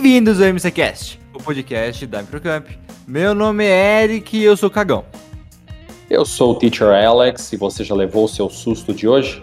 Bem-vindos 0.00 0.40
ao 0.40 0.48
MCCast, 0.48 1.20
o 1.34 1.42
podcast 1.42 2.06
da 2.06 2.22
Microcamp. 2.22 2.66
Meu 3.06 3.34
nome 3.34 3.66
é 3.66 4.02
Eric 4.02 4.34
e 4.34 4.42
eu 4.42 4.56
sou 4.56 4.70
cagão. 4.70 5.04
Eu 6.08 6.24
sou 6.24 6.52
o 6.52 6.54
Teacher 6.54 6.88
Alex 6.88 7.52
e 7.52 7.58
você 7.58 7.84
já 7.84 7.94
levou 7.94 8.24
o 8.24 8.28
seu 8.28 8.48
susto 8.48 8.94
de 8.94 9.06
hoje? 9.06 9.42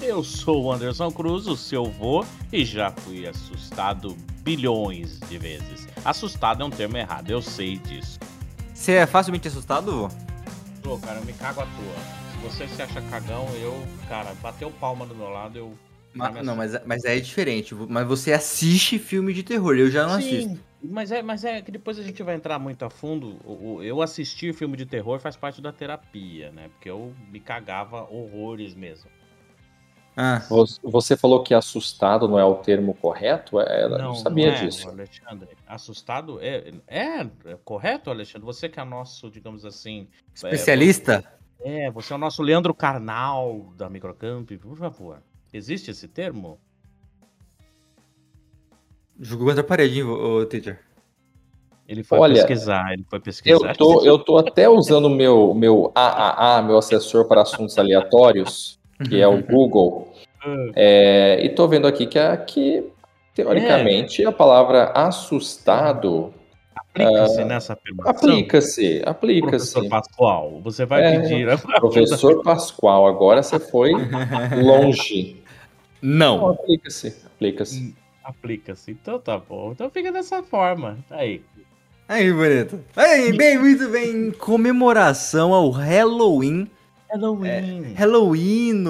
Eu 0.00 0.22
sou 0.22 0.62
o 0.62 0.72
Anderson 0.72 1.10
Cruz, 1.10 1.48
o 1.48 1.56
seu 1.56 1.86
vô, 1.86 2.24
e 2.52 2.64
já 2.64 2.92
fui 2.92 3.26
assustado 3.26 4.16
bilhões 4.42 5.18
de 5.28 5.36
vezes. 5.38 5.88
Assustado 6.04 6.62
é 6.62 6.64
um 6.64 6.70
termo 6.70 6.96
errado, 6.96 7.28
eu 7.28 7.42
sei 7.42 7.78
disso. 7.78 8.16
Você 8.72 8.92
é 8.92 9.06
facilmente 9.06 9.48
assustado, 9.48 9.90
vô? 9.90 10.08
Pô, 10.84 10.98
cara, 10.98 11.18
eu 11.18 11.24
me 11.24 11.32
cago 11.32 11.62
à 11.62 11.64
toa. 11.64 12.28
Se 12.30 12.64
você 12.64 12.68
se 12.76 12.80
acha 12.80 13.02
cagão, 13.10 13.48
eu, 13.60 13.76
cara, 14.08 14.32
bateu 14.40 14.70
palma 14.70 15.04
do 15.04 15.16
meu 15.16 15.28
lado, 15.28 15.58
eu. 15.58 15.72
Ma- 16.14 16.42
não, 16.42 16.56
mas, 16.56 16.84
mas 16.84 17.04
é 17.04 17.18
diferente. 17.20 17.74
Mas 17.74 18.06
você 18.06 18.32
assiste 18.32 18.98
filme 18.98 19.32
de 19.32 19.42
terror, 19.42 19.76
eu 19.76 19.90
já 19.90 20.06
não 20.06 20.14
assisto. 20.14 20.50
Sim, 20.50 20.60
mas 20.82 21.12
é, 21.12 21.22
mas 21.22 21.44
é 21.44 21.60
que 21.62 21.70
depois 21.70 21.98
a 21.98 22.02
gente 22.02 22.22
vai 22.22 22.34
entrar 22.34 22.58
muito 22.58 22.84
a 22.84 22.90
fundo. 22.90 23.36
Eu 23.82 24.00
assistir 24.02 24.54
filme 24.54 24.76
de 24.76 24.86
terror 24.86 25.20
faz 25.20 25.36
parte 25.36 25.60
da 25.60 25.72
terapia, 25.72 26.50
né? 26.52 26.68
Porque 26.68 26.90
eu 26.90 27.12
me 27.30 27.40
cagava 27.40 28.02
horrores 28.10 28.74
mesmo. 28.74 29.10
Ah, 30.20 30.42
Você- 30.82 31.16
falou 31.16 31.44
que 31.44 31.54
assustado 31.54 32.26
não 32.26 32.36
é 32.36 32.44
o 32.44 32.56
termo 32.56 32.92
correto? 32.92 33.60
É, 33.60 33.84
eu 33.84 33.88
não, 33.90 34.16
sabia 34.16 34.48
é, 34.48 34.64
disso. 34.64 34.88
Alexandre. 34.88 35.50
Assustado 35.64 36.40
é, 36.40 36.72
é, 36.88 37.20
é 37.44 37.56
correto, 37.64 38.10
Alexandre? 38.10 38.44
Você 38.44 38.68
que 38.68 38.80
é 38.80 38.84
nosso, 38.84 39.30
digamos 39.30 39.64
assim. 39.64 40.08
é, 40.10 40.34
especialista? 40.34 41.24
É, 41.60 41.88
você 41.92 42.12
é 42.12 42.16
o 42.16 42.18
nosso 42.18 42.42
Leandro 42.42 42.74
Carnal 42.74 43.72
da 43.76 43.88
Microcamp, 43.88 44.50
por 44.60 44.76
favor. 44.76 45.22
Existe 45.52 45.90
esse 45.90 46.06
termo? 46.08 46.58
Jogou 49.20 49.46
contra 49.46 49.62
a 49.62 49.64
parede, 49.64 49.98
hein, 49.98 50.04
ô, 50.04 50.44
teacher? 50.46 50.78
Ele 51.88 52.04
foi 52.04 52.18
Olha, 52.18 52.34
pesquisar, 52.34 52.92
ele 52.92 53.04
foi 53.08 53.18
pesquisar. 53.18 53.70
Eu 53.70 53.74
tô, 53.74 54.04
eu 54.04 54.18
tô 54.18 54.36
até 54.36 54.68
usando 54.68 55.06
o 55.06 55.10
meu, 55.10 55.54
meu 55.54 55.90
AAA, 55.94 56.62
meu 56.62 56.76
assessor 56.76 57.26
para 57.26 57.40
assuntos 57.42 57.78
aleatórios, 57.78 58.78
que 59.08 59.18
é 59.20 59.26
o 59.26 59.40
Google, 59.42 60.12
é, 60.76 61.40
e 61.42 61.48
tô 61.48 61.66
vendo 61.66 61.86
aqui 61.86 62.06
que, 62.06 62.18
a- 62.18 62.36
que 62.36 62.84
teoricamente, 63.34 64.24
a 64.24 64.30
palavra 64.32 64.84
assustado 64.94 66.32
Aplica-se 66.76 67.44
nessa 67.44 67.72
afirmação. 67.74 68.12
aplica-se, 68.12 69.02
aplica-se. 69.04 69.72
Professor 69.72 69.88
Pascoal, 69.88 70.60
você 70.62 70.84
vai 70.84 71.02
É, 71.04 71.20
pedir. 71.20 71.48
a- 71.48 71.58
Professor 71.80 72.42
Pascoal, 72.42 73.06
agora 73.06 73.42
você 73.42 73.58
foi 73.58 73.92
longe. 74.62 75.37
Não, 76.00 76.38
Não. 76.38 76.48
aplica-se, 76.50 77.14
aplica-se. 77.26 77.94
Aplica-se. 78.22 78.90
Então 78.90 79.18
tá 79.18 79.38
bom. 79.38 79.72
Então 79.72 79.90
fica 79.90 80.12
dessa 80.12 80.42
forma. 80.42 80.98
Tá 81.08 81.16
Aí. 81.16 81.42
Aí, 82.08 82.32
bonito. 82.32 82.80
Aí, 82.96 83.36
bem, 83.36 83.58
muito 83.58 83.88
bem. 83.88 84.28
Em 84.28 84.30
comemoração 84.30 85.52
ao 85.52 85.70
Halloween. 85.70 86.70
Halloween. 87.10 87.92
Halloween, 87.94 88.84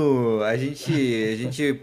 a 0.45 0.56
gente, 0.56 0.92
a 0.92 1.36
gente 1.36 1.81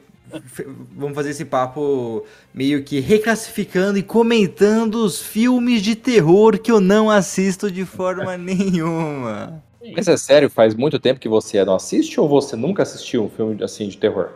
vamos 0.95 1.15
fazer 1.15 1.31
esse 1.31 1.45
papo 1.45 2.25
meio 2.53 2.83
que 2.83 2.99
reclassificando 2.99 3.97
e 3.97 4.03
comentando 4.03 4.95
os 4.95 5.21
filmes 5.21 5.81
de 5.81 5.95
terror 5.95 6.57
que 6.59 6.71
eu 6.71 6.79
não 6.79 7.09
assisto 7.09 7.69
de 7.71 7.85
forma 7.85 8.35
nenhuma. 8.37 9.63
Mas 9.93 10.07
é 10.07 10.17
sério, 10.17 10.49
faz 10.49 10.73
muito 10.73 10.97
tempo 10.99 11.19
que 11.19 11.29
você 11.29 11.63
não 11.63 11.75
assiste 11.75 12.19
ou 12.19 12.27
você 12.27 12.55
nunca 12.55 12.83
assistiu 12.83 13.23
um 13.25 13.29
filme 13.29 13.63
assim 13.63 13.87
de 13.87 13.97
terror? 13.97 14.29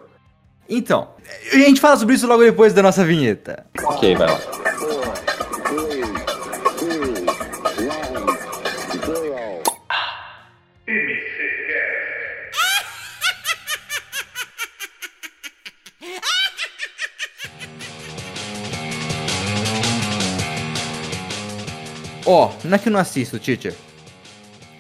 Então, 0.69 1.09
a 1.51 1.55
gente 1.57 1.81
fala 1.81 1.97
sobre 1.97 2.15
isso 2.15 2.27
logo 2.27 2.43
depois 2.43 2.73
da 2.73 2.83
nossa 2.83 3.03
vinheta. 3.03 3.65
Ok, 3.83 4.15
vai 4.15 4.27
lá. 4.27 4.39
Ó, 22.25 22.51
não 22.63 22.75
é 22.75 22.77
que 22.79 22.89
eu 22.89 22.93
não 22.93 22.99
assisto, 22.99 23.39
teacher. 23.39 23.73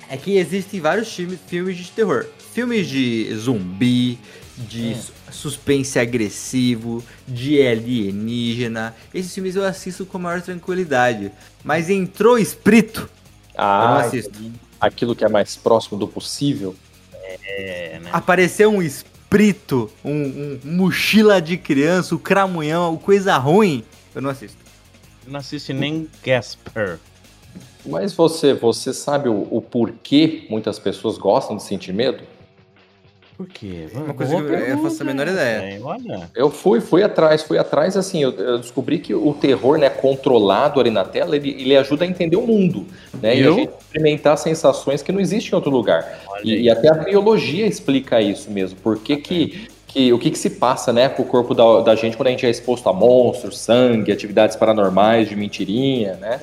É 0.09 0.17
que 0.17 0.37
existem 0.37 0.79
vários 0.79 1.11
filmes, 1.13 1.39
filmes 1.47 1.77
de 1.77 1.89
terror. 1.91 2.25
Filmes 2.53 2.87
de 2.87 3.33
zumbi, 3.35 4.19
de 4.57 4.95
su- 4.95 5.13
suspense 5.31 5.97
agressivo, 5.99 7.03
de 7.27 7.61
alienígena. 7.65 8.95
Esses 9.13 9.33
filmes 9.33 9.55
eu 9.55 9.63
assisto 9.65 10.05
com 10.05 10.17
maior 10.19 10.41
tranquilidade. 10.41 11.31
Mas 11.63 11.89
entrou 11.89 12.37
espírito, 12.37 13.09
eu 13.53 13.61
não 13.63 13.65
Ah, 13.65 14.01
assisto. 14.01 14.33
aquilo 14.79 15.15
que 15.15 15.25
é 15.25 15.29
mais 15.29 15.55
próximo 15.55 15.97
do 15.97 16.07
possível. 16.07 16.75
É, 17.23 17.99
né? 18.01 18.09
Apareceu 18.11 18.69
um 18.71 18.81
espírito, 18.81 19.89
um, 20.03 20.11
um 20.11 20.59
mochila 20.63 21.41
de 21.41 21.57
criança, 21.57 22.15
o 22.15 22.19
cramunhão, 22.19 22.97
coisa 22.97 23.37
ruim, 23.37 23.83
eu 24.15 24.21
não 24.21 24.29
assisto. 24.29 24.57
Não 25.27 25.39
assiste 25.39 25.71
nem 25.73 26.07
Gasper. 26.23 26.97
Mas 27.85 28.13
você, 28.13 28.53
você 28.53 28.93
sabe 28.93 29.29
o, 29.29 29.47
o 29.51 29.61
porquê 29.61 30.45
muitas 30.49 30.79
pessoas 30.79 31.17
gostam 31.17 31.55
de 31.55 31.63
sentir 31.63 31.93
medo? 31.93 32.23
Por 33.39 33.47
quê? 33.47 33.87
Uma 33.95 34.13
coisa 34.13 34.35
que 34.35 34.41
eu- 34.41 34.59
eu 34.59 34.77
faço 34.79 35.01
a 35.01 35.05
menor 35.05 35.25
ideia. 35.25 35.79
Olha. 35.81 36.29
Eu 36.35 36.51
fui, 36.51 36.81
fui 36.81 37.01
atrás, 37.01 37.41
fui 37.41 37.57
atrás, 37.57 37.95
assim, 37.95 38.21
eu, 38.21 38.31
eu 38.33 38.57
descobri 38.57 38.99
que 38.99 39.15
o 39.15 39.33
terror, 39.33 39.77
né, 39.77 39.89
controlado 39.89 40.77
ali 40.77 40.89
na 40.89 41.05
tela, 41.05 41.37
ele, 41.37 41.51
ele 41.57 41.77
ajuda 41.77 42.03
a 42.03 42.07
entender 42.07 42.35
o 42.35 42.45
mundo, 42.45 42.85
né, 43.21 43.37
e 43.37 43.39
a 43.39 43.43
Viu? 43.43 43.55
gente 43.55 43.71
experimentar 43.79 44.37
sensações 44.37 45.01
que 45.01 45.09
não 45.13 45.21
existem 45.21 45.53
em 45.53 45.55
outro 45.55 45.71
lugar. 45.71 46.19
E, 46.43 46.63
e 46.63 46.69
até 46.69 46.89
a 46.89 46.93
biologia 46.95 47.65
explica 47.65 48.21
isso 48.21 48.51
mesmo, 48.51 48.77
porque 48.83 49.15
que, 49.15 49.69
que, 49.87 50.11
o 50.11 50.19
que, 50.19 50.31
que 50.31 50.37
se 50.37 50.49
passa, 50.49 50.91
né, 50.91 51.07
com 51.07 51.23
o 51.23 51.25
corpo 51.25 51.53
da, 51.55 51.79
da 51.79 51.95
gente 51.95 52.17
quando 52.17 52.27
a 52.27 52.31
gente 52.31 52.45
é 52.45 52.49
exposto 52.49 52.89
a 52.89 52.93
monstros, 52.93 53.57
sangue, 53.57 54.11
atividades 54.11 54.57
paranormais, 54.57 55.29
de 55.29 55.37
mentirinha, 55.37 56.15
né, 56.15 56.41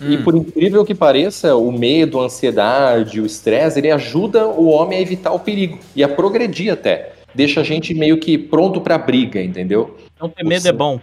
E 0.00 0.16
Hum. 0.16 0.22
por 0.22 0.34
incrível 0.34 0.84
que 0.84 0.94
pareça, 0.94 1.56
o 1.56 1.72
medo, 1.72 2.20
a 2.20 2.24
ansiedade, 2.24 3.20
o 3.20 3.26
estresse, 3.26 3.78
ele 3.78 3.90
ajuda 3.90 4.46
o 4.46 4.66
homem 4.66 4.98
a 4.98 5.02
evitar 5.02 5.32
o 5.32 5.38
perigo 5.38 5.78
e 5.94 6.04
a 6.04 6.08
progredir 6.08 6.72
até. 6.72 7.12
Deixa 7.34 7.60
a 7.60 7.64
gente 7.64 7.94
meio 7.94 8.18
que 8.18 8.36
pronto 8.36 8.80
pra 8.80 8.98
briga, 8.98 9.40
entendeu? 9.42 9.96
Não 10.20 10.28
ter 10.28 10.44
medo 10.44 10.68
é 10.68 10.72
bom. 10.72 11.00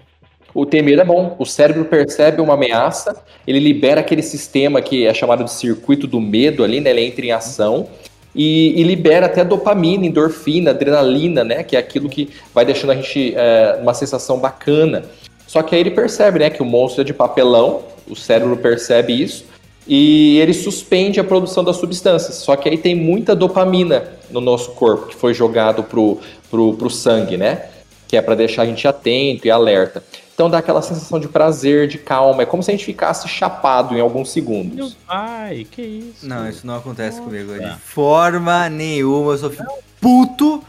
O 0.54 0.66
ter 0.66 0.84
medo 0.84 1.02
é 1.02 1.06
bom. 1.06 1.36
O 1.40 1.46
cérebro 1.46 1.86
percebe 1.86 2.42
uma 2.42 2.54
ameaça, 2.54 3.24
ele 3.48 3.60
libera 3.60 4.02
aquele 4.02 4.22
sistema 4.22 4.82
que 4.82 5.06
é 5.06 5.14
chamado 5.14 5.44
de 5.44 5.52
circuito 5.52 6.06
do 6.06 6.22
medo 6.22 6.64
ali, 6.64 6.80
né? 6.80 6.92
Ele 6.92 7.02
entra 7.02 7.26
em 7.26 7.32
ação 7.32 7.88
e, 8.36 8.80
e 8.80 8.84
libera 8.84 9.26
até 9.26 9.44
dopamina, 9.44 10.06
endorfina, 10.06 10.72
adrenalina, 10.72 11.44
né? 11.44 11.64
Que 11.64 11.76
é 11.76 11.80
aquilo 11.80 12.08
que 12.08 12.30
vai 12.54 12.66
deixando 12.66 12.92
a 12.92 12.96
gente 12.96 13.34
é, 13.36 13.80
uma 13.82 13.94
sensação 13.94 14.38
bacana. 14.38 15.04
Só 15.48 15.62
que 15.64 15.74
aí 15.76 15.82
ele 15.82 15.92
percebe, 15.92 16.40
né? 16.40 16.50
Que 16.52 16.62
o 16.62 16.66
monstro 16.66 17.02
é 17.02 17.04
de 17.04 17.14
papelão, 17.14 17.82
o 18.08 18.16
cérebro 18.16 18.58
percebe 18.58 19.14
isso 19.14 19.46
e 19.88 20.38
ele 20.40 20.54
suspende 20.54 21.20
a 21.20 21.24
produção 21.24 21.64
das 21.64 21.78
substâncias. 21.78 22.36
Só 22.36 22.56
que 22.56 22.70
aí 22.70 22.78
tem 22.78 22.96
muita 22.96 23.36
dopamina 23.36 24.12
no 24.30 24.40
nosso 24.40 24.72
corpo 24.72 25.08
que 25.08 25.16
foi 25.16 25.34
jogado 25.34 25.84
pro, 25.84 26.20
pro, 26.50 26.74
pro 26.76 26.90
sangue, 26.90 27.38
né? 27.38 27.66
Que 28.08 28.18
é 28.18 28.22
para 28.22 28.36
deixar 28.36 28.64
a 28.64 28.66
gente 28.66 28.88
atento 28.88 29.48
e 29.48 29.52
alerta. 29.52 30.04
Então 30.34 30.50
dá 30.50 30.58
aquela 30.58 30.82
sensação 30.82 31.20
de 31.20 31.28
prazer, 31.28 31.88
de 31.88 31.98
calma. 31.98 32.44
É 32.44 32.46
como 32.46 32.64
se 32.64 32.72
a 32.72 32.74
gente 32.74 32.86
ficasse 32.86 33.28
chapado 33.28 33.96
em 33.96 34.00
alguns 34.00 34.28
Meu 34.28 34.34
segundos. 34.34 34.98
pai, 35.06 35.68
que 35.70 35.82
isso? 35.82 36.28
Não, 36.28 36.50
isso 36.50 36.66
não 36.66 36.76
acontece 36.76 37.18
Nossa. 37.18 37.30
comigo. 37.30 37.54
De 37.54 37.76
forma 37.80 38.70
nenhuma, 38.70 39.34
eu 39.34 39.38
só 39.38 39.50
fico 39.50 39.84
puto 40.02 40.64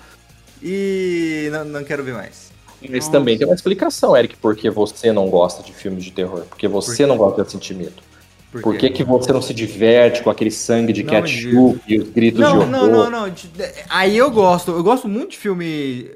e 0.63 1.49
não, 1.51 1.65
não 1.65 1.85
quero 1.85 2.05
ver 2.05 2.15
mais. 2.15 2.54
Mas 2.91 3.09
também 3.09 3.37
tem 3.39 3.47
uma 3.47 3.55
explicação, 3.55 4.17
Eric, 4.17 4.37
por 4.37 4.55
que 4.57 4.69
você 4.71 5.13
não 5.13 5.29
gosta 5.29 5.63
de 5.63 5.73
filmes 5.73 6.05
de 6.05 6.11
terror. 6.11 6.45
Porque 6.49 6.69
você 6.69 6.99
quê? 6.99 7.07
não 7.07 7.17
gosta 7.17 7.43
de 7.45 7.51
sentir 7.53 7.75
medo. 7.75 8.03
Por 8.53 8.63
Por 8.63 8.77
que, 8.77 8.89
que 8.91 9.03
você 9.03 9.33
não 9.33 9.43
se 9.43 9.53
diverte 9.53 10.23
com 10.23 10.31
aquele 10.31 10.51
sangue 10.51 10.93
de 10.93 11.03
Não, 11.03 11.11
ketchup 11.11 11.81
e 11.89 11.99
os 11.99 12.09
gritos 12.11 12.39
de 12.39 12.45
Não, 12.45 12.57
horror? 12.59 12.69
não, 12.69 12.87
não, 12.89 13.11
não. 13.11 13.29
de- 13.31 13.51
Aí 13.91 14.17
eu 14.17 14.31
gosto. 14.31 14.71
Eu 14.71 14.83
gosto 14.85 15.09
muito 15.09 15.31
de 15.33 15.39
filme. 15.39 16.11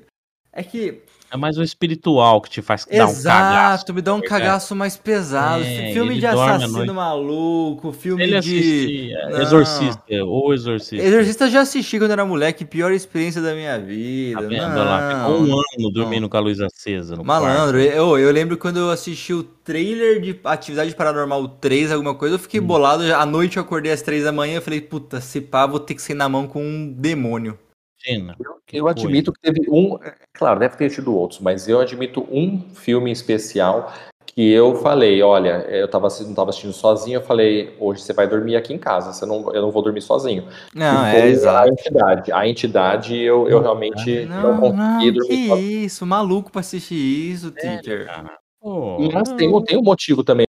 É 0.52 0.62
que. 0.62 1.00
É 1.30 1.36
mais 1.36 1.58
o 1.58 1.62
espiritual 1.62 2.40
que 2.40 2.48
te 2.48 2.62
faz 2.62 2.86
dar 2.86 2.94
um 2.94 2.98
cagaço. 3.08 3.20
Exato, 3.20 3.94
me 3.94 4.00
dá 4.00 4.14
um 4.14 4.18
É. 4.18 4.22
cagaço 4.22 4.74
mais 4.74 4.96
pesado. 4.96 5.62
É, 5.62 5.92
filme 5.92 6.18
de 6.18 6.26
assassino 6.26 6.94
maluco, 6.94 7.92
filme 7.92 8.22
Ele 8.22 8.40
de. 8.40 9.12
Não. 9.30 9.42
Exorcista, 9.42 10.02
ou 10.24 10.54
Exorcista. 10.54 11.04
Exorcista 11.04 11.44
eu 11.44 11.50
já 11.50 11.60
assisti 11.60 11.98
quando 11.98 12.12
era 12.12 12.24
moleque, 12.24 12.64
pior 12.64 12.92
experiência 12.92 13.42
da 13.42 13.52
minha 13.54 13.78
vida. 13.78 14.40
Tá 14.40 14.48
vendo 14.48 14.68
não, 14.68 14.84
lá? 14.84 15.18
Ficou 15.20 15.40
um 15.42 15.52
ano 15.52 15.90
dormindo 15.92 16.28
com 16.28 16.36
a 16.36 16.40
luz 16.40 16.60
acesa 16.60 17.14
no 17.14 17.24
Malandro, 17.24 17.78
eu, 17.78 18.18
eu 18.18 18.32
lembro 18.32 18.56
quando 18.56 18.78
eu 18.78 18.90
assisti 18.90 19.34
o 19.34 19.42
trailer 19.42 20.20
de 20.20 20.40
Atividade 20.44 20.94
Paranormal 20.94 21.46
3, 21.48 21.92
alguma 21.92 22.14
coisa, 22.14 22.34
eu 22.36 22.38
Hum. 22.38 22.42
fiquei 22.42 22.60
bolado. 22.60 23.02
À 23.14 23.26
noite 23.26 23.58
eu 23.58 23.62
acordei 23.62 23.92
às 23.92 24.00
3 24.00 24.24
da 24.24 24.32
manhã 24.32 24.56
eu 24.56 24.62
falei, 24.62 24.80
puta, 24.80 25.20
se 25.20 25.40
pá, 25.42 25.66
vou 25.66 25.78
ter 25.78 25.94
que 25.94 26.00
sair 26.00 26.16
na 26.16 26.28
mão 26.28 26.46
com 26.46 26.62
um 26.64 26.90
demônio. 26.90 27.52
quarto. 27.52 27.68
Imagina. 28.08 28.36
Eu 28.72 28.86
admito 28.88 29.32
que 29.32 29.40
teve 29.40 29.68
um. 29.70 29.98
Claro, 30.38 30.60
deve 30.60 30.76
ter 30.76 30.88
tido 30.88 31.14
outros, 31.14 31.40
mas 31.40 31.68
eu 31.68 31.80
admito 31.80 32.24
um 32.30 32.62
filme 32.72 33.10
em 33.10 33.12
especial 33.12 33.92
que 34.24 34.52
eu 34.52 34.76
falei, 34.76 35.20
olha, 35.20 35.66
eu 35.68 35.88
tava, 35.88 36.06
não 36.20 36.30
estava 36.30 36.50
assistindo 36.50 36.72
sozinho, 36.72 37.16
eu 37.16 37.22
falei, 37.22 37.74
hoje 37.80 38.02
você 38.02 38.12
vai 38.12 38.28
dormir 38.28 38.54
aqui 38.54 38.72
em 38.72 38.78
casa, 38.78 39.12
você 39.12 39.26
não, 39.26 39.52
eu 39.52 39.60
não 39.60 39.72
vou 39.72 39.82
dormir 39.82 40.00
sozinho. 40.00 40.46
Não, 40.72 41.04
é 41.06 41.26
exato. 41.26 41.58
A 41.58 41.68
entidade, 41.68 42.32
a 42.32 42.48
entidade 42.48 43.16
eu, 43.16 43.48
eu 43.48 43.60
realmente 43.60 44.26
não, 44.26 44.42
não 44.42 44.60
consegui 44.60 44.76
não, 44.76 45.12
dormir 45.12 45.26
que 45.26 45.48
sozinho. 45.48 45.84
isso, 45.84 46.06
maluco 46.06 46.52
pra 46.52 46.60
assistir 46.60 46.94
isso, 46.94 47.52
é, 47.56 47.78
teacher. 47.78 48.08
Mas 49.12 49.32
tem, 49.32 49.64
tem 49.64 49.76
um 49.76 49.82
motivo 49.82 50.22
também 50.22 50.47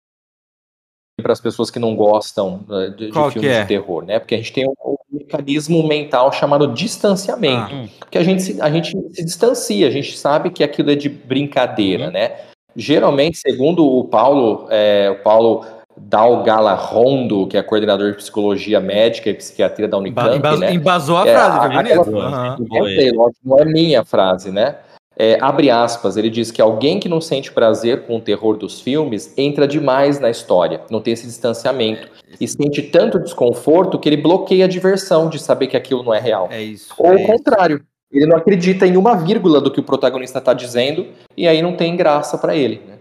para 1.22 1.32
as 1.32 1.40
pessoas 1.40 1.70
que 1.70 1.78
não 1.78 1.96
gostam 1.96 2.60
né, 2.68 2.94
de, 2.96 3.10
de 3.10 3.30
filmes 3.32 3.50
é? 3.50 3.62
de 3.62 3.68
terror, 3.68 4.04
né? 4.04 4.18
Porque 4.18 4.34
a 4.34 4.38
gente 4.38 4.52
tem 4.52 4.66
um, 4.66 4.74
um 4.84 4.96
mecanismo 5.10 5.86
mental 5.86 6.32
chamado 6.32 6.72
distanciamento, 6.72 7.74
ah. 7.74 7.88
porque 7.98 8.18
a 8.18 8.22
gente, 8.22 8.42
se, 8.42 8.60
a 8.60 8.70
gente 8.70 8.96
se 9.12 9.24
distancia, 9.24 9.86
a 9.86 9.90
gente 9.90 10.16
sabe 10.16 10.50
que 10.50 10.62
aquilo 10.62 10.90
é 10.90 10.94
de 10.94 11.08
brincadeira, 11.08 12.06
uhum. 12.06 12.12
né? 12.12 12.32
Geralmente, 12.76 13.38
segundo 13.38 13.84
o 13.84 14.04
Paulo, 14.04 14.68
é, 14.70 15.10
o 15.10 15.22
Paulo 15.22 15.64
Dalgala 15.96 16.74
Rondo, 16.74 17.46
que 17.48 17.56
é 17.56 17.62
coordenador 17.62 18.12
de 18.12 18.18
psicologia 18.18 18.78
médica 18.78 19.30
e 19.30 19.34
psiquiatria 19.34 19.88
da 19.88 19.98
Unicamp, 19.98 20.36
Embas, 20.36 20.60
né? 20.60 20.72
Embasou 20.72 21.16
a 21.16 21.26
é, 21.26 21.32
frase, 21.32 21.58
foi 21.58 21.68
bonito. 21.70 22.10
Uhum. 22.10 23.30
Não 23.44 23.58
é 23.58 23.64
minha 23.64 24.04
frase, 24.04 24.50
né? 24.50 24.76
É, 25.20 25.36
abre 25.40 25.68
aspas, 25.68 26.16
ele 26.16 26.30
diz 26.30 26.52
que 26.52 26.62
alguém 26.62 27.00
que 27.00 27.08
não 27.08 27.20
sente 27.20 27.50
prazer 27.50 28.06
com 28.06 28.16
o 28.16 28.20
terror 28.20 28.56
dos 28.56 28.80
filmes 28.80 29.34
entra 29.36 29.66
demais 29.66 30.20
na 30.20 30.30
história, 30.30 30.80
não 30.88 31.00
tem 31.00 31.12
esse 31.12 31.26
distanciamento 31.26 32.08
e 32.40 32.46
sente 32.46 32.82
tanto 32.82 33.18
desconforto 33.18 33.98
que 33.98 34.08
ele 34.08 34.16
bloqueia 34.16 34.66
a 34.66 34.68
diversão 34.68 35.28
de 35.28 35.40
saber 35.40 35.66
que 35.66 35.76
aquilo 35.76 36.04
não 36.04 36.14
é 36.14 36.20
real. 36.20 36.48
É 36.52 36.62
isso. 36.62 36.94
Ou 36.96 37.12
é 37.12 37.16
o 37.16 37.26
contrário, 37.26 37.84
ele 38.12 38.26
não 38.26 38.36
acredita 38.36 38.86
em 38.86 38.96
uma 38.96 39.16
vírgula 39.16 39.60
do 39.60 39.72
que 39.72 39.80
o 39.80 39.82
protagonista 39.82 40.38
está 40.38 40.54
dizendo 40.54 41.08
e 41.36 41.48
aí 41.48 41.60
não 41.60 41.76
tem 41.76 41.96
graça 41.96 42.38
para 42.38 42.54
ele. 42.54 42.80
Né? 42.86 42.98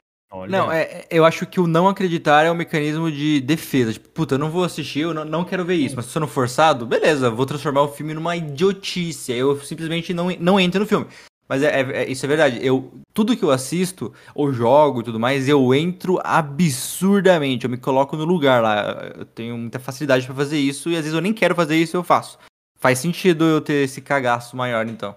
Não, 0.49 0.71
é, 0.71 1.05
eu 1.09 1.23
acho 1.23 1.45
que 1.45 1.59
o 1.59 1.67
não 1.67 1.87
acreditar 1.87 2.45
é 2.45 2.51
um 2.51 2.55
mecanismo 2.55 3.11
de 3.11 3.39
defesa. 3.39 3.93
Tipo, 3.93 4.09
puta, 4.09 4.35
eu 4.35 4.39
não 4.39 4.49
vou 4.49 4.63
assistir, 4.63 5.01
eu 5.01 5.13
não, 5.13 5.23
não 5.23 5.45
quero 5.45 5.63
ver 5.63 5.75
isso. 5.75 5.95
Mas 5.95 6.05
se 6.05 6.11
sendo 6.11 6.27
forçado, 6.27 6.85
beleza, 6.85 7.29
vou 7.29 7.45
transformar 7.45 7.83
o 7.83 7.87
filme 7.87 8.13
numa 8.13 8.35
idiotice. 8.35 9.31
Eu 9.31 9.57
simplesmente 9.61 10.13
não, 10.13 10.29
não 10.39 10.59
entro 10.59 10.81
no 10.81 10.85
filme. 10.85 11.07
Mas 11.47 11.63
é, 11.63 11.81
é, 11.81 12.03
é, 12.03 12.09
isso 12.09 12.25
é 12.25 12.27
verdade. 12.29 12.59
Eu, 12.61 12.91
tudo 13.13 13.35
que 13.35 13.43
eu 13.43 13.51
assisto, 13.51 14.13
ou 14.35 14.51
jogo 14.51 14.99
e 14.99 15.03
tudo 15.03 15.19
mais, 15.19 15.47
eu 15.47 15.73
entro 15.73 16.19
absurdamente. 16.23 17.65
Eu 17.65 17.69
me 17.69 17.77
coloco 17.77 18.17
no 18.17 18.25
lugar 18.25 18.61
lá. 18.61 19.11
Eu 19.17 19.25
tenho 19.25 19.57
muita 19.57 19.79
facilidade 19.79 20.25
para 20.25 20.35
fazer 20.35 20.57
isso 20.57 20.89
e 20.89 20.95
às 20.95 21.01
vezes 21.01 21.13
eu 21.13 21.21
nem 21.21 21.33
quero 21.33 21.55
fazer 21.55 21.75
isso 21.77 21.95
eu 21.95 22.03
faço. 22.03 22.37
Faz 22.79 22.99
sentido 22.99 23.45
eu 23.45 23.61
ter 23.61 23.85
esse 23.85 24.01
cagaço 24.01 24.55
maior, 24.55 24.85
então. 24.87 25.15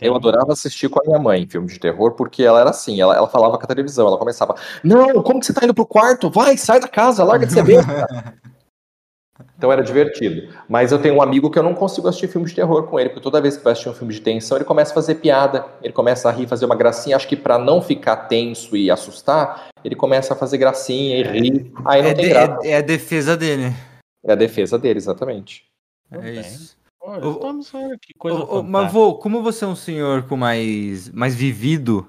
Eu 0.00 0.16
adorava 0.16 0.52
assistir 0.52 0.88
com 0.88 1.00
a 1.00 1.06
minha 1.06 1.18
mãe 1.18 1.46
filme 1.46 1.68
de 1.68 1.78
terror, 1.78 2.12
porque 2.12 2.42
ela 2.42 2.60
era 2.60 2.70
assim, 2.70 3.00
ela, 3.00 3.16
ela 3.16 3.28
falava 3.28 3.56
com 3.56 3.64
a 3.64 3.68
televisão, 3.68 4.06
ela 4.08 4.18
começava, 4.18 4.54
não, 4.82 5.22
como 5.22 5.40
que 5.40 5.46
você 5.46 5.54
tá 5.54 5.64
indo 5.64 5.72
pro 5.72 5.86
quarto? 5.86 6.28
Vai, 6.28 6.56
sai 6.56 6.80
da 6.80 6.88
casa, 6.88 7.24
larga 7.24 7.46
de 7.46 7.52
ser 7.52 7.64
besta. 7.64 8.34
então 9.60 9.70
era 9.70 9.82
divertido. 9.82 10.48
Mas 10.66 10.90
eu 10.90 10.98
tenho 10.98 11.16
um 11.16 11.22
amigo 11.22 11.50
que 11.50 11.58
eu 11.58 11.62
não 11.62 11.74
consigo 11.74 12.08
assistir 12.08 12.28
filme 12.28 12.46
de 12.46 12.54
terror 12.54 12.84
com 12.84 12.98
ele, 12.98 13.10
porque 13.10 13.22
toda 13.22 13.42
vez 13.42 13.58
que 13.58 13.62
vai 13.62 13.74
assistir 13.74 13.90
um 13.90 13.94
filme 13.94 14.14
de 14.14 14.20
tensão, 14.22 14.56
ele 14.56 14.64
começa 14.64 14.90
a 14.90 14.94
fazer 14.94 15.16
piada, 15.16 15.66
ele 15.82 15.92
começa 15.92 16.30
a 16.30 16.32
rir, 16.32 16.46
fazer 16.46 16.64
uma 16.64 16.74
gracinha, 16.74 17.14
acho 17.14 17.28
que 17.28 17.36
para 17.36 17.58
não 17.58 17.82
ficar 17.82 18.16
tenso 18.16 18.74
e 18.74 18.90
assustar, 18.90 19.68
ele 19.84 19.94
começa 19.94 20.32
a 20.32 20.36
fazer 20.36 20.56
gracinha 20.56 21.18
e 21.18 21.22
rir, 21.22 21.72
aí 21.84 22.02
não 22.02 22.08
é 22.08 22.14
tem 22.14 22.24
de, 22.24 22.30
graça. 22.30 22.66
É, 22.66 22.70
é 22.70 22.76
a 22.78 22.80
defesa 22.80 23.36
dele. 23.36 23.74
É 24.24 24.32
a 24.32 24.34
defesa 24.34 24.78
dele, 24.78 24.98
exatamente. 24.98 25.66
É 26.10 26.30
isso. 26.30 26.74
Olha, 27.02 27.28
estamos 27.28 27.70
vendo 27.70 27.98
que 27.98 28.14
coisa 28.14 28.38
ô, 28.38 28.60
ô, 28.60 28.62
Mas, 28.62 28.90
vô, 28.90 29.14
como 29.16 29.42
você 29.42 29.66
é 29.66 29.68
um 29.68 29.76
senhor 29.76 30.22
com 30.22 30.38
mais, 30.38 31.10
mais 31.10 31.34
vivido, 31.34 32.08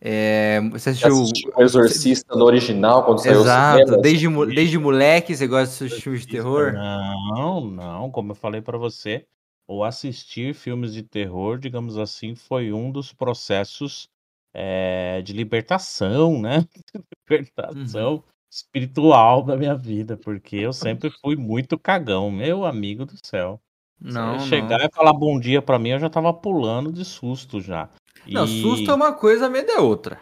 é, 0.00 0.60
você 0.70 0.90
assistiu... 0.90 1.22
assistiu 1.22 1.52
o 1.56 1.62
Exorcista 1.62 2.34
no 2.34 2.44
original, 2.44 3.04
quando 3.04 3.18
saiu 3.18 3.40
Exato, 3.40 4.00
desde, 4.00 4.28
desde 4.46 4.78
moleque 4.78 5.36
você 5.36 5.46
gosta 5.46 5.88
de 5.88 5.94
filmes 6.00 6.22
de 6.22 6.28
terror? 6.28 6.72
Não, 6.72 7.60
não, 7.66 8.10
como 8.10 8.32
eu 8.32 8.36
falei 8.36 8.62
para 8.62 8.78
você, 8.78 9.26
o 9.68 9.84
assistir 9.84 10.54
filmes 10.54 10.92
de 10.92 11.02
terror, 11.02 11.58
digamos 11.58 11.98
assim, 11.98 12.34
foi 12.34 12.72
um 12.72 12.90
dos 12.90 13.12
processos 13.12 14.08
é, 14.54 15.20
de 15.22 15.32
libertação, 15.32 16.40
né? 16.40 16.66
libertação 17.28 18.14
uhum 18.14 18.22
espiritual 18.50 19.44
da 19.44 19.56
minha 19.56 19.76
vida, 19.76 20.16
porque 20.16 20.56
eu 20.56 20.72
sempre 20.72 21.10
fui 21.22 21.36
muito 21.36 21.78
cagão, 21.78 22.30
meu 22.30 22.64
amigo 22.64 23.06
do 23.06 23.14
céu. 23.24 23.60
Não, 24.00 24.40
Se 24.40 24.48
chegar 24.48 24.78
não. 24.78 24.86
e 24.86 24.90
falar 24.92 25.12
bom 25.12 25.38
dia 25.38 25.62
para 25.62 25.78
mim, 25.78 25.90
eu 25.90 25.98
já 25.98 26.10
tava 26.10 26.32
pulando 26.32 26.92
de 26.92 27.04
susto 27.04 27.60
já. 27.60 27.88
Não, 28.30 28.44
e... 28.44 28.62
susto 28.62 28.90
é 28.90 28.94
uma 28.94 29.12
coisa, 29.12 29.48
medo 29.48 29.70
é 29.70 29.80
outra. 29.80 30.20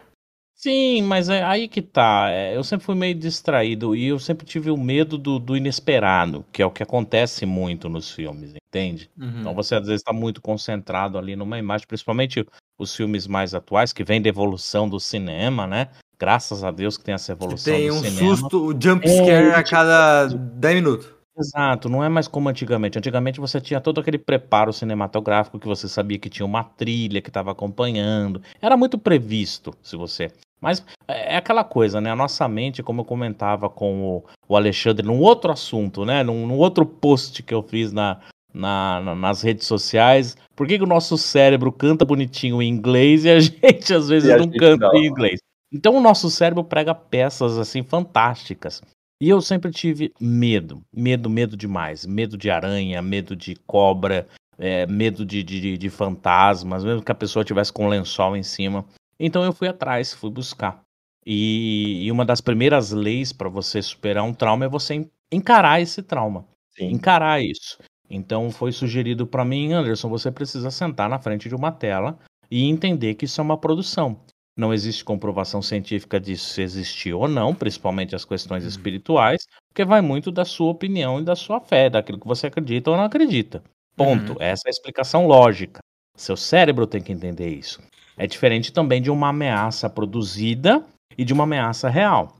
Sim, 0.59 1.03
mas 1.03 1.29
é 1.29 1.41
aí 1.41 1.69
que 1.69 1.81
tá. 1.81 2.29
É, 2.29 2.53
eu 2.53 2.65
sempre 2.65 2.85
fui 2.85 2.93
meio 2.93 3.15
distraído 3.15 3.95
e 3.95 4.07
eu 4.07 4.19
sempre 4.19 4.45
tive 4.45 4.69
o 4.69 4.75
medo 4.75 5.17
do, 5.17 5.39
do 5.39 5.55
inesperado, 5.55 6.43
que 6.51 6.61
é 6.61 6.65
o 6.65 6.71
que 6.71 6.83
acontece 6.83 7.45
muito 7.45 7.87
nos 7.87 8.11
filmes, 8.11 8.53
entende? 8.67 9.09
Uhum. 9.17 9.39
Então 9.39 9.55
você 9.55 9.75
às 9.75 9.87
vezes 9.87 10.01
está 10.01 10.11
muito 10.11 10.41
concentrado 10.41 11.17
ali 11.17 11.33
numa 11.33 11.57
imagem, 11.57 11.87
principalmente 11.87 12.45
os 12.77 12.93
filmes 12.93 13.25
mais 13.25 13.55
atuais, 13.55 13.93
que 13.93 14.03
vem 14.03 14.21
da 14.21 14.27
evolução 14.27 14.89
do 14.89 14.99
cinema, 14.99 15.65
né? 15.65 15.87
Graças 16.19 16.61
a 16.61 16.71
Deus 16.71 16.97
que 16.97 17.05
tem 17.05 17.15
essa 17.15 17.31
evolução 17.31 17.73
tem 17.73 17.89
um 17.89 18.03
cinema. 18.03 18.35
susto, 18.35 18.65
o 18.65 18.71
jump 18.71 19.07
scare 19.07 19.51
é, 19.51 19.55
a 19.55 19.63
cada 19.63 20.27
10 20.27 20.75
minutos. 20.75 21.18
Exato, 21.39 21.87
não 21.87 22.03
é 22.03 22.09
mais 22.09 22.27
como 22.27 22.49
antigamente. 22.49 22.97
Antigamente 22.97 23.39
você 23.39 23.61
tinha 23.61 23.79
todo 23.79 24.01
aquele 24.01 24.17
preparo 24.17 24.73
cinematográfico 24.73 25.57
que 25.57 25.67
você 25.67 25.87
sabia 25.87 26.19
que 26.19 26.29
tinha 26.29 26.45
uma 26.45 26.65
trilha 26.65 27.21
que 27.21 27.29
estava 27.29 27.51
acompanhando. 27.51 28.41
Era 28.61 28.75
muito 28.75 28.97
previsto, 28.97 29.73
se 29.81 29.95
você. 29.95 30.29
Mas 30.59 30.85
é, 31.07 31.35
é 31.35 31.37
aquela 31.37 31.63
coisa, 31.63 32.01
né? 32.01 32.11
A 32.11 32.15
nossa 32.15 32.45
mente, 32.47 32.83
como 32.83 33.01
eu 33.01 33.05
comentava 33.05 33.69
com 33.69 34.21
o, 34.49 34.55
Alexandre 34.55 35.05
num 35.05 35.19
outro 35.19 35.49
assunto, 35.49 36.03
né? 36.03 36.23
Num, 36.23 36.45
num 36.45 36.57
outro 36.57 36.85
post 36.85 37.41
que 37.41 37.53
eu 37.53 37.63
fiz 37.63 37.93
na, 37.93 38.19
na, 38.53 38.99
na, 38.99 39.15
nas 39.15 39.41
redes 39.41 39.65
sociais. 39.65 40.35
Por 40.57 40.67
que, 40.67 40.77
que, 40.77 40.83
o 40.83 40.87
nosso 40.87 41.17
cérebro 41.17 41.71
canta 41.71 42.03
bonitinho 42.03 42.61
em 42.61 42.67
inglês 42.67 43.23
e 43.23 43.29
a 43.29 43.39
gente 43.39 43.93
às 43.93 44.09
vezes 44.09 44.37
não 44.37 44.51
canta 44.51 44.87
não. 44.87 44.95
em 44.95 45.05
inglês? 45.05 45.39
Então 45.71 45.95
o 45.95 46.01
nosso 46.01 46.29
cérebro 46.29 46.65
prega 46.65 46.93
peças 46.93 47.57
assim 47.57 47.81
fantásticas. 47.81 48.81
E 49.21 49.27
eu 49.27 49.41
sempre 49.41 49.69
tive 49.71 50.13
medo, 50.19 50.81
medo, 50.93 51.29
medo 51.29 51.57
demais. 51.57 52.05
Medo 52.05 52.37
de 52.37 52.49
aranha, 52.49 53.01
medo 53.01 53.35
de 53.35 53.55
cobra, 53.67 54.25
é, 54.57 54.85
medo 54.87 55.25
de, 55.25 55.43
de, 55.43 55.77
de 55.77 55.89
fantasmas, 55.89 56.83
mesmo 56.83 57.03
que 57.03 57.11
a 57.11 57.15
pessoa 57.15 57.43
tivesse 57.43 57.71
com 57.71 57.85
um 57.85 57.89
lençol 57.89 58.37
em 58.37 58.43
cima. 58.43 58.85
Então 59.19 59.43
eu 59.43 59.51
fui 59.51 59.67
atrás, 59.67 60.13
fui 60.13 60.29
buscar. 60.29 60.81
E, 61.25 62.05
e 62.05 62.11
uma 62.11 62.23
das 62.23 62.39
primeiras 62.39 62.91
leis 62.91 63.33
para 63.33 63.49
você 63.49 63.81
superar 63.81 64.23
um 64.23 64.33
trauma 64.33 64.65
é 64.65 64.69
você 64.69 65.05
encarar 65.31 65.81
esse 65.81 66.01
trauma. 66.01 66.45
Sim. 66.77 66.91
Encarar 66.91 67.43
isso. 67.43 67.77
Então 68.09 68.49
foi 68.49 68.71
sugerido 68.71 69.27
para 69.27 69.43
mim, 69.43 69.73
Anderson, 69.73 70.09
você 70.09 70.31
precisa 70.31 70.71
sentar 70.71 71.09
na 71.09 71.19
frente 71.19 71.49
de 71.49 71.55
uma 71.55 71.71
tela 71.71 72.17
e 72.49 72.65
entender 72.65 73.15
que 73.15 73.25
isso 73.25 73.39
é 73.39 73.43
uma 73.43 73.57
produção. 73.57 74.19
Não 74.59 74.73
existe 74.73 75.05
comprovação 75.05 75.61
científica 75.61 76.19
disso 76.19 76.49
se 76.49 76.61
existiu 76.61 77.21
ou 77.21 77.29
não, 77.29 77.55
principalmente 77.55 78.13
as 78.13 78.25
questões 78.25 78.63
uhum. 78.63 78.69
espirituais, 78.69 79.47
porque 79.69 79.85
vai 79.85 80.01
muito 80.01 80.31
da 80.31 80.43
sua 80.43 80.69
opinião 80.69 81.21
e 81.21 81.23
da 81.23 81.33
sua 81.33 81.61
fé, 81.61 81.89
daquilo 81.89 82.19
que 82.19 82.27
você 82.27 82.47
acredita 82.47 82.91
ou 82.91 82.97
não 82.97 83.05
acredita. 83.05 83.63
Ponto. 83.95 84.33
Uhum. 84.33 84.37
Essa 84.41 84.63
é 84.65 84.69
a 84.69 84.71
explicação 84.71 85.25
lógica. 85.25 85.79
Seu 86.17 86.35
cérebro 86.35 86.85
tem 86.85 87.01
que 87.01 87.13
entender 87.13 87.47
isso. 87.47 87.81
É 88.17 88.27
diferente 88.27 88.73
também 88.73 89.01
de 89.01 89.09
uma 89.09 89.29
ameaça 89.29 89.89
produzida 89.89 90.83
e 91.17 91.23
de 91.23 91.31
uma 91.31 91.45
ameaça 91.45 91.87
real. 91.87 92.35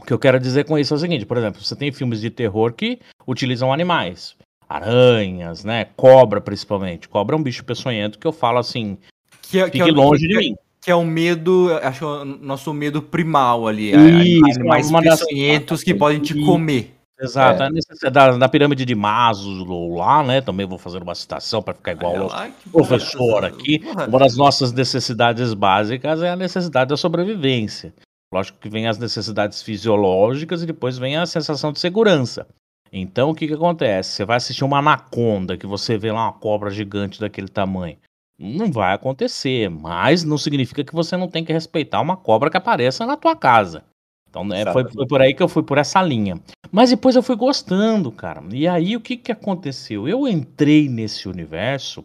O 0.00 0.06
que 0.06 0.12
eu 0.14 0.18
quero 0.18 0.40
dizer 0.40 0.64
com 0.64 0.78
isso 0.78 0.94
é 0.94 0.96
o 0.96 1.00
seguinte, 1.00 1.26
por 1.26 1.36
exemplo, 1.36 1.62
você 1.62 1.76
tem 1.76 1.92
filmes 1.92 2.22
de 2.22 2.30
terror 2.30 2.72
que 2.72 2.98
utilizam 3.26 3.70
animais, 3.70 4.34
aranhas, 4.66 5.64
né, 5.64 5.84
cobra 5.94 6.40
principalmente. 6.40 7.10
Cobra 7.10 7.36
é 7.36 7.38
um 7.38 7.42
bicho 7.42 7.62
peçonhento 7.62 8.18
que 8.18 8.26
eu 8.26 8.32
falo 8.32 8.56
assim, 8.56 8.96
que, 9.42 9.58
é, 9.58 9.66
fique 9.66 9.82
que 9.82 9.90
é, 9.90 9.92
longe 9.92 10.26
que, 10.26 10.32
de 10.32 10.38
mim 10.38 10.56
que 10.88 10.92
é 10.92 10.94
o 10.94 11.04
medo, 11.04 11.68
acho 11.82 11.98
que 11.98 12.04
é 12.04 12.08
o 12.08 12.24
nosso 12.24 12.72
medo 12.72 13.02
primal 13.02 13.68
ali. 13.68 13.90
Isso, 13.90 14.58
animais 14.58 14.90
peçonhentos 14.90 15.80
das... 15.80 15.84
que 15.84 15.94
podem 15.94 16.18
te 16.18 16.32
comer. 16.46 16.94
Exato, 17.20 17.62
é. 17.64 18.10
da, 18.10 18.38
da, 18.38 18.48
pirâmide 18.48 18.86
de 18.86 18.94
Maslow 18.94 19.94
lá, 19.96 20.22
né? 20.22 20.40
Também 20.40 20.64
vou 20.64 20.78
fazer 20.78 21.02
uma 21.02 21.14
citação 21.14 21.62
para 21.62 21.74
ficar 21.74 21.92
igual 21.92 22.30
o 22.68 22.70
professor 22.72 23.44
aqui. 23.44 23.82
Uma 24.08 24.18
das 24.18 24.34
nossas 24.34 24.72
necessidades 24.72 25.52
básicas 25.52 26.22
é 26.22 26.30
a 26.30 26.36
necessidade 26.36 26.88
da 26.88 26.96
sobrevivência. 26.96 27.92
Lógico 28.32 28.58
que 28.58 28.70
vem 28.70 28.86
as 28.86 28.96
necessidades 28.96 29.60
fisiológicas 29.60 30.62
e 30.62 30.66
depois 30.66 30.96
vem 30.96 31.18
a 31.18 31.26
sensação 31.26 31.70
de 31.70 31.80
segurança. 31.80 32.46
Então 32.90 33.28
o 33.28 33.34
que, 33.34 33.46
que 33.46 33.54
acontece? 33.54 34.12
Você 34.12 34.24
vai 34.24 34.38
assistir 34.38 34.64
uma 34.64 34.78
anaconda, 34.78 35.58
que 35.58 35.66
você 35.66 35.98
vê 35.98 36.10
lá 36.10 36.24
uma 36.24 36.32
cobra 36.32 36.70
gigante 36.70 37.20
daquele 37.20 37.48
tamanho. 37.48 37.98
Não 38.38 38.70
vai 38.70 38.94
acontecer, 38.94 39.68
mas 39.68 40.22
não 40.22 40.38
significa 40.38 40.84
que 40.84 40.94
você 40.94 41.16
não 41.16 41.28
tem 41.28 41.44
que 41.44 41.52
respeitar 41.52 42.00
uma 42.00 42.16
cobra 42.16 42.48
que 42.48 42.56
apareça 42.56 43.04
na 43.04 43.16
tua 43.16 43.34
casa. 43.34 43.84
Então, 44.30 44.44
né, 44.44 44.64
foi, 44.72 44.88
foi, 44.88 45.06
por 45.06 45.20
aí 45.20 45.34
que 45.34 45.42
eu 45.42 45.48
fui 45.48 45.62
por 45.62 45.78
essa 45.78 46.00
linha. 46.02 46.38
Mas 46.70 46.90
depois 46.90 47.16
eu 47.16 47.22
fui 47.22 47.34
gostando, 47.34 48.12
cara. 48.12 48.42
E 48.52 48.68
aí 48.68 48.94
o 48.94 49.00
que, 49.00 49.16
que 49.16 49.32
aconteceu? 49.32 50.06
Eu 50.06 50.28
entrei 50.28 50.88
nesse 50.88 51.28
universo 51.28 52.04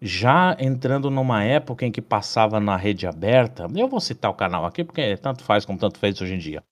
já 0.00 0.56
entrando 0.58 1.10
numa 1.10 1.44
época 1.44 1.86
em 1.86 1.92
que 1.92 2.02
passava 2.02 2.58
na 2.58 2.76
rede 2.76 3.06
aberta, 3.06 3.68
eu 3.74 3.86
vou 3.86 4.00
citar 4.00 4.30
o 4.30 4.34
canal 4.34 4.64
aqui 4.64 4.82
porque 4.82 5.16
tanto 5.16 5.44
faz 5.44 5.64
como 5.64 5.78
tanto 5.78 5.98
fez 5.98 6.20
hoje 6.20 6.34
em 6.34 6.38
dia. 6.38 6.62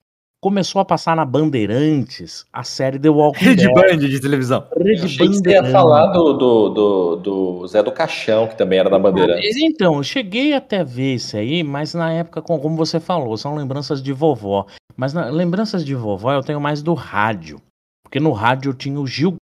Começou 0.43 0.81
a 0.81 0.85
passar 0.87 1.15
na 1.15 1.25
Bandeirantes 1.27 2.47
a 2.51 2.63
série 2.63 2.99
The 2.99 3.11
Walking 3.11 3.45
Rede 3.45 3.67
Dead. 3.67 3.75
Band 3.75 3.99
de 3.99 4.21
televisão. 4.21 4.67
Eu 4.75 5.05
achei 5.05 5.29
que 5.29 5.35
você 5.35 5.51
ia 5.51 5.65
falar 5.71 6.07
do, 6.13 6.33
do, 6.33 6.69
do, 6.71 7.17
do 7.17 7.67
Zé 7.67 7.83
do 7.83 7.93
Caixão, 7.93 8.47
que 8.49 8.57
também 8.57 8.79
era 8.79 8.89
da 8.89 8.99
Bandeirante. 8.99 9.47
Então, 9.63 9.97
eu 9.97 10.03
cheguei 10.03 10.55
até 10.55 10.83
ver 10.83 11.17
isso 11.17 11.37
aí, 11.37 11.63
mas 11.63 11.93
na 11.93 12.11
época, 12.11 12.41
com- 12.41 12.59
como 12.59 12.75
você 12.75 12.99
falou, 12.99 13.37
são 13.37 13.55
lembranças 13.55 14.03
de 14.03 14.15
vovó. 14.15 14.65
Mas 14.97 15.13
na- 15.13 15.27
lembranças 15.29 15.85
de 15.85 15.95
vovó 15.95 16.33
eu 16.33 16.43
tenho 16.43 16.59
mais 16.61 16.81
do 16.83 16.95
rádio. 16.95 17.61
Porque 18.03 18.19
no 18.19 18.33
rádio 18.33 18.71
eu 18.71 18.75
tinha 18.75 18.99
o 18.99 19.07
Gil. 19.07 19.37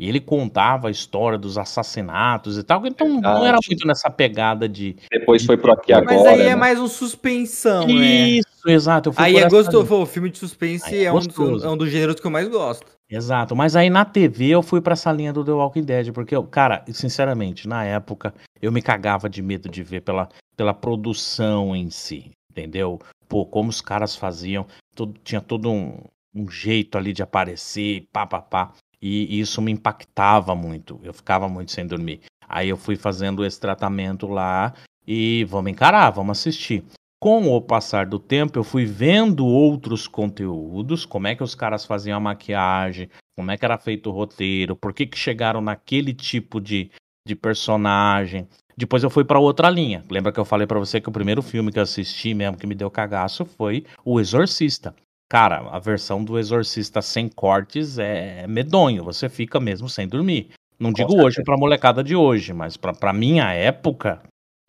E 0.00 0.08
ele 0.08 0.18
contava 0.18 0.88
a 0.88 0.90
história 0.90 1.36
dos 1.36 1.58
assassinatos 1.58 2.56
e 2.56 2.62
tal. 2.62 2.86
Então 2.86 3.06
não 3.06 3.20
Verdade. 3.20 3.44
era 3.44 3.58
muito 3.68 3.86
nessa 3.86 4.08
pegada 4.08 4.66
de. 4.66 4.96
Depois 5.12 5.44
foi 5.44 5.58
pro 5.58 5.72
Aqui 5.74 5.92
Agora. 5.92 6.16
Mas 6.16 6.26
aí 6.26 6.40
é 6.40 6.44
né? 6.46 6.56
mais 6.56 6.80
um 6.80 6.88
suspensão, 6.88 7.86
né? 7.86 7.92
Isso, 8.30 8.46
exato. 8.66 9.10
Eu 9.10 9.12
fui 9.12 9.22
Aí 9.22 9.36
é 9.36 9.46
gostoso. 9.46 9.86
Pô, 9.86 10.06
filme 10.06 10.30
de 10.30 10.38
suspense 10.38 10.86
Aí 10.86 11.02
é 11.02 11.04
é, 11.04 11.12
um 11.12 11.18
dos, 11.18 11.62
é 11.62 11.68
um 11.68 11.76
dos 11.76 11.90
gêneros 11.90 12.18
que 12.18 12.26
eu 12.26 12.30
mais 12.30 12.48
gosto. 12.48 12.86
Exato, 13.10 13.54
mas 13.54 13.76
aí 13.76 13.90
na 13.90 14.06
TV 14.06 14.46
eu 14.46 14.62
fui 14.62 14.80
pra 14.80 14.94
essa 14.94 15.12
linha 15.12 15.34
do 15.34 15.44
The 15.44 15.50
Walking 15.50 15.82
Dead, 15.82 16.12
porque, 16.12 16.34
eu, 16.34 16.44
cara, 16.44 16.82
sinceramente, 16.92 17.68
na 17.68 17.84
época 17.84 18.32
eu 18.62 18.72
me 18.72 18.80
cagava 18.80 19.28
de 19.28 19.42
medo 19.42 19.68
de 19.68 19.82
ver 19.82 20.00
pela, 20.00 20.30
pela 20.56 20.72
produção 20.72 21.76
em 21.76 21.90
si, 21.90 22.30
entendeu? 22.50 22.98
Pô, 23.28 23.44
como 23.44 23.68
os 23.68 23.82
caras 23.82 24.16
faziam, 24.16 24.64
todo- 24.94 25.18
tinha 25.22 25.42
todo 25.42 25.70
um, 25.70 25.98
um 26.34 26.48
jeito 26.48 26.96
ali 26.96 27.12
de 27.12 27.22
aparecer, 27.22 28.06
pá, 28.12 28.26
pá, 28.26 28.40
pá, 28.40 28.72
e 29.00 29.40
isso 29.40 29.62
me 29.62 29.72
impactava 29.72 30.54
muito, 30.54 31.00
eu 31.02 31.12
ficava 31.12 31.48
muito 31.48 31.72
sem 31.72 31.86
dormir. 31.86 32.20
Aí 32.48 32.68
eu 32.68 32.76
fui 32.76 32.96
fazendo 32.96 33.44
esse 33.44 33.58
tratamento 33.60 34.26
lá 34.26 34.74
e 35.06 35.44
vamos 35.44 35.70
encarar, 35.70 36.10
vamos 36.10 36.38
assistir. 36.38 36.84
Com 37.22 37.48
o 37.54 37.60
passar 37.60 38.06
do 38.06 38.18
tempo, 38.18 38.58
eu 38.58 38.64
fui 38.64 38.86
vendo 38.86 39.46
outros 39.46 40.08
conteúdos, 40.08 41.04
como 41.04 41.26
é 41.28 41.34
que 41.34 41.42
os 41.42 41.54
caras 41.54 41.84
faziam 41.84 42.16
a 42.16 42.20
maquiagem, 42.20 43.10
como 43.36 43.50
é 43.50 43.56
que 43.56 43.64
era 43.64 43.78
feito 43.78 44.08
o 44.08 44.12
roteiro, 44.12 44.74
por 44.74 44.92
que, 44.92 45.06
que 45.06 45.18
chegaram 45.18 45.60
naquele 45.60 46.14
tipo 46.14 46.60
de, 46.60 46.90
de 47.26 47.34
personagem. 47.34 48.48
Depois 48.76 49.02
eu 49.02 49.10
fui 49.10 49.24
pra 49.24 49.38
outra 49.38 49.68
linha. 49.68 50.02
Lembra 50.10 50.32
que 50.32 50.40
eu 50.40 50.44
falei 50.44 50.66
pra 50.66 50.78
você 50.78 51.00
que 51.00 51.08
o 51.08 51.12
primeiro 51.12 51.42
filme 51.42 51.70
que 51.70 51.78
eu 51.78 51.82
assisti 51.82 52.32
mesmo 52.32 52.56
que 52.56 52.66
me 52.66 52.74
deu 52.74 52.90
cagaço 52.90 53.44
foi 53.44 53.84
O 54.02 54.18
Exorcista. 54.18 54.94
Cara, 55.30 55.60
a 55.70 55.78
versão 55.78 56.24
do 56.24 56.36
Exorcista 56.40 57.00
sem 57.00 57.28
cortes 57.28 58.00
é 58.00 58.46
medonho, 58.48 59.04
você 59.04 59.28
fica 59.28 59.60
mesmo 59.60 59.88
sem 59.88 60.08
dormir. 60.08 60.50
Não 60.76 60.92
digo 60.92 61.10
certeza. 61.10 61.26
hoje 61.26 61.44
pra 61.44 61.56
molecada 61.56 62.02
de 62.02 62.16
hoje, 62.16 62.52
mas 62.52 62.76
pra, 62.76 62.92
pra 62.92 63.12
minha 63.12 63.52
época, 63.52 64.20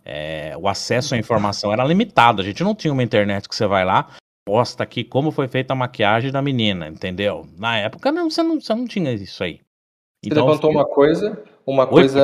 é, 0.05 0.55
o 0.55 0.67
acesso 0.67 1.15
à 1.15 1.17
informação 1.17 1.73
era 1.73 1.83
limitado. 1.83 2.41
A 2.41 2.45
gente 2.45 2.63
não 2.63 2.75
tinha 2.75 2.93
uma 2.93 3.01
internet 3.01 3.49
que 3.49 3.55
você 3.55 3.65
vai 3.65 3.83
lá, 3.83 4.09
posta 4.45 4.83
aqui 4.83 5.03
como 5.03 5.31
foi 5.31 5.47
feita 5.47 5.73
a 5.73 5.75
maquiagem 5.75 6.31
da 6.31 6.43
menina, 6.43 6.87
entendeu? 6.87 7.47
Na 7.57 7.77
época 7.77 8.11
não, 8.11 8.29
você, 8.29 8.43
não, 8.43 8.61
você 8.61 8.75
não 8.75 8.85
tinha 8.85 9.11
isso 9.13 9.43
aí. 9.43 9.61
Você 10.23 10.31
levantou 10.31 10.71
foi- 10.71 10.79
uma 10.79 10.85
coisa, 10.85 11.43
uma 11.65 11.83
Oi, 11.85 11.89
coisa 11.89 12.23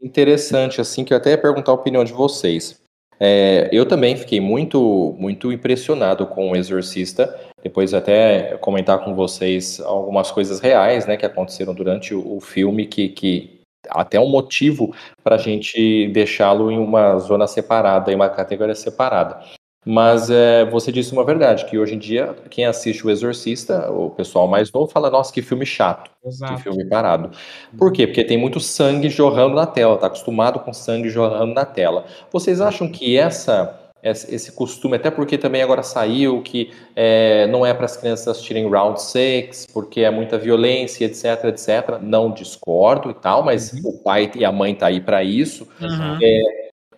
interessante, 0.00 0.80
assim, 0.80 1.04
que 1.04 1.12
eu 1.12 1.18
até 1.18 1.30
ia 1.30 1.38
perguntar 1.38 1.72
a 1.72 1.74
opinião 1.74 2.04
de 2.04 2.12
vocês. 2.14 2.80
É, 3.20 3.68
eu 3.72 3.86
também 3.86 4.16
fiquei 4.16 4.40
muito, 4.40 5.14
muito 5.18 5.52
impressionado 5.52 6.26
com 6.26 6.52
o 6.52 6.56
Exorcista. 6.56 7.45
Depois 7.62 7.94
até 7.94 8.56
comentar 8.58 9.02
com 9.04 9.14
vocês 9.14 9.80
algumas 9.80 10.30
coisas 10.30 10.60
reais, 10.60 11.06
né, 11.06 11.16
que 11.16 11.26
aconteceram 11.26 11.74
durante 11.74 12.14
o, 12.14 12.36
o 12.36 12.40
filme, 12.40 12.86
que, 12.86 13.08
que 13.08 13.60
até 13.88 14.20
um 14.20 14.28
motivo 14.28 14.94
para 15.22 15.36
a 15.36 15.38
gente 15.38 16.08
deixá-lo 16.08 16.70
em 16.70 16.78
uma 16.78 17.18
zona 17.18 17.46
separada, 17.46 18.12
em 18.12 18.14
uma 18.14 18.28
categoria 18.28 18.74
separada. 18.74 19.40
Mas 19.88 20.28
é, 20.30 20.64
você 20.64 20.90
disse 20.90 21.12
uma 21.12 21.24
verdade, 21.24 21.64
que 21.64 21.78
hoje 21.78 21.94
em 21.94 21.98
dia 21.98 22.34
quem 22.50 22.64
assiste 22.64 23.06
o 23.06 23.10
Exorcista, 23.10 23.88
o 23.88 24.10
pessoal 24.10 24.48
mais 24.48 24.72
novo, 24.72 24.90
fala, 24.90 25.08
nossa, 25.08 25.32
que 25.32 25.40
filme 25.40 25.64
chato. 25.64 26.10
Que 26.20 26.28
Exato. 26.28 26.60
filme 26.60 26.84
parado. 26.88 27.30
Por 27.78 27.92
quê? 27.92 28.04
Porque 28.04 28.24
tem 28.24 28.36
muito 28.36 28.58
sangue 28.58 29.08
jorrando 29.08 29.54
na 29.54 29.64
tela, 29.64 29.96
tá 29.96 30.08
acostumado 30.08 30.58
com 30.58 30.72
sangue 30.72 31.08
jorrando 31.08 31.54
na 31.54 31.64
tela. 31.64 32.04
Vocês 32.32 32.60
acham 32.60 32.90
que 32.90 33.16
essa 33.16 33.85
esse 34.10 34.52
costume, 34.52 34.96
até 34.96 35.10
porque 35.10 35.36
também 35.36 35.62
agora 35.62 35.82
saiu 35.82 36.42
que 36.42 36.72
é, 36.94 37.46
não 37.48 37.64
é 37.64 37.74
para 37.74 37.86
as 37.86 37.96
crianças 37.96 38.28
assistirem 38.28 38.68
round 38.68 39.00
six, 39.00 39.66
porque 39.72 40.02
é 40.02 40.10
muita 40.10 40.38
violência, 40.38 41.04
etc, 41.04 41.44
etc. 41.44 41.98
Não 42.00 42.30
discordo 42.30 43.10
e 43.10 43.14
tal, 43.14 43.42
mas 43.42 43.72
o 43.84 44.02
pai 44.02 44.30
e 44.34 44.44
a 44.44 44.52
mãe 44.52 44.74
tá 44.74 44.86
aí 44.86 45.00
para 45.00 45.24
isso. 45.24 45.66
Exato. 45.80 46.20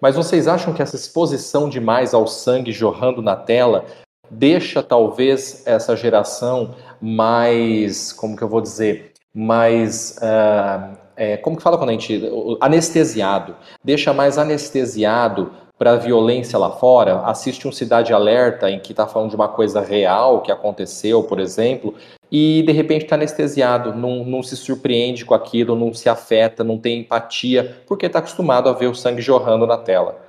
Mas 0.01 0.15
vocês 0.15 0.47
acham 0.47 0.73
que 0.73 0.83
essa 0.83 0.97
exposição 0.97 1.69
demais 1.69 2.15
ao 2.15 2.27
sangue 2.27 2.71
jorrando 2.73 3.21
na 3.21 3.35
tela 3.35 3.85
deixa 4.31 4.83
talvez 4.83 5.67
essa 5.67 5.97
geração 5.97 6.75
mais, 7.01 8.13
como 8.13 8.37
que 8.37 8.43
eu 8.43 8.49
vou 8.49 8.61
dizer, 8.61 9.13
mais, 9.35 10.19
ah, 10.23 10.93
é, 11.17 11.37
como 11.37 11.57
que 11.57 11.63
fala 11.63 11.79
quando 11.79 11.91
a 11.91 11.93
gente, 11.93 12.21
anestesiado, 12.61 13.57
deixa 13.83 14.13
mais 14.13 14.39
anestesiado 14.39 15.51
para 15.79 15.93
a 15.93 15.97
violência 15.97 16.59
lá 16.59 16.71
fora, 16.71 17.21
assiste 17.21 17.69
um 17.69 17.73
Cidade 17.73 18.13
Alerta 18.13 18.69
em 18.69 18.81
que 18.81 18.93
está 18.93 19.07
falando 19.07 19.31
de 19.31 19.37
uma 19.37 19.49
coisa 19.49 19.81
real 19.81 20.43
que 20.43 20.51
aconteceu, 20.51 21.23
por 21.23 21.39
exemplo, 21.39 21.95
e 22.31 22.63
de 22.67 22.73
repente 22.73 23.05
está 23.05 23.15
anestesiado, 23.15 23.95
não, 23.95 24.25
não 24.25 24.43
se 24.43 24.57
surpreende 24.57 25.25
com 25.25 25.35
aquilo, 25.35 25.77
não 25.77 25.95
se 25.95 26.09
afeta, 26.09 26.65
não 26.65 26.77
tem 26.77 27.01
empatia, 27.01 27.83
porque 27.87 28.07
está 28.07 28.19
acostumado 28.19 28.69
a 28.69 28.73
ver 28.73 28.89
o 28.89 28.95
sangue 28.95 29.23
jorrando 29.23 29.67
na 29.67 29.79
tela. 29.79 30.29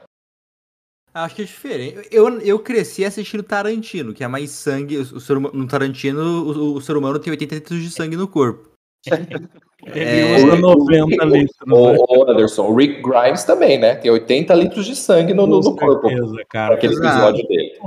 Acho 1.11 1.35
que 1.35 1.41
é 1.41 1.45
diferente. 1.45 2.07
Eu, 2.11 2.39
eu 2.41 2.59
cresci 2.59 3.03
assistindo 3.03 3.41
Tarantino, 3.41 4.13
que 4.13 4.23
é 4.23 4.27
mais 4.27 4.51
sangue. 4.51 4.97
O, 4.97 5.01
o 5.01 5.19
ser 5.19 5.39
no 5.39 5.67
Tarantino, 5.67 6.21
o, 6.21 6.75
o 6.75 6.81
ser 6.81 6.95
humano 6.95 7.17
tem 7.17 7.31
80 7.31 7.55
litros 7.55 7.81
de 7.81 7.89
sangue 7.89 8.15
no 8.15 8.27
corpo. 8.27 8.68
Ele 9.05 10.19
É, 10.19 10.35
usa 10.35 10.55
o- 10.55 10.57
90 10.57 11.25
litros. 11.25 11.55
né? 11.65 11.73
O, 11.73 12.19
o 12.19 12.29
Anderson, 12.29 12.67
o 12.67 12.75
Rick 12.75 13.01
Grimes 13.01 13.43
também, 13.43 13.79
né? 13.79 13.95
Tem 13.95 14.11
80 14.11 14.53
litros 14.53 14.85
de 14.85 14.95
sangue 14.95 15.33
no, 15.33 15.47
no, 15.47 15.75
corpo. 15.75 16.09
certeza, 16.09 16.45
cara. 16.49 16.75
Aquele 16.75 16.95
episódio 16.95 17.47
dele. 17.47 17.79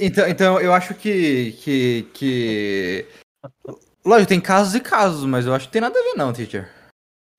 Então, 0.00 0.28
então 0.28 0.60
eu 0.60 0.72
acho 0.72 0.94
que, 0.94 1.52
que, 1.60 2.06
que. 2.14 3.06
Lógico, 4.04 4.28
tem 4.30 4.40
casos 4.40 4.74
e 4.74 4.80
casos, 4.80 5.24
mas 5.24 5.46
eu 5.46 5.54
acho 5.54 5.66
que 5.66 5.72
tem 5.72 5.82
nada 5.82 5.98
a 5.98 6.02
ver, 6.02 6.14
não, 6.16 6.32
teacher. 6.32 6.70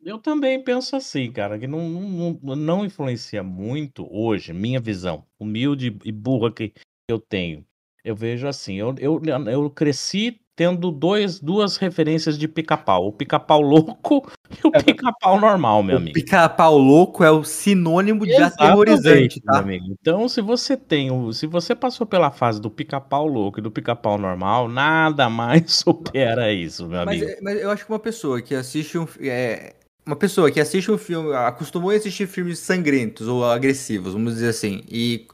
Eu 0.01 0.17
também 0.19 0.63
penso 0.63 0.95
assim, 0.95 1.31
cara, 1.31 1.59
que 1.59 1.67
não, 1.67 1.89
não, 1.89 2.55
não 2.55 2.85
influencia 2.85 3.43
muito 3.43 4.07
hoje, 4.09 4.53
minha 4.53 4.79
visão, 4.79 5.25
humilde 5.39 5.97
e 6.05 6.11
burra 6.11 6.51
que 6.51 6.71
eu 7.09 7.19
tenho. 7.19 7.65
Eu 8.03 8.15
vejo 8.15 8.47
assim, 8.47 8.75
eu, 8.75 8.95
eu, 8.97 9.21
eu 9.51 9.69
cresci 9.69 10.39
tendo 10.59 10.91
dois, 10.91 11.39
duas 11.39 11.77
referências 11.77 12.37
de 12.37 12.45
pica-pau. 12.45 13.07
O 13.07 13.13
pica-pau 13.13 13.61
louco 13.61 14.29
e 14.51 14.67
o 14.67 14.71
pica-pau 14.73 15.39
normal, 15.39 15.81
meu 15.81 15.95
o 15.95 15.97
amigo. 15.99 16.13
pica-pau 16.13 16.77
louco 16.77 17.23
é 17.23 17.31
o 17.31 17.45
sinônimo 17.45 18.25
de 18.25 18.31
Exatamente, 18.33 18.59
aterrorizante, 18.59 19.39
tá? 19.39 19.63
Então, 19.89 20.27
se 20.27 20.41
você 20.41 20.75
tem 20.75 21.09
o, 21.11 21.31
se 21.31 21.47
você 21.47 21.73
passou 21.73 22.05
pela 22.05 22.29
fase 22.29 22.59
do 22.59 22.69
pica-pau 22.69 23.25
louco 23.25 23.59
e 23.59 23.61
do 23.61 23.71
pica-pau 23.71 24.17
normal, 24.17 24.67
nada 24.67 25.29
mais 25.29 25.71
supera 25.71 26.51
isso, 26.51 26.89
meu 26.89 26.99
Mas, 27.05 27.21
amigo. 27.21 27.31
é- 27.31 27.39
mas 27.41 27.61
eu 27.61 27.71
acho 27.71 27.85
que 27.85 27.91
uma 27.91 27.99
pessoa 27.99 28.41
que 28.41 28.53
assiste 28.53 28.97
um. 28.97 29.07
É, 29.21 29.75
uma 30.05 30.15
pessoa 30.17 30.51
que 30.51 30.59
assiste 30.59 30.91
um 30.91 30.97
filme, 30.97 31.33
acostumou 31.35 31.91
a 31.91 31.93
assistir 31.95 32.27
filmes 32.27 32.59
sangrentos 32.59 33.27
ou 33.29 33.45
agressivos, 33.45 34.11
vamos 34.13 34.33
dizer 34.33 34.49
assim, 34.49 34.83
e 34.89 35.25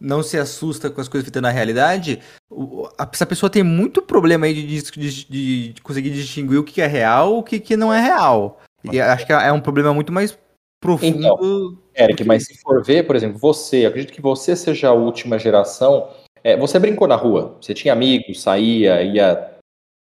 não 0.00 0.22
se 0.22 0.38
assusta 0.38 0.88
com 0.90 1.00
as 1.00 1.08
coisas 1.08 1.24
feitas 1.24 1.42
na 1.42 1.50
realidade, 1.50 2.20
essa 3.12 3.26
pessoa 3.26 3.50
tem 3.50 3.62
muito 3.62 4.00
problema 4.00 4.46
aí 4.46 4.54
de, 4.54 4.82
de- 4.92 5.72
de 5.72 5.82
conseguir 5.82 6.10
distinguir 6.10 6.58
o 6.58 6.64
que 6.64 6.80
é 6.80 6.86
real 6.86 7.36
e 7.36 7.38
o 7.38 7.42
que, 7.42 7.58
que 7.60 7.76
não 7.76 7.92
é 7.92 8.00
real. 8.00 8.60
E 8.92 9.00
acho 9.00 9.26
que 9.26 9.32
é 9.32 9.52
um 9.52 9.60
problema 9.60 9.92
muito 9.92 10.12
mais 10.12 10.38
profundo. 10.80 11.18
Então, 11.18 11.78
Eric, 11.96 12.24
mas 12.24 12.44
se 12.46 12.56
for 12.60 12.82
ver, 12.84 13.04
por 13.06 13.16
exemplo, 13.16 13.38
você, 13.38 13.84
acredito 13.86 14.12
que 14.12 14.20
você 14.22 14.54
seja 14.54 14.88
a 14.88 14.92
última 14.92 15.38
geração. 15.38 16.08
é, 16.44 16.56
você 16.56 16.78
brincou 16.78 17.08
na 17.08 17.16
rua, 17.16 17.56
você 17.60 17.74
tinha 17.74 17.92
amigos, 17.92 18.40
saía, 18.40 19.02
ia. 19.02 19.56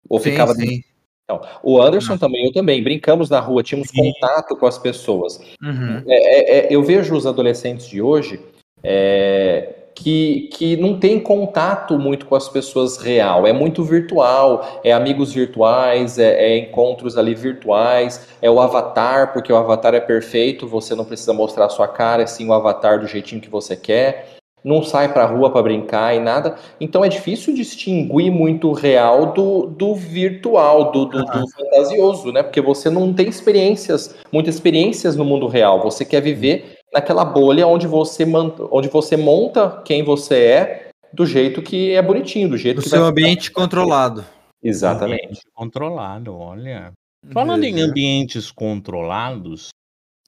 Ou 0.09 0.19
Sim, 0.19 0.31
ficava. 0.31 0.53
sim. 0.53 0.83
Então, 1.23 1.41
o 1.63 1.81
Anderson 1.81 2.17
também, 2.17 2.45
eu 2.45 2.53
também, 2.53 2.83
brincamos 2.83 3.29
na 3.31 3.39
rua, 3.39 3.63
tínhamos 3.63 3.89
Sim. 3.89 4.13
contato 4.13 4.55
com 4.55 4.67
as 4.67 4.77
pessoas. 4.77 5.39
Uhum. 5.59 6.03
É, 6.05 6.57
é, 6.59 6.67
eu 6.69 6.83
vejo 6.83 7.15
os 7.15 7.25
adolescentes 7.25 7.87
de 7.87 7.99
hoje 7.99 8.39
é, 8.83 9.74
que, 9.95 10.49
que 10.51 10.75
não 10.75 10.99
tem 10.99 11.19
contato 11.19 11.97
muito 11.97 12.25
com 12.25 12.35
as 12.35 12.49
pessoas 12.49 12.97
real, 12.97 13.47
é 13.47 13.53
muito 13.53 13.81
virtual, 13.81 14.81
é 14.83 14.91
amigos 14.91 15.33
virtuais, 15.33 16.19
é, 16.19 16.51
é 16.51 16.57
encontros 16.57 17.17
ali 17.17 17.33
virtuais, 17.33 18.27
é 18.41 18.51
o 18.51 18.59
avatar, 18.59 19.31
porque 19.31 19.51
o 19.51 19.55
avatar 19.55 19.95
é 19.95 20.01
perfeito, 20.01 20.67
você 20.67 20.93
não 20.93 21.05
precisa 21.05 21.33
mostrar 21.33 21.65
a 21.65 21.69
sua 21.69 21.87
cara, 21.87 22.23
é 22.23 22.27
sim 22.27 22.47
o 22.47 22.53
avatar 22.53 22.99
do 22.99 23.07
jeitinho 23.07 23.41
que 23.41 23.49
você 23.49 23.75
quer. 23.75 24.35
não 24.63 24.83
sai 24.83 25.13
pra 25.13 25.27
rua 25.27 25.51
para 25.51 25.61
brincar 25.61 26.15
e 26.15 26.19
nada. 26.19 26.55
Então 26.81 27.05
é 27.05 27.07
difícil 27.07 27.53
distinguir 27.53 28.31
muito 28.31 28.69
o 28.69 28.73
real 28.73 29.27
do, 29.31 29.67
do 29.67 29.93
virtual, 29.93 30.91
do, 30.91 31.05
do, 31.05 31.23
do, 31.23 31.47
fantasioso, 31.49 32.31
né? 32.31 32.41
Porque 32.41 32.59
você 32.59 32.89
não 32.89 33.13
tem 33.13 33.29
experiências, 33.29 34.15
muitas 34.31 34.55
experiências 34.55 35.15
no 35.15 35.23
mundo 35.23 35.47
real. 35.47 35.81
Você 35.83 36.03
quer 36.03 36.19
viver 36.19 36.74
naquela 36.93 37.25
bolha 37.25 37.67
onde 37.67 37.87
você, 37.87 38.25
onde 38.71 38.87
você 38.87 39.17
monta 39.17 39.81
quem 39.83 40.03
você 40.03 40.39
é 40.39 40.89
do 41.13 41.25
jeito 41.25 41.61
que 41.61 41.93
é 41.93 42.01
bonitinho, 42.01 42.49
do 42.49 42.57
jeito 42.57 42.77
do 42.77 42.83
que 42.83 42.89
seu 42.89 43.05
ambiente 43.05 43.51
controlado. 43.51 44.25
Exatamente. 44.61 45.23
Ambiente 45.25 45.41
controlado, 45.53 46.35
olha. 46.35 46.91
Falando 47.31 47.63
em 47.63 47.81
ambientes 47.81 48.51
controlados, 48.51 49.69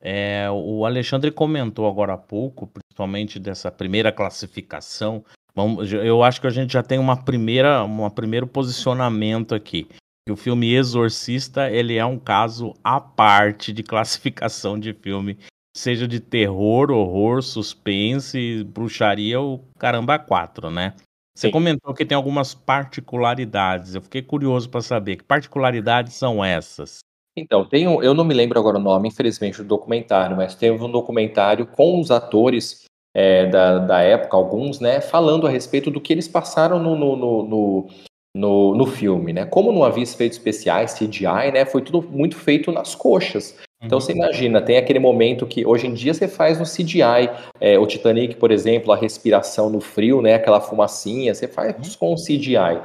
é, 0.02 0.48
o 0.52 0.86
Alexandre 0.86 1.32
comentou 1.32 1.88
agora 1.88 2.14
há 2.14 2.18
pouco, 2.18 2.68
principalmente 2.68 3.40
dessa 3.40 3.72
primeira 3.72 4.12
classificação. 4.12 5.24
Vamos, 5.56 5.92
eu 5.92 6.24
acho 6.24 6.40
que 6.40 6.48
a 6.48 6.52
gente 6.52 6.74
já 6.74 6.84
tem 6.84 7.00
uma 7.00 7.18
primeira, 7.18 7.84
um 7.84 8.10
primeiro 8.10 8.48
posicionamento 8.48 9.56
aqui. 9.56 9.88
Que 10.26 10.32
o 10.32 10.36
filme 10.36 10.74
Exorcista 10.74 11.72
ele 11.72 11.98
é 11.98 12.06
um 12.06 12.20
caso 12.20 12.74
à 12.84 13.00
parte 13.00 13.74
de 13.74 13.82
classificação 13.82 14.80
de 14.80 14.94
filme, 14.94 15.38
seja 15.78 16.08
de 16.08 16.20
terror, 16.20 16.92
horror, 16.92 17.42
suspense, 17.42 18.64
bruxaria 18.64 19.40
ou 19.40 19.64
caramba 19.78 20.18
quatro, 20.18 20.70
né? 20.70 20.94
Você 21.36 21.48
Sim. 21.48 21.52
comentou 21.52 21.94
que 21.94 22.04
tem 22.04 22.16
algumas 22.16 22.56
particularidades. 22.56 23.94
Eu 23.94 24.02
fiquei 24.02 24.24
curioso 24.24 24.70
para 24.70 24.82
saber 24.82 25.18
que 25.18 25.24
particularidades 25.24 26.14
são 26.14 26.44
essas. 26.44 27.00
Então, 27.38 27.64
tem 27.64 27.88
um, 27.88 28.02
eu 28.02 28.16
não 28.16 28.24
me 28.26 28.34
lembro 28.34 28.60
agora 28.60 28.78
o 28.78 28.82
nome, 28.82 29.10
infelizmente, 29.10 29.58
do 29.58 29.64
documentário, 29.64 30.36
mas 30.36 30.56
teve 30.56 30.84
um 30.84 30.92
documentário 30.92 31.68
com 31.68 32.02
os 32.02 32.10
atores 32.10 32.86
é, 33.16 33.46
da, 33.46 33.78
da 33.78 34.02
época, 34.02 34.36
alguns, 34.36 34.80
né, 34.80 35.00
falando 35.00 35.46
a 35.46 35.50
respeito 35.50 35.92
do 35.92 36.02
que 36.02 36.12
eles 36.12 36.28
passaram 36.28 36.82
no, 36.82 36.96
no, 36.96 37.16
no, 37.16 37.88
no, 38.36 38.76
no 38.76 38.86
filme, 38.88 39.32
né? 39.32 39.46
Como 39.46 39.72
não 39.72 39.84
havia 39.84 40.02
efeitos 40.02 40.40
especiais, 40.40 40.96
CGI, 40.96 41.52
né, 41.54 41.66
foi 41.66 41.84
tudo 41.84 42.02
muito 42.02 42.36
feito 42.36 42.72
nas 42.72 42.96
coxas. 42.96 43.56
Então 43.82 44.00
você 44.00 44.12
uhum. 44.12 44.20
imagina, 44.20 44.62
tem 44.62 44.78
aquele 44.78 45.00
momento 45.00 45.46
que 45.46 45.66
hoje 45.66 45.86
em 45.86 45.94
dia 45.94 46.14
você 46.14 46.28
faz 46.28 46.58
no 46.58 46.66
CGI, 46.66 47.30
é, 47.60 47.78
o 47.78 47.86
Titanic, 47.86 48.36
por 48.36 48.52
exemplo, 48.52 48.92
a 48.92 48.96
respiração 48.96 49.70
no 49.70 49.80
frio, 49.80 50.22
né, 50.22 50.34
aquela 50.34 50.60
fumacinha, 50.60 51.34
você 51.34 51.48
faz 51.48 51.76
uhum. 51.76 51.98
com 52.00 52.16
CGI. 52.16 52.82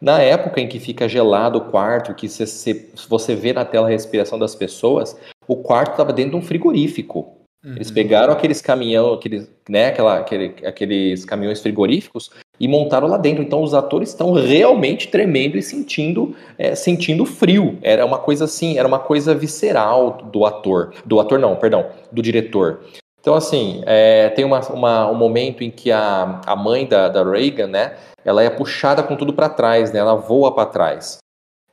Na 0.00 0.20
época 0.20 0.60
em 0.60 0.68
que 0.68 0.78
fica 0.78 1.08
gelado 1.08 1.58
o 1.58 1.70
quarto, 1.70 2.14
que 2.14 2.28
você, 2.28 2.90
você 3.08 3.34
vê 3.34 3.54
na 3.54 3.64
tela 3.64 3.86
a 3.86 3.90
respiração 3.90 4.38
das 4.38 4.54
pessoas, 4.54 5.18
o 5.48 5.56
quarto 5.56 5.92
estava 5.92 6.12
dentro 6.12 6.32
de 6.32 6.36
um 6.36 6.42
frigorífico. 6.42 7.36
Uhum. 7.64 7.74
Eles 7.74 7.90
pegaram 7.90 8.32
aqueles 8.32 8.60
caminhão, 8.60 9.14
aqueles, 9.14 9.50
né, 9.68 9.86
aquela, 9.86 10.18
aquele, 10.18 10.54
aqueles 10.66 11.24
caminhões 11.24 11.62
frigoríficos 11.62 12.30
e 12.58 12.68
montaram 12.68 13.08
lá 13.08 13.16
dentro. 13.16 13.42
Então 13.42 13.62
os 13.62 13.74
atores 13.74 14.10
estão 14.10 14.32
realmente 14.32 15.08
tremendo 15.08 15.56
e 15.56 15.62
sentindo, 15.62 16.34
é, 16.58 16.74
sentindo 16.74 17.24
frio. 17.24 17.78
Era 17.82 18.04
uma 18.04 18.18
coisa 18.18 18.44
assim, 18.44 18.78
era 18.78 18.86
uma 18.86 18.98
coisa 18.98 19.34
visceral 19.34 20.18
do 20.32 20.44
ator, 20.44 20.92
do 21.04 21.20
ator 21.20 21.38
não, 21.38 21.56
perdão, 21.56 21.86
do 22.10 22.22
diretor. 22.22 22.80
Então 23.20 23.34
assim, 23.34 23.82
é, 23.86 24.28
tem 24.30 24.44
uma, 24.44 24.60
uma, 24.68 25.10
um 25.10 25.14
momento 25.14 25.64
em 25.64 25.70
que 25.70 25.90
a, 25.90 26.40
a 26.46 26.54
mãe 26.54 26.86
da, 26.86 27.08
da 27.08 27.28
Reagan, 27.28 27.66
né, 27.66 27.94
ela 28.24 28.42
é 28.42 28.50
puxada 28.50 29.02
com 29.02 29.16
tudo 29.16 29.32
para 29.32 29.48
trás, 29.48 29.92
né? 29.92 30.00
Ela 30.00 30.16
voa 30.16 30.52
para 30.52 30.66
trás. 30.66 31.18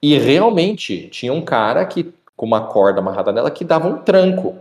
E 0.01 0.17
realmente 0.17 1.07
tinha 1.09 1.33
um 1.33 1.41
cara 1.41 1.85
que 1.85 2.13
com 2.35 2.45
uma 2.45 2.67
corda 2.67 2.99
amarrada 2.99 3.31
nela 3.31 3.49
que 3.49 3.63
dava 3.63 3.87
um 3.87 3.97
tranco. 3.99 4.55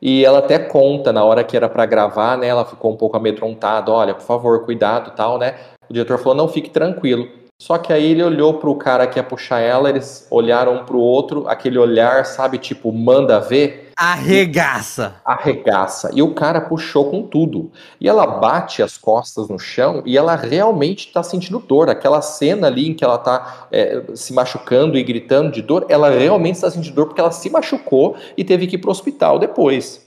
E 0.00 0.24
ela 0.24 0.38
até 0.38 0.58
conta 0.58 1.12
na 1.12 1.24
hora 1.24 1.42
que 1.42 1.56
era 1.56 1.68
para 1.68 1.86
gravar, 1.86 2.36
né? 2.36 2.46
Ela 2.46 2.64
ficou 2.64 2.92
um 2.92 2.96
pouco 2.96 3.16
amedrontada, 3.16 3.90
olha, 3.90 4.14
por 4.14 4.24
favor, 4.24 4.64
cuidado, 4.64 5.12
tal, 5.16 5.38
né? 5.38 5.54
O 5.88 5.92
diretor 5.92 6.18
falou: 6.18 6.34
"Não, 6.36 6.48
fique 6.48 6.70
tranquilo". 6.70 7.28
Só 7.58 7.78
que 7.78 7.92
aí 7.92 8.10
ele 8.12 8.22
olhou 8.22 8.54
pro 8.54 8.74
cara 8.74 9.06
que 9.06 9.18
ia 9.18 9.22
puxar 9.22 9.60
ela, 9.60 9.88
eles 9.88 10.26
olharam 10.30 10.74
um 10.74 10.84
pro 10.84 10.98
outro, 10.98 11.48
aquele 11.48 11.78
olhar, 11.78 12.26
sabe, 12.26 12.58
tipo, 12.58 12.92
manda 12.92 13.40
ver. 13.40 13.85
Arregaça. 13.98 15.16
Arregaça. 15.24 16.10
E 16.12 16.20
o 16.20 16.34
cara 16.34 16.60
puxou 16.60 17.10
com 17.10 17.22
tudo. 17.22 17.72
E 17.98 18.06
ela 18.06 18.26
bate 18.26 18.82
as 18.82 18.98
costas 18.98 19.48
no 19.48 19.58
chão 19.58 20.02
e 20.04 20.18
ela 20.18 20.36
realmente 20.36 21.06
está 21.06 21.22
sentindo 21.22 21.58
dor. 21.58 21.88
Aquela 21.88 22.20
cena 22.20 22.66
ali 22.66 22.90
em 22.90 22.94
que 22.94 23.02
ela 23.02 23.14
está 23.14 23.68
é, 23.72 24.04
se 24.14 24.34
machucando 24.34 24.98
e 24.98 25.02
gritando 25.02 25.50
de 25.50 25.62
dor, 25.62 25.86
ela 25.88 26.10
realmente 26.10 26.56
está 26.56 26.70
sentindo 26.70 26.94
dor 26.94 27.06
porque 27.06 27.22
ela 27.22 27.30
se 27.30 27.48
machucou 27.48 28.16
e 28.36 28.44
teve 28.44 28.66
que 28.66 28.76
ir 28.76 28.78
para 28.78 28.88
o 28.88 28.92
hospital 28.92 29.38
depois. 29.38 30.04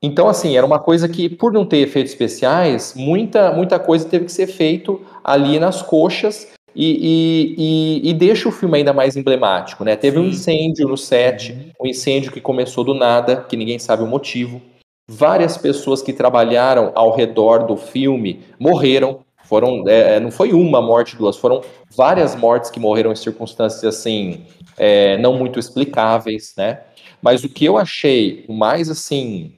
Então, 0.00 0.28
assim, 0.28 0.56
era 0.56 0.66
uma 0.66 0.78
coisa 0.78 1.08
que, 1.08 1.28
por 1.28 1.52
não 1.52 1.66
ter 1.66 1.78
efeitos 1.78 2.12
especiais, 2.12 2.94
muita, 2.94 3.50
muita 3.52 3.80
coisa 3.80 4.08
teve 4.08 4.26
que 4.26 4.32
ser 4.32 4.46
feito 4.46 5.00
ali 5.24 5.58
nas 5.58 5.82
coxas 5.82 6.54
e, 6.74 7.54
e, 7.54 7.54
e, 7.58 8.10
e, 8.10 8.14
deixa 8.14 8.48
o 8.48 8.52
filme 8.52 8.78
ainda 8.78 8.92
mais 8.92 9.16
emblemático, 9.16 9.84
né? 9.84 9.96
Teve 9.96 10.18
Sim. 10.18 10.24
um 10.24 10.28
incêndio 10.28 10.88
no 10.88 10.96
set, 10.96 11.52
uhum. 11.52 11.70
um 11.82 11.86
incêndio 11.86 12.32
que 12.32 12.40
começou 12.40 12.82
do 12.82 12.94
nada, 12.94 13.44
que 13.48 13.56
ninguém 13.56 13.78
sabe 13.78 14.02
o 14.02 14.06
motivo. 14.06 14.60
Várias 15.08 15.56
pessoas 15.56 16.02
que 16.02 16.12
trabalharam 16.12 16.92
ao 16.94 17.14
redor 17.14 17.66
do 17.66 17.76
filme 17.76 18.40
morreram. 18.58 19.20
Foram, 19.44 19.86
é, 19.86 20.16
é 20.16 20.20
não 20.20 20.30
foi 20.30 20.52
uma 20.52 20.80
morte, 20.80 21.16
duas, 21.16 21.36
foram 21.36 21.60
várias 21.94 22.34
mortes 22.34 22.70
que 22.70 22.80
morreram 22.80 23.12
em 23.12 23.16
circunstâncias 23.16 23.84
assim 23.84 24.42
é, 24.76 25.16
não 25.18 25.36
muito 25.36 25.58
explicáveis, 25.58 26.54
né? 26.56 26.82
Mas 27.20 27.44
o 27.44 27.48
que 27.48 27.64
eu 27.64 27.78
achei 27.78 28.44
o 28.48 28.52
mais 28.52 28.90
assim, 28.90 29.56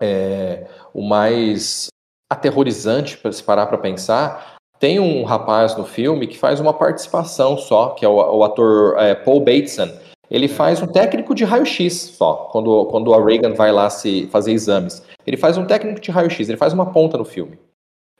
é, 0.00 0.66
o 0.92 1.02
mais 1.02 1.88
aterrorizante 2.28 3.16
para 3.16 3.32
se 3.32 3.42
parar 3.42 3.66
para 3.66 3.78
pensar 3.78 4.56
tem 4.80 4.98
um 4.98 5.22
rapaz 5.24 5.76
no 5.76 5.84
filme 5.84 6.26
que 6.26 6.38
faz 6.38 6.58
uma 6.58 6.72
participação 6.72 7.56
só, 7.58 7.90
que 7.90 8.04
é 8.04 8.08
o, 8.08 8.14
o 8.14 8.42
ator 8.42 8.96
é, 8.98 9.14
Paul 9.14 9.40
Bateson. 9.40 9.90
Ele 10.30 10.48
faz 10.48 10.80
um 10.80 10.86
técnico 10.86 11.34
de 11.34 11.44
raio-x 11.44 12.14
só, 12.16 12.48
quando, 12.50 12.86
quando 12.86 13.12
a 13.12 13.22
Reagan 13.22 13.52
vai 13.52 13.70
lá 13.70 13.90
se 13.90 14.26
fazer 14.28 14.52
exames. 14.52 15.02
Ele 15.26 15.36
faz 15.36 15.58
um 15.58 15.66
técnico 15.66 16.00
de 16.00 16.10
raio-x, 16.10 16.48
ele 16.48 16.56
faz 16.56 16.72
uma 16.72 16.86
ponta 16.86 17.18
no 17.18 17.24
filme. 17.24 17.58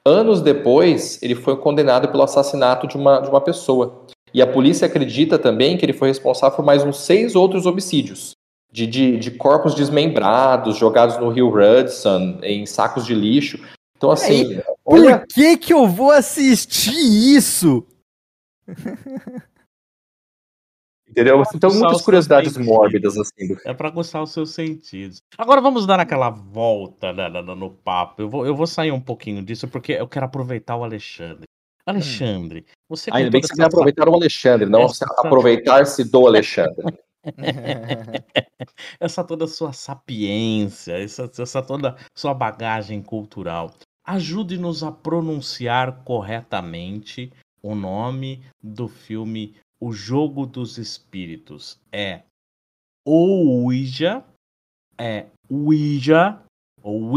Anos 0.04 0.42
depois, 0.42 1.22
ele 1.22 1.34
foi 1.34 1.56
condenado 1.56 2.08
pelo 2.08 2.22
assassinato 2.22 2.86
de 2.86 2.96
uma, 2.96 3.20
de 3.20 3.30
uma 3.30 3.40
pessoa. 3.40 4.04
E 4.34 4.42
a 4.42 4.46
polícia 4.46 4.86
acredita 4.86 5.38
também 5.38 5.78
que 5.78 5.84
ele 5.84 5.92
foi 5.92 6.08
responsável 6.08 6.56
por 6.56 6.64
mais 6.64 6.84
uns 6.84 6.98
seis 6.98 7.34
outros 7.34 7.64
homicídios. 7.64 8.32
De, 8.72 8.86
de, 8.86 9.18
de 9.18 9.30
corpos 9.32 9.74
desmembrados, 9.74 10.76
jogados 10.76 11.16
no 11.18 11.28
rio 11.28 11.48
Hudson, 11.48 12.38
em 12.42 12.66
sacos 12.66 13.04
de 13.06 13.14
lixo. 13.14 13.58
Então, 14.00 14.10
assim. 14.10 14.54
Aí, 14.54 14.62
olha... 14.82 15.18
Por 15.18 15.26
que, 15.26 15.58
que 15.58 15.74
eu 15.74 15.86
vou 15.86 16.10
assistir 16.10 16.96
isso? 17.36 17.86
Entendeu? 21.06 21.42
Então, 21.54 21.70
muitas 21.74 22.00
curiosidades 22.00 22.56
mórbidas, 22.56 23.18
assim. 23.18 23.54
É 23.66 23.74
para 23.74 23.90
gostar 23.90 24.22
os 24.22 24.32
seus 24.32 24.54
sentidos. 24.54 25.18
Agora 25.36 25.60
vamos 25.60 25.84
dar 25.84 26.00
aquela 26.00 26.30
volta 26.30 27.12
né, 27.12 27.28
no 27.28 27.68
papo. 27.68 28.22
Eu 28.22 28.30
vou, 28.30 28.46
eu 28.46 28.56
vou 28.56 28.66
sair 28.66 28.90
um 28.90 29.00
pouquinho 29.00 29.42
disso 29.42 29.68
porque 29.68 29.92
eu 29.92 30.08
quero 30.08 30.24
aproveitar 30.24 30.76
o 30.76 30.84
Alexandre. 30.84 31.44
Alexandre, 31.84 32.64
você. 32.88 33.10
Ainda 33.12 33.30
bem 33.30 33.42
que 33.42 33.48
você 33.48 33.56
vai 33.56 33.66
aproveitar 33.66 34.08
o 34.08 34.14
Alexandre, 34.14 34.66
não 34.66 34.84
essa... 34.84 35.04
aproveitar-se 35.18 36.04
do 36.04 36.26
Alexandre. 36.26 36.98
essa 38.98 39.22
toda 39.24 39.46
sua 39.46 39.74
sapiência, 39.74 40.92
essa, 40.92 41.30
essa 41.38 41.60
toda 41.60 41.96
sua 42.16 42.32
bagagem 42.32 43.02
cultural. 43.02 43.74
Ajude-nos 44.12 44.82
a 44.82 44.90
pronunciar 44.90 46.02
corretamente 46.02 47.32
o 47.62 47.76
nome 47.76 48.42
do 48.60 48.88
filme 48.88 49.54
O 49.80 49.92
Jogo 49.92 50.46
dos 50.46 50.78
Espíritos. 50.78 51.78
É 51.92 52.22
Ouija, 53.06 54.24
é 54.98 55.26
Ouija 55.48 56.42
ou. 56.82 57.12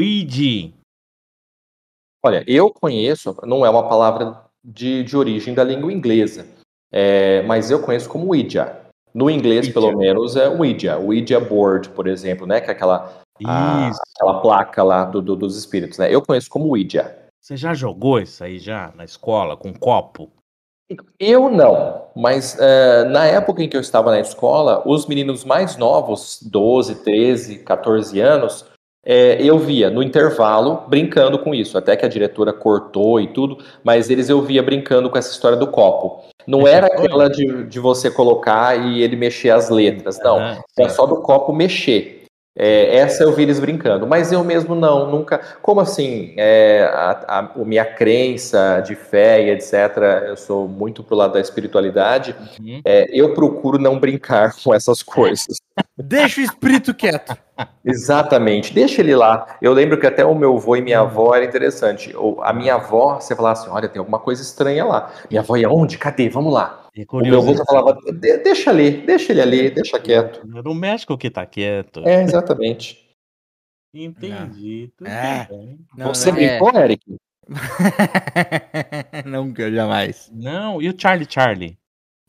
Olha, 2.24 2.44
eu 2.46 2.70
conheço, 2.70 3.36
não 3.44 3.66
é 3.66 3.70
uma 3.72 3.90
palavra 3.90 4.46
de, 4.64 5.04
de 5.04 5.18
origem 5.18 5.56
da 5.56 5.64
língua 5.64 5.92
inglesa, 5.92 6.48
é, 6.92 7.42
mas 7.42 7.72
eu 7.72 7.82
conheço 7.82 8.08
como 8.08 8.28
Ouija. 8.28 8.83
No 9.14 9.30
inglês, 9.30 9.68
Ouija. 9.68 9.74
pelo 9.74 9.98
menos, 9.98 10.36
é 10.36 10.50
Ouija. 10.50 10.98
Ouija 10.98 11.40
board, 11.40 11.90
por 11.90 12.08
exemplo, 12.08 12.48
né? 12.48 12.60
Que 12.60 12.70
é 12.70 12.72
aquela 12.72 13.22
a, 13.46 13.88
aquela 13.88 14.42
placa 14.42 14.84
lá 14.84 15.06
do, 15.06 15.22
do, 15.22 15.36
dos 15.36 15.58
espíritos, 15.58 15.98
né? 15.98 16.14
Eu 16.14 16.22
conheço 16.22 16.50
como 16.50 16.68
Ouija. 16.68 17.16
Você 17.42 17.58
já 17.58 17.74
jogou 17.74 18.20
isso 18.20 18.44
aí 18.44 18.58
já 18.58 18.92
na 18.96 19.04
escola 19.04 19.58
com 19.58 19.70
um 19.70 19.74
copo? 19.74 20.32
Eu 21.20 21.50
não, 21.50 22.06
mas 22.16 22.56
uh, 22.56 23.10
na 23.10 23.26
época 23.26 23.64
em 23.64 23.70
que 23.70 23.76
eu 23.76 23.82
estava 23.82 24.12
na 24.12 24.20
escola, 24.20 24.84
os 24.86 25.08
meninos 25.08 25.44
mais 25.44 25.76
novos, 25.76 26.40
12, 26.42 27.04
13, 27.04 27.60
14 27.60 28.20
anos, 28.20 28.66
é, 29.06 29.42
eu 29.42 29.60
via 29.60 29.90
no 29.90 30.02
intervalo 30.02 30.84
brincando 30.88 31.38
com 31.38 31.54
isso, 31.54 31.78
até 31.78 31.96
que 31.96 32.06
a 32.06 32.10
diretora 32.10 32.54
cortou 32.54 33.20
e 33.20 33.28
tudo, 33.28 33.58
mas 33.84 34.10
eles 34.10 34.30
eu 34.30 34.42
via 34.42 34.64
brincando 34.64 35.10
com 35.10 35.18
essa 35.18 35.32
história 35.32 35.58
do 35.58 35.68
copo. 35.68 36.24
Não 36.48 36.68
era 36.68 36.88
aquela 36.88 37.30
de, 37.30 37.66
de 37.66 37.80
você 37.80 38.10
colocar 38.10 38.76
e 38.78 39.02
ele 39.02 39.16
mexer 39.16 39.50
as 39.50 39.70
letras, 39.70 40.20
não. 40.24 40.58
Era 40.78 40.90
só 40.90 41.06
do 41.06 41.22
copo 41.22 41.54
mexer. 41.54 42.24
É, 42.56 42.98
essa 42.98 43.24
eu 43.24 43.34
vi 43.34 43.42
eles 43.42 43.60
brincando, 43.60 44.06
mas 44.06 44.32
eu 44.32 44.44
mesmo 44.44 44.76
não, 44.76 45.10
nunca. 45.10 45.40
Como 45.62 45.82
assim? 45.82 46.36
É, 46.38 46.88
a, 46.94 47.12
a, 47.28 47.40
a, 47.40 47.66
minha 47.66 47.84
crença 47.84 48.80
de 48.86 48.94
fé 48.94 49.44
e 49.44 49.50
etc., 49.50 49.74
eu 50.28 50.38
sou 50.38 50.68
muito 50.68 51.04
pro 51.04 51.16
lado 51.16 51.34
da 51.34 51.40
espiritualidade. 51.40 52.36
Uhum. 52.60 52.80
É, 52.86 53.08
eu 53.12 53.34
procuro 53.34 53.80
não 53.80 54.00
brincar 54.00 54.54
com 54.64 54.74
essas 54.74 55.02
coisas. 55.02 55.58
Deixa 55.98 56.42
o 56.42 56.44
espírito 56.44 56.94
quieto. 56.94 57.36
Exatamente, 57.86 58.74
deixa 58.74 59.02
ele 59.02 59.16
lá. 59.16 59.58
Eu 59.62 59.74
lembro 59.74 60.00
que 60.00 60.08
até 60.08 60.26
o 60.26 60.36
meu 60.36 60.56
avô 60.56 60.76
e 60.76 60.82
minha 60.82 61.02
avó 61.02 61.36
era 61.36 61.46
interessante. 61.46 62.14
A 62.42 62.54
minha 62.54 62.76
avó, 62.76 63.20
você 63.20 63.36
falava 63.36 63.60
assim: 63.60 63.70
olha, 63.70 63.90
tem 63.90 64.00
alguma 64.00 64.20
coisa 64.20 64.42
estranha 64.42 64.86
lá. 64.86 65.12
Minha 65.30 65.42
avó 65.42 65.56
ia 65.58 65.70
onde? 65.70 65.98
Cadê? 65.98 66.30
Vamos 66.30 66.54
lá. 66.54 66.90
É 66.96 67.04
o 67.12 67.22
meu 67.22 67.40
avô 67.40 67.56
falava, 67.66 67.98
deixa 68.44 68.70
ali, 68.70 68.92
deixa 68.92 69.32
ele 69.32 69.42
ali, 69.42 69.70
deixa 69.72 70.00
quieto. 70.00 70.46
No 70.46 70.76
México 70.76 71.18
que 71.18 71.30
tá 71.30 71.44
quieto. 71.46 72.02
É, 72.06 72.22
exatamente. 72.22 73.04
Entendi. 73.94 74.92
É. 75.04 75.48
Não, 75.96 76.14
Você 76.14 76.30
não, 76.30 76.36
brincou, 76.36 76.72
é. 76.72 76.84
Eric? 76.84 77.16
Nunca, 79.26 79.72
jamais. 79.72 80.32
Não, 80.34 80.82
e 80.82 80.90
o 80.90 80.96
Charlie 80.98 81.28
Charlie? 81.30 81.78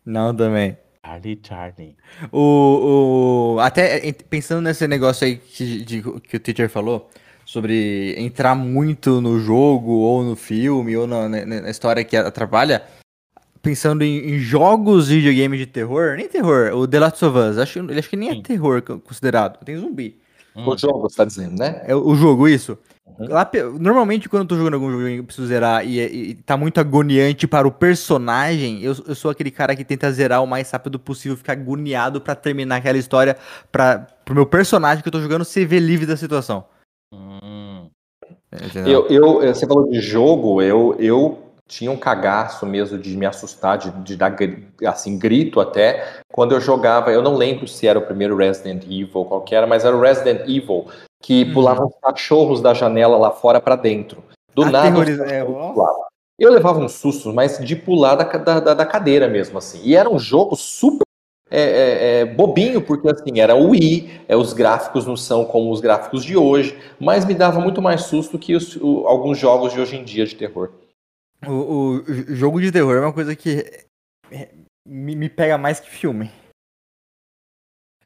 Não, 0.05 0.35
também. 0.35 0.77
Charlie 1.05 1.41
Charlie. 1.43 1.97
O, 2.33 3.57
o, 3.57 3.61
até 3.61 4.13
pensando 4.13 4.63
nesse 4.63 4.89
negócio 4.89 5.27
aí 5.27 5.37
que, 5.37 5.85
de, 5.85 6.03
que 6.03 6.37
o 6.37 6.41
teacher 6.41 6.69
falou, 6.69 7.11
sobre 7.45 8.15
entrar 8.19 8.55
muito 8.55 9.21
no 9.21 9.39
jogo, 9.39 9.93
ou 9.93 10.25
no 10.25 10.35
filme, 10.35 10.97
ou 10.97 11.07
na, 11.07 11.29
na 11.29 11.71
história 11.71 12.03
que 12.03 12.17
atrapalha, 12.17 12.83
pensando 13.61 14.03
em, 14.03 14.35
em, 14.35 14.39
jogos 14.39 15.09
de 15.09 15.17
videogame 15.17 15.59
de 15.59 15.67
terror, 15.67 16.17
nem 16.17 16.29
terror, 16.29 16.73
o 16.75 16.89
The 16.89 17.01
Last 17.01 17.25
of 17.25 17.39
Us, 17.39 17.59
acho, 17.59 17.81
acho 17.93 18.11
que 18.11 18.17
nem 18.17 18.31
é 18.31 18.43
terror 18.43 18.83
considerado, 18.83 19.63
tem 19.65 19.77
zumbi. 19.77 20.19
Hum. 20.57 20.69
O 20.69 20.79
jogo, 20.79 21.01
você 21.01 21.17
tá 21.17 21.25
dizendo, 21.25 21.59
né? 21.59 21.83
É 21.85 21.95
o 21.95 22.15
jogo, 22.15 22.49
isso. 22.49 22.79
Uhum. 23.07 23.29
Lá, 23.29 23.49
normalmente, 23.79 24.29
quando 24.29 24.43
eu 24.43 24.49
tô 24.49 24.57
jogando 24.57 24.75
algum 24.75 24.91
jogo 24.91 25.07
e 25.07 25.19
eu 25.19 25.25
preciso 25.25 25.47
zerar 25.47 25.87
e, 25.87 26.01
e, 26.01 26.35
tá 26.35 26.57
muito 26.57 26.81
agoniante 26.81 27.47
para 27.47 27.69
o 27.69 27.71
personagem, 27.71 28.83
eu, 28.83 28.95
eu 29.07 29.15
sou 29.15 29.31
aquele 29.31 29.51
cara 29.51 29.77
que 29.77 29.85
tenta 29.85 30.11
zerar 30.11 30.43
o 30.43 30.47
mais 30.47 30.71
rápido 30.71 30.99
possível, 30.99 31.37
ficar 31.37 31.53
agoniado 31.53 32.21
para 32.21 32.35
terminar 32.35 32.77
aquela 32.77 32.99
história, 32.99 33.37
para 33.71 34.07
pro 34.25 34.35
meu 34.35 34.47
personagem 34.47 35.03
que 35.03 35.09
eu 35.09 35.13
tô 35.13 35.21
jogando 35.21 35.45
se 35.45 35.65
ver 35.67 35.81
livre 35.81 36.07
da 36.07 36.17
situação. 36.17 36.65
Hum. 37.13 37.91
Eu, 38.87 39.07
eu, 39.09 39.55
você 39.55 39.67
falou 39.67 39.91
de 39.91 40.01
jogo, 40.01 40.63
eu, 40.63 40.97
eu 40.99 41.44
tinha 41.69 41.91
um 41.91 41.97
cagaço 41.97 42.67
mesmo 42.67 42.99
de 42.99 43.17
me 43.17 43.27
assustar, 43.27 43.79
de, 43.79 43.91
de, 44.03 44.17
dar 44.17 44.37
assim, 44.87 45.19
grito 45.19 45.61
até, 45.61 46.21
quando 46.33 46.53
eu 46.53 46.61
jogava, 46.61 47.11
eu 47.11 47.23
não 47.23 47.37
lembro 47.37 47.67
se 47.67 47.87
era 47.87 47.99
o 47.99 48.05
primeiro 48.05 48.37
Resident 48.37 48.85
Evil, 48.85 49.25
qual 49.25 49.43
que 49.43 49.55
era, 49.55 49.67
mas 49.67 49.85
era 49.85 49.97
o 49.97 50.01
Resident 50.01 50.43
Evil, 50.43 50.87
que 51.23 51.45
hum. 51.45 51.55
pulavam 51.55 51.87
os 51.87 51.95
cachorros 52.03 52.61
da 52.61 52.75
janela 52.75 53.17
lá 53.17 53.31
fora 53.31 53.61
para 53.61 53.77
dentro. 53.77 54.23
Do 54.55 54.67
nada, 54.67 55.01
é, 55.11 55.43
eu 56.39 56.53
levava 56.53 56.79
uns 56.79 56.93
sustos, 56.93 57.33
mas 57.33 57.59
de 57.59 57.75
pular 57.75 58.15
da, 58.17 58.25
da, 58.25 58.75
da 58.75 58.87
cadeira 58.87 59.29
mesmo, 59.29 59.59
assim. 59.59 59.81
E 59.83 59.97
era 59.97 60.09
um 60.09 60.19
jogo 60.19 60.55
super 60.57 61.05
é, 61.51 61.61
é, 61.61 62.21
é, 62.21 62.25
bobinho, 62.25 62.83
porque 62.83 63.09
assim, 63.09 63.39
era 63.39 63.55
o 63.55 63.71
Wii, 63.71 64.23
é, 64.29 64.37
os 64.37 64.53
gráficos 64.53 65.07
não 65.07 65.17
são 65.17 65.45
como 65.45 65.71
os 65.71 65.81
gráficos 65.81 66.25
de 66.25 66.37
hoje, 66.37 66.77
mas 66.99 67.25
me 67.25 67.35
dava 67.35 67.61
muito 67.61 67.81
mais 67.81 68.03
susto 68.03 68.39
que 68.39 68.55
os, 68.55 68.77
o, 68.77 69.07
alguns 69.07 69.39
jogos 69.39 69.73
de 69.73 69.81
hoje 69.81 69.97
em 69.97 70.05
dia 70.05 70.27
de 70.27 70.35
terror. 70.35 70.71
O, 71.49 72.03
o 72.03 72.35
jogo 72.35 72.61
de 72.61 72.73
terror 72.73 72.97
é 72.97 73.01
uma 73.01 73.13
coisa 73.13 73.35
que 73.35 73.87
me, 74.87 75.17
me 75.17 75.29
pega 75.29 75.59
mais 75.59 75.81
que 75.81 75.91
filme. 75.91 76.31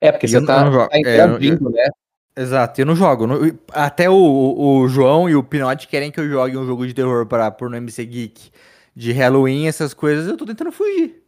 É, 0.01 0.13
porque 0.13 0.29
você 0.29 0.45
tá, 0.45 0.71
tá 0.71 0.89
é, 0.93 1.01
interagindo, 1.01 1.71
né? 1.71 1.89
Exato, 2.37 2.81
eu 2.81 2.87
não 2.87 2.95
jogo. 2.95 3.27
até 3.73 4.09
o, 4.09 4.15
o 4.15 4.89
João 4.89 5.29
e 5.29 5.35
o 5.35 5.43
Pinote 5.43 5.89
querem 5.89 6.13
que 6.13 6.21
eu 6.21 6.29
jogue 6.29 6.57
um 6.57 6.67
jogo 6.67 6.87
de 6.87 6.95
terror 6.95 7.27
para 7.27 7.51
por 7.51 7.69
no 7.69 7.77
MC 7.77 8.05
Geek 8.05 8.51
de 8.95 9.13
Halloween, 9.13 9.67
essas 9.69 9.95
coisas, 9.95 10.27
eu 10.27 10.37
tô 10.37 10.45
tentando 10.45 10.73
fugir. 10.73 11.23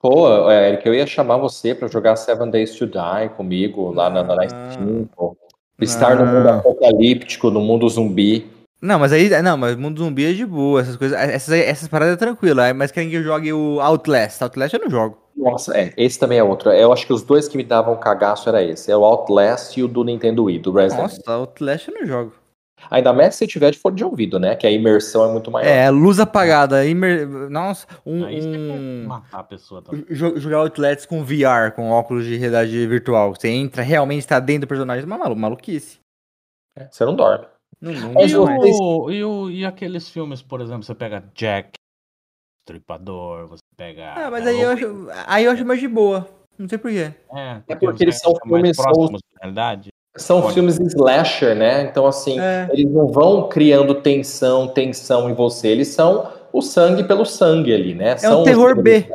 Pô, 0.00 0.50
Eric, 0.50 0.86
eu 0.86 0.94
ia 0.94 1.06
chamar 1.06 1.36
você 1.36 1.74
para 1.74 1.86
jogar 1.86 2.16
Seven 2.16 2.50
Days 2.50 2.74
to 2.74 2.86
Die 2.86 3.28
comigo 3.36 3.92
lá 3.92 4.08
na, 4.08 4.24
na 4.24 4.48
Steam. 4.48 5.08
Estar 5.80 6.16
no 6.16 6.26
mundo 6.26 6.48
apocalíptico, 6.48 7.50
no 7.50 7.60
mundo 7.60 7.88
zumbi. 7.88 8.50
Não, 8.80 8.98
mas 8.98 9.12
aí. 9.12 9.28
Não, 9.42 9.56
mas 9.56 9.76
mundo 9.76 10.02
zumbi 10.02 10.30
é 10.30 10.32
de 10.32 10.46
boa, 10.46 10.80
essas 10.80 10.96
coisas. 10.96 11.18
Essas, 11.18 11.54
essas 11.54 11.88
paradas 11.88 12.14
é 12.14 12.16
tranquilo. 12.16 12.60
Mas 12.74 12.90
querem 12.90 13.10
que 13.10 13.16
eu 13.16 13.22
jogue 13.22 13.52
o 13.52 13.80
Outlast. 13.80 14.40
Outlast 14.42 14.74
eu 14.74 14.80
não 14.80 14.90
jogo. 14.90 15.18
Nossa, 15.36 15.76
é. 15.76 15.92
Esse 15.96 16.18
também 16.18 16.38
é 16.38 16.42
outro. 16.42 16.70
Eu 16.70 16.92
acho 16.92 17.06
que 17.06 17.12
os 17.12 17.22
dois 17.22 17.48
que 17.48 17.56
me 17.56 17.64
davam 17.64 17.96
cagaço 17.96 18.48
era 18.48 18.62
esse. 18.62 18.90
É 18.90 18.96
o 18.96 19.04
Outlast 19.04 19.76
e 19.76 19.82
o 19.82 19.88
do 19.88 20.04
Nintendo 20.04 20.44
Wii, 20.44 20.58
do 20.58 20.72
Resident 20.72 21.02
Nossa, 21.02 21.32
Outlast 21.32 21.88
eu 21.88 21.94
não 21.94 22.06
jogo. 22.06 22.34
Ainda 22.90 23.12
mais 23.12 23.34
se 23.34 23.46
tiver 23.46 23.70
de 23.70 23.78
fone 23.78 23.96
de 23.96 24.04
ouvido, 24.04 24.38
né? 24.38 24.56
Que 24.56 24.66
a 24.66 24.70
imersão 24.70 25.28
é 25.28 25.32
muito 25.32 25.50
maior. 25.50 25.68
É, 25.68 25.90
luz 25.90 26.18
apagada. 26.18 26.86
Imer... 26.86 27.28
Nossa, 27.50 27.86
um. 28.06 28.24
um... 28.24 29.06
matar 29.06 29.40
a 29.40 29.44
pessoa 29.44 29.82
também. 29.82 30.06
Jogar 30.08 30.58
Outlast 30.58 31.06
com 31.06 31.22
VR, 31.22 31.72
com 31.74 31.90
óculos 31.90 32.24
de 32.24 32.36
realidade 32.36 32.86
virtual. 32.86 33.34
Você 33.34 33.48
entra, 33.48 33.82
realmente 33.82 34.20
está 34.20 34.40
dentro 34.40 34.62
do 34.62 34.68
personagem. 34.68 35.04
Uma 35.04 35.18
malu 35.18 35.36
maluquice. 35.36 35.98
É, 36.76 36.88
você 36.90 37.04
não 37.04 37.14
dorme. 37.14 37.44
Não, 37.80 37.92
não 37.92 38.26
e, 38.26 38.36
o, 38.36 39.10
e, 39.10 39.24
o, 39.24 39.50
e 39.50 39.64
aqueles 39.64 40.08
filmes, 40.08 40.42
por 40.42 40.60
exemplo, 40.60 40.82
você 40.82 40.94
pega 40.94 41.24
Jack, 41.34 41.72
Stripador, 42.62 43.46
você 43.46 43.62
pega. 43.76 44.12
Ah, 44.14 44.30
mas 44.30 44.46
aí 44.46 44.60
eu, 44.60 44.70
acho, 44.70 45.08
aí 45.26 45.44
eu 45.44 45.52
acho 45.52 45.64
mais 45.64 45.80
de 45.80 45.88
boa. 45.88 46.28
Não 46.58 46.68
sei 46.68 46.76
porquê. 46.76 47.14
É, 47.34 47.54
porque, 47.66 47.72
é 47.72 47.76
porque 47.76 48.04
eles 48.04 48.18
são 48.18 48.34
filmes. 48.42 48.76
São, 48.76 49.18
realidade. 49.40 49.90
São 50.16 50.42
Pode. 50.42 50.54
filmes 50.54 50.78
slasher, 50.78 51.56
né? 51.56 51.82
Então, 51.82 52.06
assim, 52.06 52.38
é. 52.38 52.68
eles 52.70 52.92
não 52.92 53.08
vão 53.08 53.48
criando 53.48 53.94
tensão, 53.94 54.68
tensão 54.68 55.30
em 55.30 55.34
você. 55.34 55.68
Eles 55.68 55.88
são 55.88 56.30
o 56.52 56.60
sangue 56.60 57.04
pelo 57.04 57.24
sangue 57.24 57.72
ali, 57.72 57.94
né? 57.94 58.10
É 58.10 58.16
são 58.18 58.42
um 58.42 58.44
terror 58.44 58.80
B. 58.80 59.10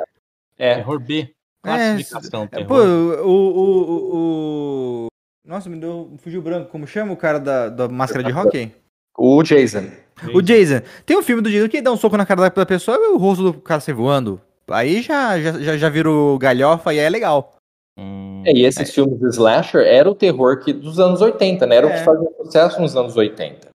É. 0.57 0.75
Terror 0.75 0.99
B. 0.99 1.31
Classificação, 1.61 2.43
é, 2.43 2.47
terror. 2.47 2.67
Pô, 2.67 2.77
o, 3.23 3.27
o, 3.27 5.05
o, 5.05 5.07
nossa, 5.45 5.69
me 5.69 5.77
deu. 5.77 6.11
Fugiu 6.17 6.41
branco. 6.41 6.69
Como 6.69 6.87
chama 6.87 7.13
o 7.13 7.17
cara 7.17 7.39
da, 7.39 7.69
da 7.69 7.87
máscara 7.87 8.23
de 8.23 8.31
hockey? 8.31 8.71
O 9.17 9.41
Jason. 9.43 9.85
O 10.33 10.41
Jason. 10.41 10.81
Tem 11.05 11.17
um 11.17 11.23
filme 11.23 11.41
do 11.41 11.49
Jason 11.49 11.69
que 11.69 11.81
dá 11.81 11.91
um 11.91 11.97
soco 11.97 12.17
na 12.17 12.25
cara 12.25 12.49
da 12.49 12.65
pessoa 12.65 12.97
e 12.97 13.13
o 13.13 13.17
rosto 13.17 13.43
do 13.43 13.53
cara 13.61 13.79
sai 13.79 13.93
voando. 13.93 14.41
Aí 14.69 15.01
já, 15.01 15.39
já, 15.39 15.51
já, 15.59 15.77
já 15.77 15.89
virou 15.89 16.37
galhofa 16.39 16.93
e 16.93 16.97
é 16.97 17.07
legal. 17.09 17.55
Hum, 17.97 18.43
é, 18.45 18.51
e 18.51 18.65
esses 18.65 18.89
é. 18.89 18.91
filmes 18.91 19.19
de 19.19 19.27
slasher 19.29 19.81
era 19.81 20.09
o 20.09 20.15
terror 20.15 20.59
que, 20.59 20.73
dos 20.73 20.99
anos 20.99 21.21
80, 21.21 21.65
né? 21.65 21.75
Era 21.75 21.87
é. 21.87 21.89
o 21.89 21.93
que 21.93 21.99
é. 21.99 22.03
fazia 22.03 22.29
sucesso 22.41 22.81
nos 22.81 22.95
anos 22.95 23.15
80. 23.15 23.69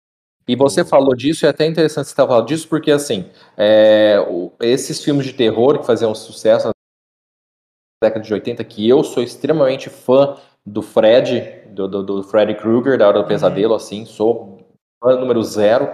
E 0.47 0.55
você 0.55 0.84
falou 0.84 1.15
disso, 1.15 1.45
e 1.45 1.47
é 1.47 1.49
até 1.49 1.67
interessante 1.67 2.05
você 2.05 2.12
estar 2.12 2.25
falando 2.25 2.47
disso, 2.47 2.67
porque 2.67 2.89
assim, 2.89 3.29
é, 3.55 4.19
o, 4.27 4.51
esses 4.60 5.03
filmes 5.03 5.27
de 5.27 5.34
terror 5.34 5.77
que 5.77 5.86
faziam 5.86 6.15
sucesso 6.15 6.67
na 6.67 6.73
década 8.01 8.25
de 8.25 8.34
80, 8.34 8.63
que 8.63 8.89
eu 8.89 9.03
sou 9.03 9.21
extremamente 9.21 9.91
fã 9.91 10.36
do 10.69 10.82
Fred, 10.82 11.63
do, 11.71 11.88
do, 11.88 12.03
do 12.03 12.23
Freddy 12.23 12.55
Krueger, 12.55 12.97
da 12.97 13.08
Hora 13.08 13.19
do 13.19 13.21
uhum. 13.23 13.27
Pesadelo, 13.27 13.73
assim, 13.73 14.05
sou 14.05 14.60
fã 15.03 15.15
número 15.15 15.43
zero. 15.43 15.89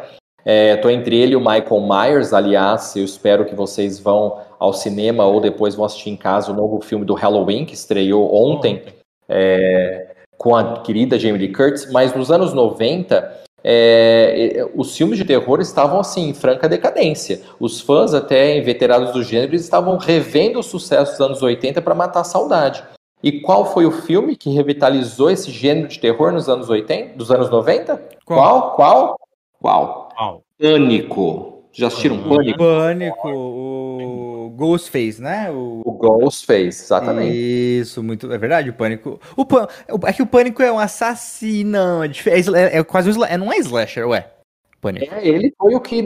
Estou 0.45 0.91
é, 0.91 0.93
entre 0.93 1.17
ele 1.17 1.33
e 1.33 1.35
o 1.35 1.39
Michael 1.39 1.81
Myers, 1.81 2.31
aliás, 2.31 2.95
eu 2.95 3.03
espero 3.03 3.45
que 3.45 3.55
vocês 3.55 3.99
vão 3.99 4.39
ao 4.59 4.73
cinema 4.73 5.25
ou 5.25 5.41
depois 5.41 5.73
vão 5.73 5.85
assistir 5.85 6.11
em 6.11 6.15
casa 6.15 6.51
o 6.51 6.55
novo 6.55 6.79
filme 6.81 7.03
do 7.03 7.15
Halloween, 7.15 7.65
que 7.65 7.73
estreou 7.73 8.31
ontem, 8.31 8.83
é, 9.27 10.15
com 10.37 10.55
a 10.55 10.81
querida 10.81 11.17
Jamie 11.17 11.39
Lee 11.39 11.51
Curtis, 11.51 11.91
mas 11.91 12.13
nos 12.13 12.29
anos 12.29 12.53
90, 12.53 13.41
é, 13.63 14.69
os 14.75 14.95
filmes 14.95 15.17
de 15.17 15.25
terror 15.25 15.59
estavam 15.61 15.99
assim, 15.99 16.29
em 16.29 16.33
franca 16.35 16.69
decadência. 16.69 17.41
Os 17.59 17.81
fãs, 17.81 18.13
até 18.13 18.55
inveterados 18.55 19.13
do 19.13 19.23
gênero, 19.23 19.55
estavam 19.55 19.97
revendo 19.97 20.59
o 20.59 20.63
sucesso 20.63 21.13
dos 21.13 21.21
anos 21.21 21.41
80 21.41 21.81
para 21.81 21.95
matar 21.95 22.19
a 22.19 22.23
saudade. 22.23 22.83
E 23.23 23.41
qual 23.41 23.65
foi 23.65 23.85
o 23.85 23.91
filme 23.91 24.35
que 24.35 24.49
revitalizou 24.49 25.29
esse 25.29 25.49
gênero 25.51 25.87
de 25.87 25.99
terror 25.99 26.31
nos 26.31 26.47
anos 26.47 26.69
80, 26.69 27.17
dos 27.17 27.31
anos 27.31 27.49
90? 27.49 27.97
Qual? 28.25 28.75
Qual? 28.75 29.17
Qual? 29.59 30.09
Qual? 30.15 30.43
Pânico. 30.59 31.55
Já 31.71 31.87
assistiram 31.87 32.15
uhum. 32.15 32.29
Pânico? 32.29 32.57
Pânico, 32.57 33.27
o 33.27 34.49
Ghostface, 34.55 35.21
né? 35.21 35.51
O, 35.51 35.81
o 35.83 35.91
Ghostface, 35.91 36.83
exatamente. 36.83 37.35
Isso, 37.35 38.01
muito. 38.01 38.31
É 38.31 38.37
verdade, 38.37 38.69
o 38.69 38.73
Pânico. 38.73 39.19
O 39.35 39.45
pan... 39.45 39.67
É 40.05 40.13
que 40.13 40.21
o 40.21 40.27
Pânico 40.27 40.63
é 40.63 40.71
um 40.71 40.79
assassino. 40.79 42.01
É, 42.01 42.07
é, 42.07 42.77
é 42.77 42.83
quase 42.83 43.11
um. 43.11 43.25
É, 43.25 43.37
não 43.37 43.51
é 43.51 43.57
slasher, 43.57 44.07
ué. 44.07 44.31
Pânico. 44.79 45.13
É, 45.13 45.27
ele 45.27 45.53
foi 45.57 45.75
o 45.75 45.81
que. 45.81 46.05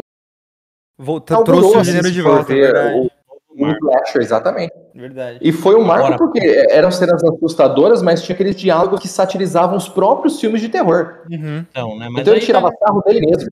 Volta, 0.98 1.43
trouxe 1.43 1.78
o 1.78 1.84
gênero 1.84 2.12
de 2.12 2.22
volta, 2.22 2.52
é 2.52 2.56
verdade. 2.56 3.12
O 3.50 3.65
um 3.65 3.72
slasher, 3.72 4.22
exatamente. 4.22 4.74
Verdade. 5.00 5.40
E 5.42 5.54
foi 5.54 5.76
um 5.76 5.84
marco 5.86 6.08
Agora, 6.08 6.18
porque 6.18 6.40
eram 6.70 6.92
cenas 6.92 7.24
assustadoras, 7.24 8.02
mas 8.02 8.22
tinha 8.22 8.34
aqueles 8.34 8.58
diálogos 8.58 9.00
que 9.00 9.08
satirizavam 9.08 9.78
os 9.78 9.88
próprios 9.88 10.42
filmes 10.42 10.60
de 10.60 10.68
terror. 10.68 11.24
Uhum. 11.32 11.60
Então, 11.60 11.98
né, 11.98 12.10
então 12.18 12.34
ele 12.34 12.46
tirava 12.46 12.70
tá... 12.70 12.78
sarro 12.86 13.02
dele 13.04 13.26
mesmo. 13.26 13.50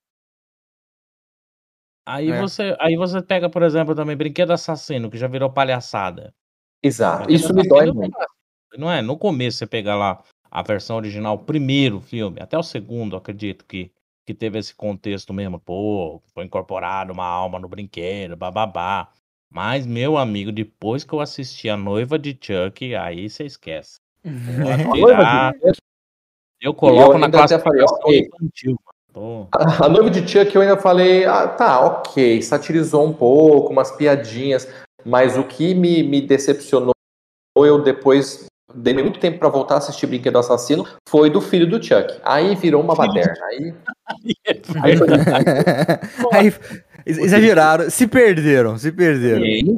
Aí, 2.06 2.32
é. 2.32 2.42
você, 2.42 2.76
aí 2.80 2.98
você 2.98 3.22
pega, 3.22 3.50
por 3.50 3.64
exemplo, 3.64 3.96
também 3.96 4.18
Brinquedo 4.18 4.52
Assassino, 4.52 5.10
que 5.10 5.18
já 5.18 5.28
virou 5.28 5.50
palhaçada. 5.50 6.34
Exato. 6.84 7.32
Isso 7.32 7.54
me 7.54 7.66
dói 7.66 7.94
muito. 7.94 8.18
Não 8.78 8.92
é? 8.92 9.02
No 9.02 9.18
começo 9.18 9.58
você 9.58 9.68
pega 9.68 9.96
lá 9.96 10.22
a 10.52 10.62
versão 10.62 10.98
original, 10.98 11.36
o 11.36 11.46
primeiro 11.46 12.02
filme, 12.02 12.42
até 12.42 12.58
o 12.58 12.64
segundo, 12.64 13.16
acredito 13.16 13.64
que, 13.66 13.90
que 14.26 14.34
teve 14.34 14.60
esse 14.60 14.76
contexto 14.76 15.34
mesmo, 15.34 15.60
pô, 15.60 16.22
foi 16.34 16.44
incorporado 16.44 17.14
uma 17.14 17.26
alma 17.26 17.58
no 17.58 17.70
brinquedo, 17.70 18.36
bababá. 18.36 19.10
Mas, 19.50 19.86
meu 19.86 20.18
amigo, 20.18 20.52
depois 20.52 21.04
que 21.04 21.14
eu 21.14 21.20
assisti 21.20 21.70
a 21.70 21.78
noiva 21.78 22.20
de 22.20 22.38
Chuck, 22.40 22.96
aí 22.96 23.30
você 23.30 23.46
esquece. 23.46 24.00
Tirar, 24.94 25.54
eu 26.62 26.74
coloco 26.74 27.14
eu 27.14 27.20
na 27.20 27.30
falei, 27.32 27.48
classificação 27.48 27.98
ok. 28.04 28.20
infantil. 28.20 28.72
mano. 28.72 28.98
Pô, 29.14 29.48
A, 29.52 29.86
a 29.86 29.90
noiva 29.90 30.10
de 30.10 30.28
Chuck 30.28 30.54
eu 30.54 30.62
ainda 30.62 30.78
falei, 30.78 31.26
ah, 31.26 31.48
tá, 31.48 31.80
ok, 31.80 32.42
satirizou 32.42 33.06
um 33.06 33.14
pouco, 33.14 33.72
umas 33.72 33.92
piadinhas, 33.92 34.68
mas 35.06 35.38
o 35.38 35.44
que 35.44 35.74
me, 35.74 36.04
me 36.04 36.22
decepcionou, 36.22 36.94
eu 37.58 37.82
depois 37.82 38.48
dei 38.76 38.94
muito 38.94 39.20
tempo 39.20 39.40
pra 39.40 39.50
voltar 39.50 39.76
a 39.76 39.78
assistir 39.78 40.08
Brinquedo 40.08 40.38
Assassino, 40.38 40.86
foi 41.08 41.30
do 41.30 41.42
filho 41.42 41.68
do 41.68 41.82
Chuck. 41.82 42.20
Aí 42.24 42.54
virou 42.56 42.82
uma 42.82 42.96
baderna. 42.96 43.34
Aí, 43.46 43.74
aí 44.84 44.98
foi 44.98 45.08
Aí, 46.34 46.54
exageraram, 47.08 47.90
se 47.90 48.08
perderam, 48.08 48.78
se 48.78 48.92
perderam. 48.92 49.46
E. 49.46 49.76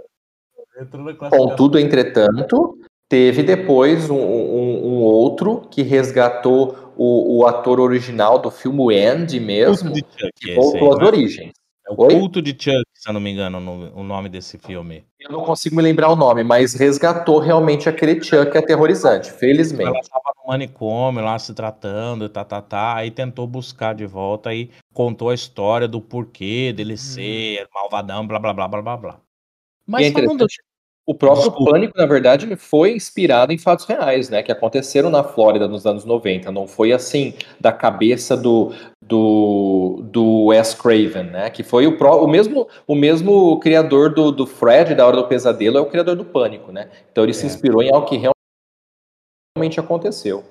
Contudo, 1.29 1.77
entretanto, 1.77 2.77
teve 3.09 3.43
depois 3.43 4.09
um, 4.09 4.15
um- 4.15 4.87
um 4.87 4.97
outro 5.01 5.67
que 5.69 5.81
resgatou 5.81 6.93
o, 6.95 7.39
o 7.39 7.47
ator 7.47 7.79
original 7.79 8.39
do 8.39 8.49
filme 8.49 8.79
o 8.79 8.89
Andy 8.89 9.39
mesmo, 9.39 9.91
Culto 9.91 9.93
de 9.93 10.05
Chuck, 10.19 10.31
que 10.37 10.55
voltou 10.55 10.93
às 10.93 10.99
né? 10.99 11.05
origens. 11.05 11.51
É 11.87 11.91
o 11.91 11.95
Oi? 12.01 12.13
culto 12.13 12.41
de 12.41 12.51
Chuck, 12.51 12.83
se 12.99 13.07
eu 13.09 13.13
não 13.13 13.21
me 13.21 13.31
engano, 13.31 13.61
no- 13.61 13.93
o 13.97 14.03
nome 14.03 14.27
desse 14.27 14.57
filme. 14.57 15.05
Eu 15.17 15.31
não 15.31 15.41
consigo 15.41 15.73
me 15.73 15.81
lembrar 15.81 16.09
o 16.09 16.17
nome, 16.17 16.43
mas 16.43 16.73
resgatou 16.73 17.39
realmente 17.39 17.87
aquele 17.87 18.21
Chuck 18.21 18.57
aterrorizante, 18.57 19.29
Ela 19.29 19.37
felizmente. 19.37 19.99
estava 20.01 20.33
no 20.35 20.49
manicômio 20.51 21.23
lá 21.23 21.39
se 21.39 21.53
tratando, 21.53 22.27
tá, 22.27 22.43
tá, 22.43 22.61
tá. 22.61 22.95
Aí 22.97 23.09
tentou 23.09 23.47
buscar 23.47 23.95
de 23.95 24.05
volta 24.05 24.53
e 24.53 24.69
contou 24.93 25.29
a 25.29 25.33
história 25.33 25.87
do 25.87 26.01
porquê 26.01 26.73
dele 26.73 26.97
ser 26.97 27.69
malvadão, 27.73 28.27
blá, 28.27 28.37
blá, 28.37 28.53
blá, 28.53 28.67
blá, 28.67 28.81
blá, 28.81 28.97
blá. 28.97 29.19
Mas 29.87 30.07
é 30.07 30.11
falando 30.11 30.45
O 31.09 31.15
próprio 31.15 31.45
Desculpa. 31.49 31.71
Pânico, 31.71 31.97
na 31.97 32.05
verdade, 32.05 32.55
foi 32.55 32.93
inspirado 32.93 33.51
em 33.51 33.57
fatos 33.57 33.85
reais, 33.85 34.29
né? 34.29 34.43
Que 34.43 34.51
aconteceram 34.51 35.09
na 35.09 35.23
Flórida 35.23 35.67
nos 35.67 35.83
anos 35.87 36.05
90. 36.05 36.51
Não 36.51 36.67
foi 36.67 36.91
assim, 36.91 37.33
da 37.59 37.71
cabeça 37.71 38.37
do, 38.37 38.71
do, 39.03 40.01
do 40.03 40.45
Wes 40.45 40.75
Craven, 40.75 41.23
né? 41.31 41.49
Que 41.49 41.63
foi 41.63 41.87
o, 41.87 41.97
pró- 41.97 42.23
o, 42.23 42.27
mesmo, 42.27 42.67
o 42.85 42.93
mesmo 42.93 43.59
criador 43.59 44.13
do, 44.13 44.31
do 44.31 44.45
Fred, 44.45 44.93
da 44.93 45.07
Hora 45.07 45.15
do 45.17 45.27
Pesadelo, 45.27 45.79
é 45.79 45.81
o 45.81 45.87
criador 45.87 46.15
do 46.15 46.23
Pânico, 46.23 46.71
né? 46.71 46.91
Então 47.11 47.23
ele 47.23 47.33
se 47.33 47.43
É. 47.43 47.47
inspirou 47.47 47.81
em 47.81 47.91
algo 47.91 48.05
que 48.07 48.21
realmente 49.57 49.79
aconteceu. 49.79 50.43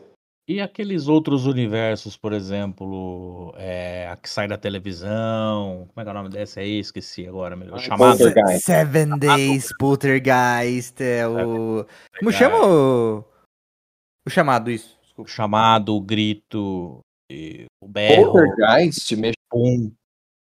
E 0.48 0.62
aqueles 0.62 1.08
outros 1.08 1.44
universos, 1.44 2.16
por 2.16 2.32
exemplo, 2.32 3.52
é, 3.58 4.08
a 4.08 4.16
que 4.16 4.30
sai 4.30 4.48
da 4.48 4.56
televisão. 4.56 5.86
Como 5.88 6.00
é 6.00 6.02
que 6.02 6.08
é 6.08 6.10
o 6.10 6.14
nome 6.14 6.30
desse 6.30 6.58
aí? 6.58 6.78
Esqueci 6.78 7.28
agora. 7.28 7.54
Meu, 7.54 7.74
Ai, 7.74 7.80
chamado. 7.80 8.16
Poltergeist. 8.16 8.64
Seven 8.64 9.18
Days, 9.18 9.68
Poltergeist, 9.78 11.02
é 11.02 11.28
o... 11.28 11.86
Como 12.18 12.32
chama 12.32 12.66
o... 12.66 13.24
O 14.26 14.30
chamado, 14.30 14.70
isso. 14.70 14.98
Desculpa. 15.02 15.30
Chamado, 15.30 15.94
o 15.94 16.00
grito, 16.00 17.00
e 17.30 17.66
o 17.82 17.86
berro, 17.86 18.32
Poltergeist 18.32 19.14
pum. 19.50 19.92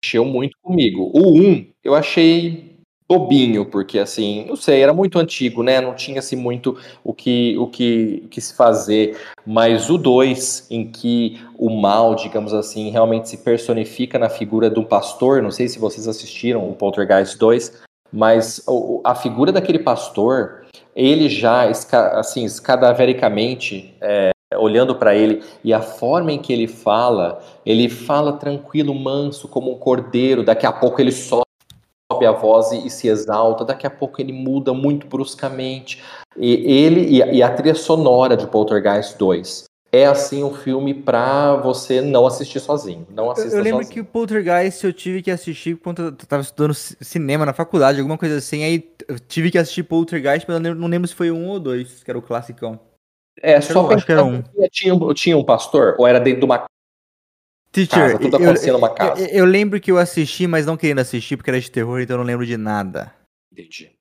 mexeu 0.03 0.23
muito 0.25 0.55
comigo. 0.61 1.11
O 1.11 1.39
1 1.39 1.73
eu 1.83 1.95
achei 1.95 2.76
bobinho, 3.07 3.65
porque 3.65 3.97
assim, 3.97 4.45
não 4.47 4.55
sei, 4.55 4.81
era 4.81 4.93
muito 4.93 5.17
antigo, 5.17 5.63
né? 5.63 5.79
Não 5.79 5.95
tinha 5.95 6.19
assim 6.19 6.35
muito 6.35 6.77
o 7.03 7.13
que, 7.13 7.57
o 7.57 7.67
que, 7.67 8.23
o 8.25 8.27
que 8.27 8.41
se 8.41 8.53
fazer. 8.53 9.17
Mas 9.45 9.89
o 9.89 9.97
2, 9.97 10.67
em 10.69 10.85
que 10.85 11.39
o 11.57 11.69
mal, 11.69 12.15
digamos 12.15 12.53
assim, 12.53 12.89
realmente 12.89 13.29
se 13.29 13.37
personifica 13.37 14.19
na 14.19 14.29
figura 14.29 14.73
um 14.77 14.83
pastor, 14.83 15.41
não 15.41 15.51
sei 15.51 15.67
se 15.67 15.79
vocês 15.79 16.07
assistiram 16.07 16.69
o 16.69 16.73
Poltergeist 16.73 17.37
2, 17.37 17.81
mas 18.11 18.63
a 19.03 19.15
figura 19.15 19.51
daquele 19.51 19.79
pastor, 19.79 20.65
ele 20.95 21.29
já, 21.29 21.69
assim, 22.13 22.45
cadavericamente, 22.61 23.95
é, 24.01 24.31
olhando 24.55 24.95
para 24.95 25.15
ele, 25.15 25.43
e 25.63 25.73
a 25.73 25.81
forma 25.81 26.31
em 26.31 26.39
que 26.39 26.53
ele 26.53 26.67
fala, 26.67 27.41
ele 27.65 27.89
fala 27.89 28.33
tranquilo, 28.33 28.93
manso, 28.93 29.47
como 29.47 29.71
um 29.71 29.77
cordeiro. 29.77 30.43
Daqui 30.43 30.65
a 30.65 30.71
pouco 30.71 31.01
ele 31.01 31.11
sobe 31.11 31.46
a 32.11 32.31
voz 32.31 32.71
e, 32.71 32.87
e 32.87 32.89
se 32.89 33.07
exalta. 33.07 33.65
Daqui 33.65 33.85
a 33.85 33.89
pouco 33.89 34.21
ele 34.21 34.31
muda 34.31 34.73
muito 34.73 35.07
bruscamente. 35.07 36.01
E 36.35 36.53
ele 36.71 37.07
e 37.09 37.21
a, 37.23 37.27
e 37.33 37.43
a 37.43 37.53
trilha 37.53 37.75
sonora 37.75 38.37
de 38.37 38.47
Poltergeist 38.47 39.17
2 39.17 39.65
é 39.91 40.05
assim 40.05 40.43
um 40.43 40.53
filme 40.53 40.93
pra 40.93 41.55
você 41.55 42.01
não 42.01 42.25
assistir 42.25 42.59
sozinho. 42.59 43.07
Não 43.09 43.25
Eu, 43.25 43.31
assista 43.31 43.55
eu 43.57 43.63
lembro 43.63 43.83
sozinho. 43.83 43.93
que 43.93 43.99
o 44.01 44.05
Poltergeist 44.05 44.83
eu 44.85 44.93
tive 44.93 45.21
que 45.21 45.31
assistir 45.31 45.77
quando 45.77 46.03
eu 46.03 46.11
tava 46.11 46.41
estudando 46.41 46.73
ci- 46.73 46.95
cinema 47.01 47.45
na 47.45 47.53
faculdade, 47.53 47.99
alguma 47.99 48.17
coisa 48.17 48.37
assim. 48.37 48.63
Aí 48.63 48.89
eu 49.07 49.19
tive 49.19 49.49
que 49.51 49.57
assistir 49.57 49.83
Poltergeist, 49.83 50.45
mas 50.47 50.63
eu 50.63 50.75
não 50.75 50.87
lembro- 50.87 51.07
se 51.07 51.15
foi 51.15 51.31
um 51.31 51.47
ou 51.49 51.59
dois, 51.59 52.03
que 52.03 52.11
era 52.11 52.17
o 52.17 52.21
classicão. 52.21 52.79
É 53.41 53.61
só 53.61 53.81
eu 53.83 53.91
acho 53.91 54.05
que 54.05 54.11
era 54.11 54.23
um. 54.23 54.43
tinha, 54.71 54.93
um- 54.95 55.13
tinha 55.13 55.37
um 55.37 55.43
pastor 55.43 55.95
ou 55.97 56.07
era 56.07 56.19
dentro 56.19 56.39
de 56.41 56.45
uma 56.45 56.65
Teacher, 57.85 58.03
Casa, 58.07 58.19
tudo 58.19 58.37
eu, 58.37 58.43
acontecia 58.43 58.73
numa 58.73 58.89
casa. 58.89 59.21
eu- 59.21 59.27
eu 59.27 59.45
lembro 59.45 59.79
que 59.79 59.91
eu 59.91 59.99
assisti, 59.99 60.47
mas 60.47 60.65
não 60.65 60.75
querendo 60.75 60.99
assistir 60.99 61.37
porque 61.37 61.51
era 61.51 61.59
de 61.59 61.69
terror, 61.69 62.01
então 62.01 62.15
eu 62.15 62.19
não 62.19 62.25
lembro 62.25 62.45
de 62.45 62.57
nada. 62.57 63.13
Entendi. 63.51 63.91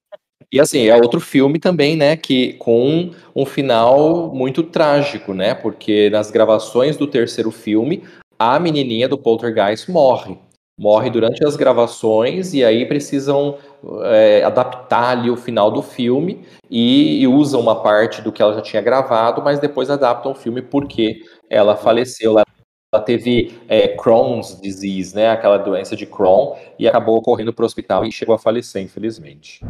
E 0.51 0.59
assim, 0.61 0.87
é 0.87 0.97
outro 0.97 1.21
filme 1.21 1.59
também, 1.59 1.97
né, 1.97 2.17
que 2.17 2.55
com 2.55 3.11
um 3.35 3.45
final 3.45 4.33
muito 4.35 4.62
trágico, 4.62 5.35
né, 5.35 5.55
porque 5.55 6.09
nas 6.09 6.31
gravações 6.31 6.97
do 6.97 7.07
terceiro 7.07 7.51
filme, 7.51 8.05
a 8.39 8.59
menininha 8.59 9.09
do 9.09 9.19
Poltergeist 9.19 9.91
morre. 9.91 10.39
Morre 10.79 11.09
durante 11.11 11.45
as 11.45 11.57
gravações 11.57 12.53
e 12.53 12.62
aí 12.62 12.85
precisam 12.87 13.57
é, 14.05 14.43
adaptar 14.45 15.11
ali 15.19 15.31
o 15.31 15.37
final 15.37 15.71
do 15.71 15.83
filme 15.83 16.47
e, 16.71 17.23
e 17.23 17.27
usam 17.27 17.61
uma 17.61 17.83
parte 17.83 18.21
do 18.21 18.31
que 18.31 18.43
ela 18.43 18.53
já 18.55 18.61
tinha 18.61 18.83
gravado, 18.83 19.43
mas 19.43 19.59
depois 19.59 19.89
adaptam 19.89 20.33
o 20.33 20.35
filme 20.35 20.61
porque 20.61 21.23
ela 21.49 21.77
faleceu. 21.77 22.33
Ela, 22.33 22.45
ela 22.92 23.03
teve 23.03 23.53
é, 23.68 23.88
Crohn's 23.88 24.61
disease, 24.61 25.14
né, 25.14 25.29
aquela 25.31 25.57
doença 25.59 25.96
de 25.96 26.07
Crohn, 26.07 26.55
e 26.79 26.87
acabou 26.87 27.20
correndo 27.20 27.53
para 27.53 27.64
o 27.64 27.66
hospital 27.66 28.05
e 28.05 28.12
chegou 28.12 28.35
a 28.35 28.38
falecer, 28.38 28.81
infelizmente. 28.83 29.61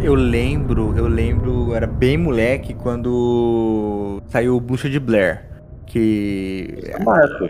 Eu 0.00 0.14
lembro, 0.14 0.94
eu 0.96 1.06
lembro, 1.06 1.68
eu 1.70 1.74
era 1.74 1.86
bem 1.86 2.16
moleque 2.16 2.72
quando 2.72 4.22
saiu 4.28 4.56
o 4.56 4.60
Bruxa 4.60 4.88
de 4.88 4.98
Blair. 4.98 5.44
Que. 5.86 6.78
É 6.86 7.02
marco 7.02 7.48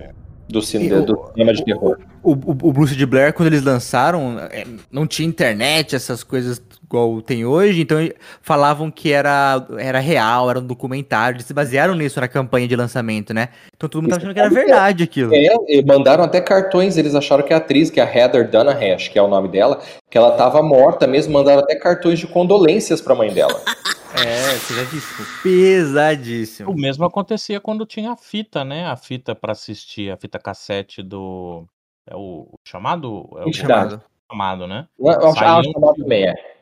do, 0.48 0.62
cine, 0.62 0.92
o- 0.92 1.04
do 1.04 1.30
cinema 1.32 1.52
de 1.52 1.64
terror. 1.64 1.98
O, 2.22 2.32
o, 2.32 2.50
o 2.50 2.72
Bruxa 2.72 2.96
de 2.96 3.06
Blair, 3.06 3.32
quando 3.32 3.48
eles 3.48 3.62
lançaram, 3.62 4.38
é, 4.50 4.64
não 4.90 5.06
tinha 5.06 5.28
internet, 5.28 5.94
essas 5.94 6.24
coisas 6.24 6.60
igual 6.88 7.20
tem 7.20 7.44
hoje, 7.44 7.82
então 7.82 7.98
falavam 8.40 8.90
que 8.90 9.12
era, 9.12 9.66
era 9.78 9.98
real, 9.98 10.48
era 10.48 10.58
um 10.58 10.66
documentário, 10.66 11.36
eles 11.36 11.44
se 11.44 11.52
basearam 11.52 11.94
nisso 11.94 12.18
na 12.18 12.26
campanha 12.26 12.66
de 12.66 12.74
lançamento, 12.74 13.34
né? 13.34 13.50
Então 13.76 13.88
todo 13.88 14.00
mundo 14.00 14.10
tava 14.10 14.22
achando 14.22 14.34
que 14.34 14.40
era 14.40 14.48
verdade 14.48 15.04
aquilo. 15.04 15.34
É, 15.34 15.54
e 15.68 15.84
mandaram 15.84 16.24
até 16.24 16.40
cartões, 16.40 16.96
eles 16.96 17.14
acharam 17.14 17.44
que 17.44 17.52
a 17.52 17.58
atriz, 17.58 17.90
que 17.90 18.00
é 18.00 18.02
a 18.02 18.12
Heather 18.12 18.50
Dunahan, 18.50 18.94
acho 18.94 19.12
que 19.12 19.18
é 19.18 19.22
o 19.22 19.28
nome 19.28 19.48
dela, 19.48 19.80
que 20.10 20.16
ela 20.16 20.32
tava 20.32 20.62
morta 20.62 21.06
mesmo, 21.06 21.34
mandaram 21.34 21.60
até 21.60 21.76
cartões 21.76 22.18
de 22.18 22.26
condolências 22.26 23.00
pra 23.00 23.14
mãe 23.14 23.32
dela. 23.32 23.60
É, 24.10 24.58
pesadíssimo. 24.66 25.26
Pesadíssimo. 25.42 26.70
O 26.70 26.74
mesmo 26.74 27.04
acontecia 27.04 27.60
quando 27.60 27.84
tinha 27.84 28.12
a 28.12 28.16
fita, 28.16 28.64
né? 28.64 28.86
A 28.86 28.96
fita 28.96 29.34
pra 29.34 29.52
assistir, 29.52 30.10
a 30.10 30.16
fita 30.16 30.38
cassete 30.38 31.02
do. 31.02 31.66
É 32.06 32.16
o, 32.16 32.48
chamado? 32.64 33.28
É 33.36 33.44
o. 33.44 33.52
Chamado. 33.52 34.02
chamado, 34.30 34.66
né? 34.66 34.88
Eu 34.98 35.10
ah, 35.10 35.28
o 35.28 35.34
chamado 35.36 35.94
também 35.94 36.26
é. 36.26 36.57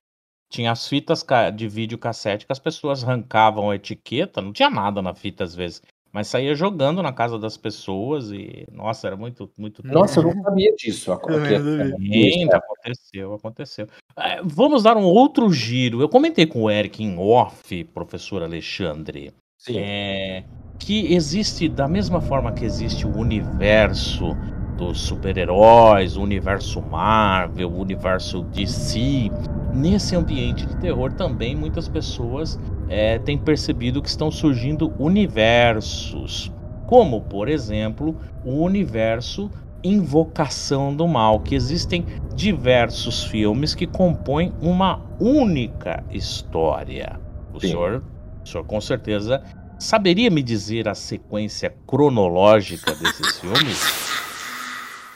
Tinha 0.56 0.72
as 0.72 0.88
fitas 0.88 1.22
de 1.54 1.68
vídeo 1.68 1.98
cassete 1.98 2.46
que 2.46 2.52
as 2.52 2.58
pessoas 2.58 3.04
arrancavam 3.04 3.68
a 3.70 3.76
etiqueta, 3.76 4.40
não 4.40 4.54
tinha 4.54 4.70
nada 4.70 5.02
na 5.02 5.14
fita 5.14 5.44
às 5.44 5.54
vezes, 5.54 5.82
mas 6.10 6.28
saía 6.28 6.54
jogando 6.54 7.02
na 7.02 7.12
casa 7.12 7.38
das 7.38 7.58
pessoas 7.58 8.30
e, 8.32 8.64
nossa, 8.72 9.06
era 9.06 9.16
muito, 9.18 9.50
muito 9.58 9.82
Nossa, 9.84 10.20
eu 10.20 10.34
não 10.34 10.42
sabia 10.42 10.74
disso. 10.74 11.12
a- 11.12 11.18
Também 11.18 11.42
que- 11.42 11.58
não 11.58 11.90
sabia. 11.90 12.32
Sim, 12.32 12.48
aconteceu, 12.50 13.34
aconteceu. 13.34 13.86
É, 14.18 14.40
vamos 14.42 14.82
dar 14.82 14.96
um 14.96 15.04
outro 15.04 15.52
giro. 15.52 16.00
Eu 16.00 16.08
comentei 16.08 16.46
com 16.46 16.62
o 16.62 16.70
Eric 16.70 17.04
em 17.04 17.18
off, 17.18 17.84
professor 17.92 18.42
Alexandre, 18.42 19.34
Sim. 19.58 19.76
é, 19.78 20.42
que 20.78 21.12
existe, 21.12 21.68
da 21.68 21.86
mesma 21.86 22.22
forma 22.22 22.50
que 22.52 22.64
existe 22.64 23.06
o 23.06 23.14
universo 23.14 24.34
dos 24.76 25.00
super-heróis, 25.00 26.16
o 26.16 26.22
universo 26.22 26.82
Marvel, 26.82 27.70
o 27.70 27.80
universo 27.80 28.42
DC, 28.42 29.30
nesse 29.74 30.14
ambiente 30.14 30.66
de 30.66 30.76
terror 30.76 31.12
também 31.12 31.54
muitas 31.54 31.88
pessoas 31.88 32.58
é, 32.88 33.18
têm 33.18 33.38
percebido 33.38 34.02
que 34.02 34.08
estão 34.08 34.30
surgindo 34.30 34.92
universos, 34.98 36.52
como, 36.86 37.20
por 37.22 37.48
exemplo, 37.48 38.16
o 38.44 38.62
universo 38.62 39.50
Invocação 39.82 40.94
do 40.94 41.06
Mal, 41.06 41.40
que 41.40 41.54
existem 41.54 42.04
diversos 42.34 43.24
filmes 43.24 43.74
que 43.74 43.86
compõem 43.86 44.52
uma 44.60 45.00
única 45.20 46.02
história. 46.10 47.20
O 47.52 47.60
senhor, 47.60 48.02
o 48.44 48.48
senhor 48.48 48.64
com 48.64 48.80
certeza 48.80 49.42
saberia 49.78 50.30
me 50.30 50.42
dizer 50.42 50.88
a 50.88 50.94
sequência 50.94 51.74
cronológica 51.86 52.94
desses 52.94 53.38
filmes? 53.38 54.06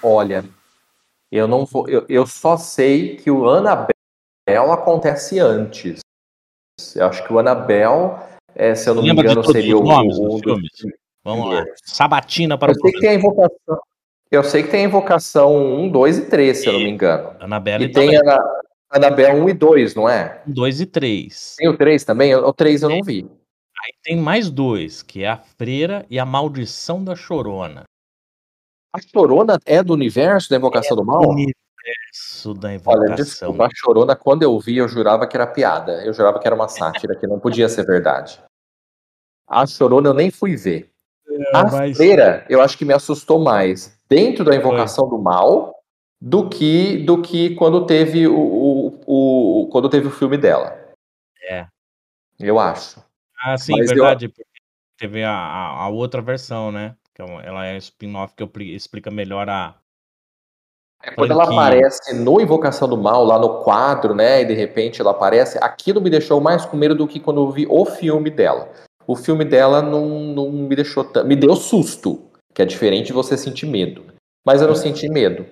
Olha, 0.03 0.45
eu 1.31 1.47
não 1.47 1.65
vou. 1.65 1.89
Eu, 1.89 2.05
eu 2.09 2.27
só 2.27 2.57
sei 2.57 3.17
que 3.17 3.31
o 3.31 3.49
Annabelle 3.49 3.93
acontece 4.73 5.39
antes. 5.39 6.01
Eu 6.95 7.07
acho 7.07 7.25
que 7.27 7.33
o 7.33 7.39
Annabelle, 7.39 8.17
é, 8.55 8.75
se 8.75 8.89
eu 8.89 8.95
não 8.95 9.03
Lembra 9.03 9.25
me 9.25 9.31
engano, 9.31 9.45
seria 9.53 9.77
o, 9.77 9.85
nomes 9.85 10.17
o- 10.19 10.23
dos 10.23 10.35
um 10.35 10.39
filmes? 10.39 10.71
Vamos 11.23 11.51
lá. 11.53 11.65
Sabatina 11.85 12.57
para 12.57 12.73
Eu 12.73 12.77
sei 12.81 12.93
que 12.93 13.01
tem 13.01 13.11
a 13.11 13.15
invocação. 13.15 13.81
Eu 14.31 14.45
sei 14.45 14.63
que 14.63 14.71
tem 14.71 14.81
a 14.85 14.89
invocação 14.89 15.57
1, 15.57 15.89
2 15.91 16.19
e 16.19 16.27
3, 16.27 16.59
se 16.59 16.67
eu 16.67 16.73
não 16.73 16.81
me 16.81 16.89
engano. 16.91 17.37
Annabelle 17.41 17.85
E 17.85 17.93
tem 17.93 18.15
também. 18.17 18.33
a 18.33 18.61
Annabelle 18.91 19.41
1 19.41 19.49
e 19.49 19.53
2, 19.55 19.95
não 19.95 20.09
é? 20.09 20.41
2 20.47 20.81
e 20.81 20.87
3. 20.87 21.57
Tem 21.59 21.69
o 21.69 21.77
3 21.77 22.05
também? 22.05 22.35
O 22.35 22.53
3 22.53 22.83
eu 22.83 22.89
não 22.89 23.03
vi. 23.03 23.29
Aí 23.85 23.93
tem 24.03 24.17
mais 24.17 24.51
dois, 24.51 25.03
que 25.03 25.23
é 25.25 25.29
a 25.29 25.37
Freira 25.37 26.07
e 26.09 26.19
a 26.19 26.25
Maldição 26.25 27.03
da 27.03 27.15
Chorona. 27.17 27.85
A 28.93 29.01
Chorona 29.01 29.59
é 29.65 29.83
do 29.83 29.93
universo 29.93 30.51
da 30.51 30.57
Invocação 30.57 30.97
do 30.97 31.05
Mal? 31.05 31.21
Universo 31.29 32.55
da 32.59 32.69
Olha, 32.69 32.75
invocação. 32.77 33.15
desculpa, 33.15 33.67
a 33.67 33.71
Chorona, 33.75 34.17
quando 34.17 34.43
eu 34.43 34.59
vi, 34.59 34.77
eu 34.79 34.89
jurava 34.89 35.27
que 35.27 35.37
era 35.37 35.47
piada. 35.47 36.05
Eu 36.05 36.13
jurava 36.13 36.39
que 36.41 36.47
era 36.47 36.55
uma 36.55 36.69
sátira, 36.69 37.15
que 37.15 37.27
não 37.27 37.39
podia 37.39 37.69
ser 37.69 37.85
verdade. 37.87 38.41
A 39.49 39.65
Chorona 39.67 40.09
eu 40.09 40.15
nem 40.15 40.31
fui 40.31 40.57
ver. 40.57 40.91
A 41.55 41.63
mas- 41.71 41.97
Freira, 41.97 42.45
eu 42.49 42.61
acho 42.61 42.77
que 42.77 42.85
me 42.85 42.93
assustou 42.93 43.39
mais 43.39 43.97
dentro 44.09 44.45
da 44.45 44.55
Invocação 44.57 45.09
do 45.09 45.19
Mal 45.19 45.75
do 46.21 46.49
que 46.49 46.99
do 46.99 47.23
que 47.23 47.55
quando 47.55 47.87
teve 47.87 48.27
o, 48.27 48.37
o, 48.37 49.63
o- 49.63 49.69
quando 49.71 49.89
teve 49.89 50.09
o 50.09 50.11
filme 50.11 50.37
dela. 50.37 50.77
É. 51.49 51.67
Eu 52.39 52.59
acho. 52.59 53.03
Ah, 53.43 53.57
sim, 53.57 53.73
Mas 53.79 53.89
eu- 53.91 53.97
verdade. 53.97 54.29
porque 54.29 54.43
Teve 54.99 55.23
a, 55.25 55.31
a, 55.33 55.85
a 55.85 55.89
outra 55.89 56.21
versão, 56.21 56.71
né? 56.71 56.95
É 57.21 57.25
uma- 57.25 57.43
ela 57.43 57.67
é 57.67 57.77
spin-off 57.77 58.35
que 58.35 58.63
explica 58.75 59.11
melhor 59.11 59.49
a. 59.49 59.75
É 61.03 61.11
quando 61.13 61.31
ela 61.31 61.45
aparece 61.45 62.15
no 62.15 62.41
Invocação 62.41 62.89
do 62.89 62.97
Mal, 62.97 63.25
lá 63.25 63.39
no 63.39 63.63
quadro, 63.63 64.15
né? 64.15 64.43
E 64.43 64.45
de 64.45 64.55
repente 64.55 65.01
ela 65.01 65.11
aparece, 65.13 65.59
aquilo 65.63 66.01
me 66.01 66.11
deixou 66.11 66.41
mais 66.41 66.65
com 66.65 66.77
medo 66.77 66.95
do 66.95 67.07
que 67.07 67.21
quando 67.21 67.41
eu 67.41 67.51
vi 67.51 67.67
o 67.69 67.85
filme 67.85 68.31
dela. 68.31 68.71
O 69.07 69.17
filme 69.17 69.45
dela 69.45 69.83
não, 69.83 70.07
não 70.09 70.51
me 70.51 70.75
deixou. 70.75 71.07
Me 71.25 71.37
deu 71.37 71.57
susto, 71.57 72.31
que 72.55 72.63
é 72.63 72.67
diferente 72.67 73.09
de 73.09 73.13
você 73.13 73.37
sentir 73.37 73.67
medo. 73.67 74.05
Mas 74.45 74.63
eu 74.63 74.69
não 74.69 74.75
senti 74.75 75.09
medo. 75.09 75.47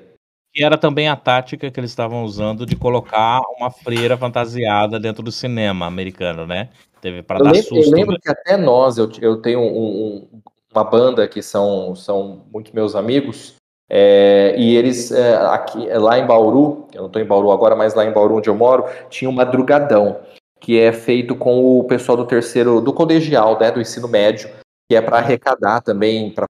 Que 0.54 0.64
era 0.64 0.78
também 0.78 1.08
a 1.08 1.16
tática 1.16 1.70
que 1.70 1.80
eles 1.80 1.90
estavam 1.90 2.24
usando 2.24 2.64
de 2.64 2.76
colocar 2.76 3.40
uma 3.58 3.70
freira 3.70 4.16
fantasiada 4.16 4.98
dentro 4.98 5.22
do 5.22 5.30
cinema 5.32 5.86
americano, 5.86 6.46
né? 6.46 6.70
Teve 7.00 7.22
para 7.22 7.38
dar 7.38 7.52
lembro, 7.52 7.76
eu 7.76 7.82
susto. 7.82 7.94
lembro 7.96 8.18
que 8.20 8.30
até 8.30 8.56
nós, 8.56 8.98
eu, 8.98 9.10
eu 9.20 9.40
tenho 9.40 9.60
um- 9.60 10.28
um- 10.34 10.42
uma 10.72 10.84
banda 10.84 11.26
que 11.26 11.42
são, 11.42 11.94
são 11.94 12.44
muito 12.52 12.74
meus 12.74 12.94
amigos, 12.94 13.56
é, 13.90 14.54
e 14.58 14.76
eles, 14.76 15.10
é, 15.10 15.36
aqui, 15.46 15.88
lá 15.94 16.18
em 16.18 16.26
Bauru, 16.26 16.86
eu 16.92 17.00
não 17.00 17.06
estou 17.06 17.22
em 17.22 17.24
Bauru 17.24 17.50
agora, 17.50 17.74
mas 17.74 17.94
lá 17.94 18.04
em 18.04 18.12
Bauru 18.12 18.36
onde 18.36 18.50
eu 18.50 18.54
moro, 18.54 18.84
tinha 19.08 19.30
um 19.30 19.32
madrugadão, 19.32 20.20
que 20.60 20.78
é 20.78 20.92
feito 20.92 21.34
com 21.34 21.78
o 21.78 21.84
pessoal 21.84 22.16
do 22.16 22.26
terceiro, 22.26 22.80
do 22.80 22.92
colegial, 22.92 23.58
né, 23.58 23.70
do 23.70 23.80
ensino 23.80 24.06
médio, 24.06 24.50
que 24.90 24.96
é 24.96 25.00
para 25.00 25.18
arrecadar 25.18 25.80
também, 25.80 26.30
para 26.30 26.46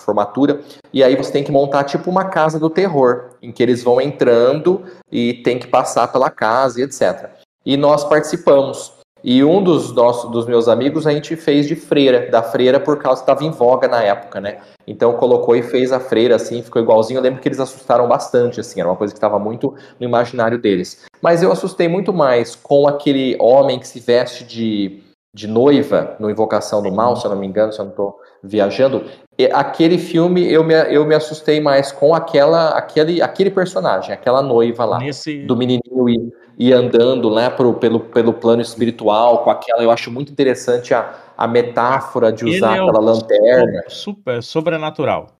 formatura, 0.00 0.60
e 0.92 1.02
aí 1.02 1.16
você 1.16 1.32
tem 1.32 1.44
que 1.44 1.50
montar 1.50 1.84
tipo 1.84 2.10
uma 2.10 2.26
casa 2.26 2.58
do 2.58 2.68
terror, 2.68 3.36
em 3.40 3.50
que 3.50 3.62
eles 3.62 3.82
vão 3.82 4.00
entrando 4.00 4.84
e 5.10 5.34
tem 5.34 5.58
que 5.58 5.66
passar 5.66 6.08
pela 6.08 6.30
casa 6.30 6.80
e 6.80 6.84
etc. 6.84 7.30
E 7.64 7.76
nós 7.76 8.04
participamos. 8.04 8.95
E 9.28 9.42
um 9.42 9.60
dos 9.60 9.92
nossos, 9.92 10.30
dos 10.30 10.46
meus 10.46 10.68
amigos, 10.68 11.04
a 11.04 11.10
gente 11.10 11.34
fez 11.34 11.66
de 11.66 11.74
freira, 11.74 12.30
da 12.30 12.44
freira 12.44 12.78
por 12.78 12.96
causa 12.96 13.24
que 13.24 13.28
estava 13.28 13.44
em 13.44 13.50
voga 13.50 13.88
na 13.88 14.00
época, 14.00 14.40
né? 14.40 14.58
Então 14.86 15.14
colocou 15.14 15.56
e 15.56 15.64
fez 15.64 15.90
a 15.90 15.98
freira, 15.98 16.36
assim, 16.36 16.62
ficou 16.62 16.80
igualzinho. 16.80 17.18
Eu 17.18 17.22
lembro 17.22 17.40
que 17.40 17.48
eles 17.48 17.58
assustaram 17.58 18.06
bastante, 18.06 18.60
assim, 18.60 18.78
era 18.78 18.88
uma 18.88 18.94
coisa 18.94 19.12
que 19.12 19.18
estava 19.18 19.36
muito 19.36 19.74
no 19.98 20.06
imaginário 20.06 20.60
deles. 20.60 21.04
Mas 21.20 21.42
eu 21.42 21.50
assustei 21.50 21.88
muito 21.88 22.12
mais 22.12 22.54
com 22.54 22.86
aquele 22.86 23.36
homem 23.40 23.80
que 23.80 23.88
se 23.88 23.98
veste 23.98 24.44
de, 24.44 25.02
de 25.34 25.48
noiva 25.48 26.14
no 26.20 26.30
Invocação 26.30 26.80
do 26.80 26.92
Mal, 26.92 27.16
se 27.16 27.26
eu 27.26 27.32
não 27.32 27.38
me 27.38 27.48
engano, 27.48 27.72
se 27.72 27.80
eu 27.80 27.84
não 27.86 27.90
estou 27.90 28.20
viajando. 28.44 29.06
E 29.36 29.46
aquele 29.46 29.98
filme 29.98 30.50
eu 30.50 30.62
me, 30.62 30.74
eu 30.88 31.04
me 31.04 31.16
assustei 31.16 31.60
mais 31.60 31.90
com 31.90 32.14
aquela, 32.14 32.70
aquele, 32.70 33.20
aquele 33.20 33.50
personagem, 33.50 34.14
aquela 34.14 34.40
noiva 34.40 34.84
lá 34.84 34.98
Nesse, 34.98 35.44
do 35.46 35.56
menininho 35.56 36.08
ir, 36.08 36.32
ir 36.58 36.72
andando 36.72 37.34
né, 37.34 37.50
pro, 37.50 37.74
pelo, 37.74 38.00
pelo 38.00 38.32
plano 38.32 38.62
espiritual, 38.62 39.44
com 39.44 39.50
aquela. 39.50 39.82
Eu 39.82 39.90
acho 39.90 40.10
muito 40.10 40.32
interessante 40.32 40.94
a, 40.94 41.14
a 41.36 41.46
metáfora 41.46 42.32
de 42.32 42.44
Ele 42.44 42.56
usar 42.56 42.76
é 42.76 42.80
o 42.80 42.88
aquela 42.88 43.00
lanterna. 43.00 43.82
super, 43.88 44.42
sobrenatural. 44.42 45.36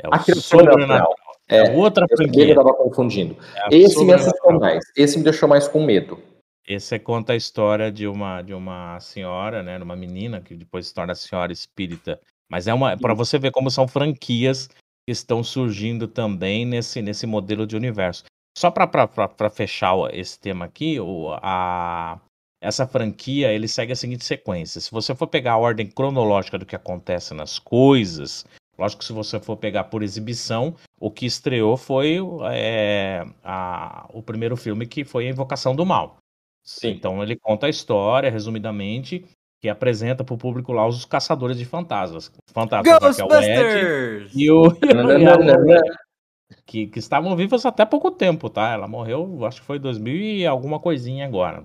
É 0.00 0.08
o 0.08 0.14
Aquilo 0.14 0.40
sobrenatural. 0.40 1.14
É, 1.48 1.58
É, 1.58 1.76
outra 1.76 2.06
franquia. 2.14 2.50
estava 2.50 2.74
confundindo. 2.74 3.36
É 3.70 3.76
Esse 3.76 4.04
me 4.04 4.12
assustou 4.12 4.58
mais. 4.58 4.84
Esse 4.96 5.18
me 5.18 5.24
deixou 5.24 5.48
mais 5.48 5.66
com 5.66 5.82
medo. 5.82 6.18
Esse 6.66 6.98
conta 6.98 7.32
a 7.32 7.36
história 7.36 7.90
de 7.90 8.06
uma 8.06 8.42
de 8.42 8.52
uma 8.52 9.00
senhora, 9.00 9.62
né, 9.62 9.78
de 9.78 9.82
uma 9.82 9.96
menina 9.96 10.40
que 10.42 10.54
depois 10.54 10.86
se 10.86 10.94
torna 10.94 11.14
senhora 11.14 11.50
espírita. 11.52 12.20
Mas 12.50 12.66
é 12.68 12.74
uma 12.74 12.96
para 12.98 13.14
você 13.14 13.38
ver 13.38 13.50
como 13.50 13.70
são 13.70 13.88
franquias 13.88 14.68
que 14.68 15.12
estão 15.12 15.42
surgindo 15.42 16.06
também 16.06 16.66
nesse 16.66 17.00
nesse 17.00 17.26
modelo 17.26 17.66
de 17.66 17.74
universo. 17.74 18.24
Só 18.58 18.72
para 18.72 19.48
fechar 19.50 19.94
esse 20.12 20.36
tema 20.36 20.64
aqui, 20.64 20.98
o, 20.98 21.30
a, 21.40 22.18
essa 22.60 22.88
franquia 22.88 23.52
ele 23.52 23.68
segue 23.68 23.92
a 23.92 23.96
seguinte 23.96 24.24
sequência. 24.24 24.80
Se 24.80 24.90
você 24.90 25.14
for 25.14 25.28
pegar 25.28 25.52
a 25.52 25.58
ordem 25.58 25.86
cronológica 25.86 26.58
do 26.58 26.66
que 26.66 26.74
acontece 26.74 27.32
nas 27.34 27.60
coisas, 27.60 28.44
lógico 28.76 28.98
que 28.98 29.04
se 29.04 29.12
você 29.12 29.38
for 29.38 29.56
pegar 29.56 29.84
por 29.84 30.02
exibição, 30.02 30.74
o 31.00 31.08
que 31.08 31.24
estreou 31.24 31.76
foi 31.76 32.18
é, 32.50 33.24
a- 33.44 34.08
o 34.12 34.20
primeiro 34.20 34.56
filme 34.56 34.88
que 34.88 35.04
foi 35.04 35.28
a 35.28 35.30
Invocação 35.30 35.76
do 35.76 35.86
Mal. 35.86 36.16
Sim. 36.66 36.88
Então 36.90 37.22
ele 37.22 37.36
conta 37.36 37.66
a 37.66 37.70
história, 37.70 38.28
resumidamente, 38.28 39.24
que 39.62 39.68
apresenta 39.68 40.24
para 40.24 40.34
o 40.34 40.38
público 40.38 40.72
lá 40.72 40.84
os 40.84 41.04
caçadores 41.04 41.56
de 41.56 41.64
fantasmas. 41.64 42.32
Fantasmas, 42.52 42.92
né, 42.92 43.14
que 43.14 43.20
é 43.20 43.24
o 43.24 43.28
Ed 43.28 43.46
Ghostbusters! 43.46 44.32
e 44.34 44.50
o, 44.50 44.66
e 44.66 46.07
que, 46.68 46.86
que 46.86 46.98
estavam 46.98 47.34
vivos 47.34 47.64
até 47.64 47.86
pouco 47.86 48.10
tempo, 48.10 48.50
tá? 48.50 48.70
Ela 48.70 48.86
morreu, 48.86 49.46
acho 49.46 49.62
que 49.62 49.66
foi 49.66 49.78
2000 49.78 50.14
e 50.14 50.46
alguma 50.46 50.78
coisinha 50.78 51.24
agora. 51.24 51.64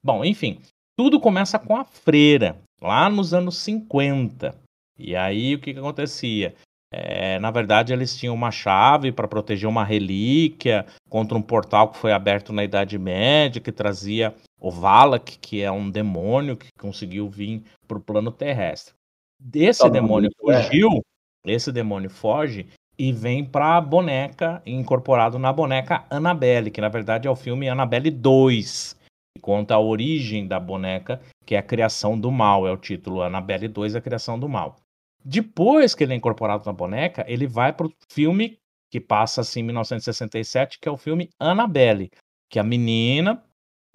Bom, 0.00 0.24
enfim, 0.24 0.60
tudo 0.96 1.18
começa 1.18 1.58
com 1.58 1.76
a 1.76 1.84
freira, 1.84 2.56
lá 2.80 3.10
nos 3.10 3.34
anos 3.34 3.58
50. 3.58 4.54
E 4.96 5.16
aí 5.16 5.56
o 5.56 5.58
que, 5.58 5.74
que 5.74 5.80
acontecia? 5.80 6.54
É, 6.92 7.40
na 7.40 7.50
verdade, 7.50 7.92
eles 7.92 8.16
tinham 8.16 8.32
uma 8.32 8.52
chave 8.52 9.10
para 9.10 9.26
proteger 9.26 9.68
uma 9.68 9.82
relíquia 9.82 10.86
contra 11.08 11.36
um 11.36 11.42
portal 11.42 11.88
que 11.88 11.98
foi 11.98 12.12
aberto 12.12 12.52
na 12.52 12.62
Idade 12.62 12.96
Média, 12.96 13.60
que 13.60 13.72
trazia 13.72 14.32
o 14.60 14.70
Valak, 14.70 15.36
que 15.38 15.62
é 15.62 15.72
um 15.72 15.90
demônio 15.90 16.56
que 16.56 16.68
conseguiu 16.78 17.28
vir 17.28 17.64
para 17.88 17.98
o 17.98 18.00
plano 18.00 18.30
terrestre. 18.30 18.94
Desse 19.40 19.90
demônio 19.90 20.30
né? 20.44 20.62
fugiu, 20.62 21.04
esse 21.44 21.72
demônio 21.72 22.08
foge 22.08 22.68
e 22.98 23.12
vem 23.12 23.44
para 23.44 23.76
a 23.76 23.80
boneca, 23.80 24.62
incorporado 24.64 25.38
na 25.38 25.52
boneca 25.52 26.04
Annabelle, 26.10 26.70
que 26.70 26.80
na 26.80 26.88
verdade 26.88 27.26
é 27.26 27.30
o 27.30 27.36
filme 27.36 27.68
Annabelle 27.68 28.10
2, 28.10 28.96
que 29.36 29.42
conta 29.42 29.74
a 29.74 29.80
origem 29.80 30.46
da 30.46 30.60
boneca, 30.60 31.20
que 31.44 31.54
é 31.54 31.58
a 31.58 31.62
criação 31.62 32.18
do 32.18 32.30
mal, 32.30 32.66
é 32.66 32.72
o 32.72 32.76
título 32.76 33.22
Annabelle 33.22 33.68
2, 33.68 33.96
a 33.96 34.00
criação 34.00 34.38
do 34.38 34.48
mal. 34.48 34.76
Depois 35.24 35.94
que 35.94 36.04
ele 36.04 36.12
é 36.12 36.16
incorporado 36.16 36.64
na 36.66 36.72
boneca, 36.72 37.24
ele 37.26 37.46
vai 37.46 37.72
para 37.72 37.86
o 37.86 37.92
filme 38.10 38.58
que 38.90 39.00
passa 39.00 39.40
assim 39.40 39.60
em 39.60 39.64
1967, 39.64 40.78
que 40.78 40.88
é 40.88 40.92
o 40.92 40.96
filme 40.96 41.30
Annabelle, 41.40 42.10
que 42.48 42.58
é 42.58 42.62
a 42.62 42.64
menina 42.64 43.42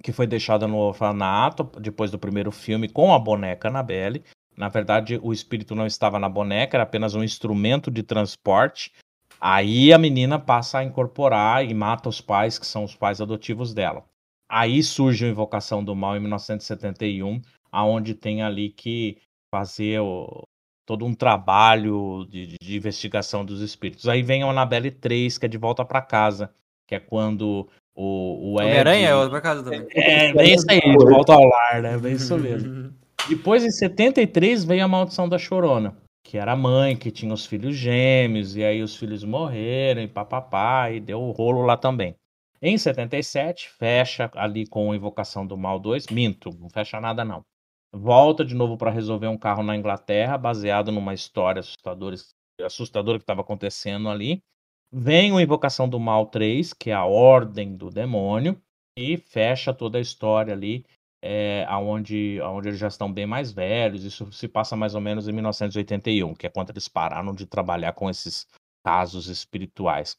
que 0.02 0.12
foi 0.12 0.26
deixada 0.26 0.68
no 0.68 0.78
orfanato 0.78 1.64
depois 1.80 2.10
do 2.10 2.18
primeiro 2.18 2.52
filme 2.52 2.88
com 2.88 3.14
a 3.14 3.20
boneca 3.20 3.68
Annabelle. 3.68 4.24
Na 4.60 4.68
verdade, 4.68 5.18
o 5.24 5.32
espírito 5.32 5.74
não 5.74 5.86
estava 5.86 6.20
na 6.20 6.28
boneca, 6.28 6.76
era 6.76 6.84
apenas 6.84 7.16
um 7.16 7.24
instrumento 7.24 7.90
de 7.90 8.04
transporte. 8.04 8.92
Aí 9.40 9.94
a 9.94 9.98
menina 9.98 10.38
passa 10.38 10.80
a 10.80 10.84
incorporar 10.84 11.64
e 11.64 11.74
mata 11.74 12.10
os 12.10 12.20
pais, 12.20 12.60
que 12.60 12.68
são 12.68 12.84
os 12.84 12.94
pais 12.94 13.22
adotivos 13.22 13.74
dela. 13.74 14.04
Aí 14.52 14.84
surge 14.84 15.24
a 15.26 15.30
Invocação 15.30 15.82
do 15.82 15.96
Mal 15.96 16.18
em 16.18 16.20
1971, 16.20 17.42
aonde 17.72 18.14
tem 18.14 18.44
ali 18.44 18.70
que 18.70 19.18
fazer 19.50 20.02
o- 20.02 20.44
todo 20.86 21.06
um 21.06 21.14
trabalho 21.14 22.28
de, 22.30 22.58
de- 22.60 22.76
investigação 22.76 23.46
dos 23.46 23.62
espíritos. 23.62 24.10
Aí 24.10 24.22
vem 24.22 24.44
a 24.44 24.48
Annabelle 24.48 24.92
3, 24.92 25.38
que 25.38 25.46
é 25.46 25.50
de 25.50 25.58
volta 25.58 25.86
para 25.86 26.02
casa, 26.02 26.54
que 26.86 26.96
é 26.96 27.00
quando 27.00 27.70
o, 27.96 28.56
o 28.56 28.62
Ed... 28.62 28.66
Homem-Aranha 28.68 29.08
é 29.08 29.16
outra 29.16 29.40
casa 29.40 29.64
também. 29.64 29.88
É, 29.92 30.34
bem 30.34 30.54
isso 30.54 30.66
aí, 30.70 30.82
de 30.82 31.06
volta 31.06 31.32
ao 31.32 31.46
lar, 31.46 31.82
né? 31.82 31.98
Bem 31.98 32.16
isso 32.16 32.38
mesmo. 32.38 32.90
Depois, 33.28 33.64
em 33.64 33.72
73, 33.72 34.64
veio 34.64 34.86
a 34.86 34.88
Maldição 34.88 35.28
da 35.28 35.38
Chorona. 35.38 35.98
que 36.24 36.38
era 36.38 36.52
a 36.52 36.56
mãe 36.56 36.96
que 36.96 37.10
tinha 37.10 37.34
os 37.34 37.46
filhos 37.46 37.76
gêmeos, 37.76 38.56
e 38.56 38.64
aí 38.64 38.84
os 38.84 38.96
filhos 38.96 39.24
morreram, 39.24 40.02
e 40.02 40.08
papapá, 40.08 40.92
e 40.92 41.00
deu 41.00 41.20
o 41.20 41.32
rolo 41.32 41.64
lá 41.64 41.76
também. 41.76 42.16
Em 42.62 42.78
77, 42.78 43.70
fecha 43.70 44.30
ali 44.36 44.68
com 44.68 44.94
Invocação 44.94 45.48
do 45.48 45.58
Mal 45.58 45.80
2. 45.80 46.08
Minto, 46.08 46.50
não 46.60 46.70
fecha 46.70 47.00
nada 47.00 47.26
não. 47.26 47.44
Volta 47.92 48.46
de 48.46 48.54
novo 48.54 48.78
para 48.78 48.92
resolver 48.92 49.28
um 49.28 49.38
carro 49.38 49.64
na 49.64 49.76
Inglaterra, 49.76 50.38
baseado 50.38 50.92
numa 50.92 51.14
história 51.14 51.62
assustadora, 51.62 52.16
assustadora 52.62 53.18
que 53.18 53.24
estava 53.24 53.42
acontecendo 53.42 54.10
ali. 54.10 54.44
Vem 54.92 55.32
o 55.32 55.40
Invocação 55.40 55.88
do 55.88 56.00
Mal 56.00 56.28
3, 56.28 56.74
que 56.74 56.92
é 56.92 56.94
a 56.94 57.06
Ordem 57.06 57.76
do 57.76 57.90
Demônio, 57.90 58.62
e 58.98 59.18
fecha 59.18 59.74
toda 59.74 59.98
a 59.98 60.02
história 60.02 60.54
ali, 60.54 60.86
é, 61.22 61.66
aonde, 61.68 62.40
aonde 62.42 62.70
eles 62.70 62.80
já 62.80 62.88
estão 62.88 63.12
bem 63.12 63.26
mais 63.26 63.52
velhos. 63.52 64.04
Isso 64.04 64.32
se 64.32 64.48
passa 64.48 64.76
mais 64.76 64.96
ou 64.96 65.02
menos 65.02 65.28
em 65.28 65.32
1981, 65.32 66.34
que 66.36 66.48
é 66.48 66.50
quando 66.50 66.70
eles 66.70 66.88
pararam 66.88 67.34
de 67.34 67.46
trabalhar 67.46 67.94
com 67.94 68.10
esses 68.10 68.48
casos 68.84 69.28
espirituais. 69.28 70.18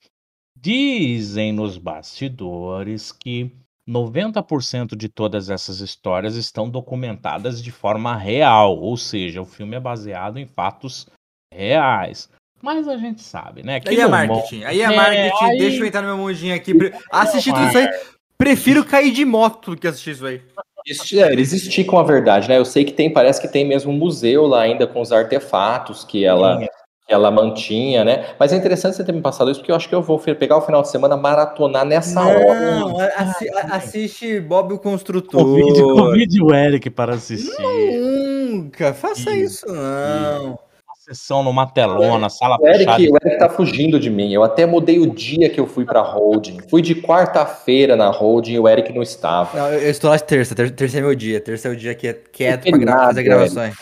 Dizem 0.56 1.52
nos 1.52 1.78
bastidores 1.78 3.12
que 3.12 3.50
90% 3.88 4.96
de 4.96 5.08
todas 5.08 5.50
essas 5.50 5.80
histórias 5.80 6.36
estão 6.36 6.68
documentadas 6.68 7.62
de 7.62 7.72
forma 7.72 8.16
real, 8.16 8.78
ou 8.78 8.96
seja, 8.96 9.40
o 9.40 9.46
filme 9.46 9.76
é 9.76 9.80
baseado 9.80 10.38
em 10.38 10.46
fatos 10.46 11.08
reais. 11.52 12.28
Mas 12.62 12.86
a 12.86 12.96
gente 12.96 13.22
sabe, 13.22 13.62
né? 13.62 13.80
Que 13.80 13.88
aí 13.88 14.00
é 14.00 14.06
marketing. 14.06 14.64
Aí 14.64 14.80
é, 14.82 14.84
é 14.84 14.96
marketing. 14.96 15.44
Aí... 15.44 15.58
Deixa 15.58 15.78
eu 15.78 15.86
entrar 15.86 16.02
no 16.02 16.08
meu 16.08 16.18
mundinho 16.18 16.54
aqui. 16.54 16.72
Assistir 17.10 17.52
tudo 17.54 17.66
isso 17.66 17.78
aí. 17.78 17.88
Prefiro 18.36 18.84
cair 18.84 19.12
de 19.12 19.24
moto 19.24 19.70
do 19.70 19.76
que 19.76 19.86
assistir 19.86 20.10
isso 20.10 20.26
aí. 20.26 20.42
Isso, 20.86 21.20
é, 21.20 21.32
eles 21.32 21.52
esticam 21.52 21.98
a 21.98 22.02
verdade, 22.02 22.48
né? 22.48 22.58
Eu 22.58 22.64
sei 22.64 22.84
que 22.84 22.92
tem, 22.92 23.12
parece 23.12 23.40
que 23.40 23.48
tem 23.48 23.66
mesmo 23.66 23.92
um 23.92 23.96
museu 23.96 24.46
lá 24.46 24.62
ainda 24.62 24.86
com 24.86 25.00
os 25.00 25.12
artefatos 25.12 26.04
que 26.04 26.24
ela, 26.24 26.58
Sim 26.58 26.66
ela 27.10 27.30
mantinha, 27.30 28.04
né? 28.04 28.26
Mas 28.38 28.52
é 28.52 28.56
interessante 28.56 28.94
você 28.94 29.04
ter 29.04 29.12
me 29.12 29.20
passado 29.20 29.50
isso, 29.50 29.60
porque 29.60 29.72
eu 29.72 29.76
acho 29.76 29.88
que 29.88 29.94
eu 29.94 30.00
vou 30.00 30.18
pegar 30.18 30.56
o 30.56 30.62
final 30.62 30.80
de 30.80 30.88
semana 30.88 31.16
maratonar 31.16 31.84
nessa 31.84 32.22
não, 32.22 32.30
hora. 32.30 32.78
Não, 32.78 33.00
assi 33.00 33.48
assiste 33.50 34.40
Bob 34.40 34.74
o 34.74 34.78
Construtor. 34.78 35.42
Convide, 35.42 35.82
convide 35.82 36.42
o 36.42 36.54
Eric 36.54 36.88
para 36.90 37.14
assistir. 37.14 37.60
Nunca, 37.60 38.94
faça 38.94 39.32
isso, 39.32 39.66
não. 39.66 40.50
Uma 40.50 40.69
sessão 41.10 41.42
numa 41.42 41.66
telona, 41.66 42.26
é, 42.26 42.30
sala 42.30 42.56
o 42.60 42.66
Eric, 42.66 42.78
fechada. 42.78 43.02
O 43.02 43.16
Eric 43.26 43.38
tá 43.38 43.48
fugindo 43.48 43.98
de 43.98 44.08
mim. 44.08 44.32
Eu 44.32 44.42
até 44.42 44.64
mudei 44.64 44.98
o 44.98 45.12
dia 45.12 45.50
que 45.50 45.58
eu 45.58 45.66
fui 45.66 45.84
pra 45.84 46.00
holding. 46.00 46.58
Fui 46.68 46.80
de 46.80 46.94
quarta-feira 46.94 47.96
na 47.96 48.10
holding 48.10 48.52
e 48.52 48.58
o 48.58 48.68
Eric 48.68 48.92
não 48.92 49.02
estava. 49.02 49.58
Não, 49.58 49.72
eu 49.72 49.90
estou 49.90 50.10
lá 50.10 50.16
de 50.16 50.24
terça. 50.24 50.54
Terça 50.54 50.98
é 50.98 51.00
meu 51.00 51.14
dia. 51.14 51.40
Terça 51.40 51.68
é 51.68 51.70
o 51.70 51.76
dia 51.76 51.94
que 51.94 52.08
é 52.08 52.12
quieto 52.12 52.70
pra 52.70 53.06
fazer 53.06 53.22
gravações. 53.22 53.74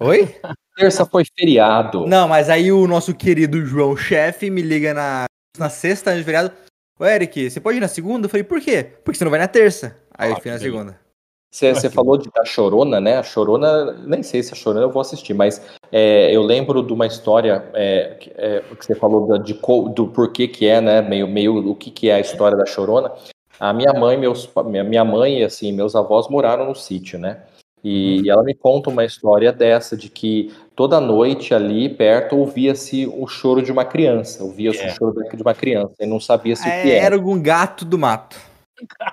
Oi? 0.00 0.34
terça 0.76 1.04
foi 1.04 1.24
feriado. 1.36 2.06
Não, 2.06 2.28
mas 2.28 2.48
aí 2.48 2.70
o 2.70 2.86
nosso 2.86 3.12
querido 3.12 3.66
João 3.66 3.96
Chefe 3.96 4.48
me 4.48 4.62
liga 4.62 4.94
na, 4.94 5.24
na 5.58 5.68
sexta 5.68 6.16
de 6.16 6.22
feriado. 6.22 6.52
Ô, 7.00 7.04
Eric, 7.04 7.50
você 7.50 7.60
pode 7.60 7.78
ir 7.78 7.80
na 7.80 7.88
segunda? 7.88 8.26
Eu 8.26 8.30
falei, 8.30 8.44
por 8.44 8.60
quê? 8.60 8.84
Porque 9.04 9.18
você 9.18 9.24
não 9.24 9.30
vai 9.30 9.40
na 9.40 9.48
terça. 9.48 9.96
Aí 10.16 10.30
ah, 10.30 10.34
eu 10.34 10.40
fui 10.40 10.50
na 10.50 10.58
segunda. 10.58 11.07
Você 11.50 11.88
falou 11.88 12.18
de, 12.18 12.30
da 12.30 12.44
Chorona, 12.44 13.00
né? 13.00 13.16
A 13.16 13.22
Chorona, 13.22 13.92
nem 14.06 14.22
sei 14.22 14.42
se 14.42 14.52
a 14.52 14.56
Chorona 14.56 14.84
eu 14.84 14.90
vou 14.90 15.00
assistir, 15.00 15.32
mas 15.32 15.62
é, 15.90 16.30
eu 16.34 16.42
lembro 16.42 16.82
de 16.82 16.92
uma 16.92 17.06
história 17.06 17.64
é, 17.72 18.18
é, 18.36 18.62
que 18.78 18.84
você 18.84 18.94
falou 18.94 19.26
da, 19.26 19.38
de, 19.38 19.58
do 19.94 20.08
porquê 20.08 20.46
que 20.46 20.66
é, 20.66 20.80
né? 20.80 21.00
Meio, 21.00 21.26
meio 21.26 21.70
o 21.70 21.74
que, 21.74 21.90
que 21.90 22.10
é 22.10 22.14
a 22.14 22.20
história 22.20 22.56
da 22.56 22.66
Chorona. 22.66 23.12
A 23.58 23.72
minha 23.72 23.92
mãe, 23.94 24.16
meus, 24.16 24.48
minha 24.64 25.04
mãe 25.04 25.40
e 25.40 25.44
assim, 25.44 25.72
meus 25.72 25.96
avós 25.96 26.28
moraram 26.28 26.66
no 26.66 26.74
sítio, 26.74 27.18
né? 27.18 27.42
E 27.82 28.20
uhum. 28.20 28.30
ela 28.32 28.42
me 28.42 28.54
conta 28.54 28.90
uma 28.90 29.04
história 29.04 29.52
dessa, 29.52 29.96
de 29.96 30.08
que 30.08 30.52
toda 30.74 31.00
noite 31.00 31.54
ali 31.54 31.88
perto 31.88 32.36
ouvia-se 32.36 33.06
o 33.06 33.26
choro 33.26 33.62
de 33.62 33.72
uma 33.72 33.84
criança, 33.84 34.42
ouvia-se 34.42 34.80
é. 34.80 34.88
o 34.88 34.90
choro 34.90 35.14
de 35.32 35.42
uma 35.42 35.54
criança, 35.54 35.94
e 36.00 36.06
não 36.06 36.20
sabia 36.20 36.56
se 36.56 36.68
é, 36.68 36.80
o 36.80 36.82
que 36.82 36.90
era. 36.90 37.06
Era 37.06 37.14
algum 37.14 37.40
gato 37.40 37.84
do 37.84 37.96
mato. 37.96 38.47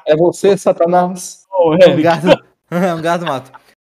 É 0.05 0.16
você, 0.16 0.57
Satanás. 0.57 1.45
Oh, 1.51 1.76
é, 1.76 1.88
um 1.88 2.01
gato, 2.01 2.28
é 2.72 2.93
um 2.93 3.26
mato. 3.26 3.51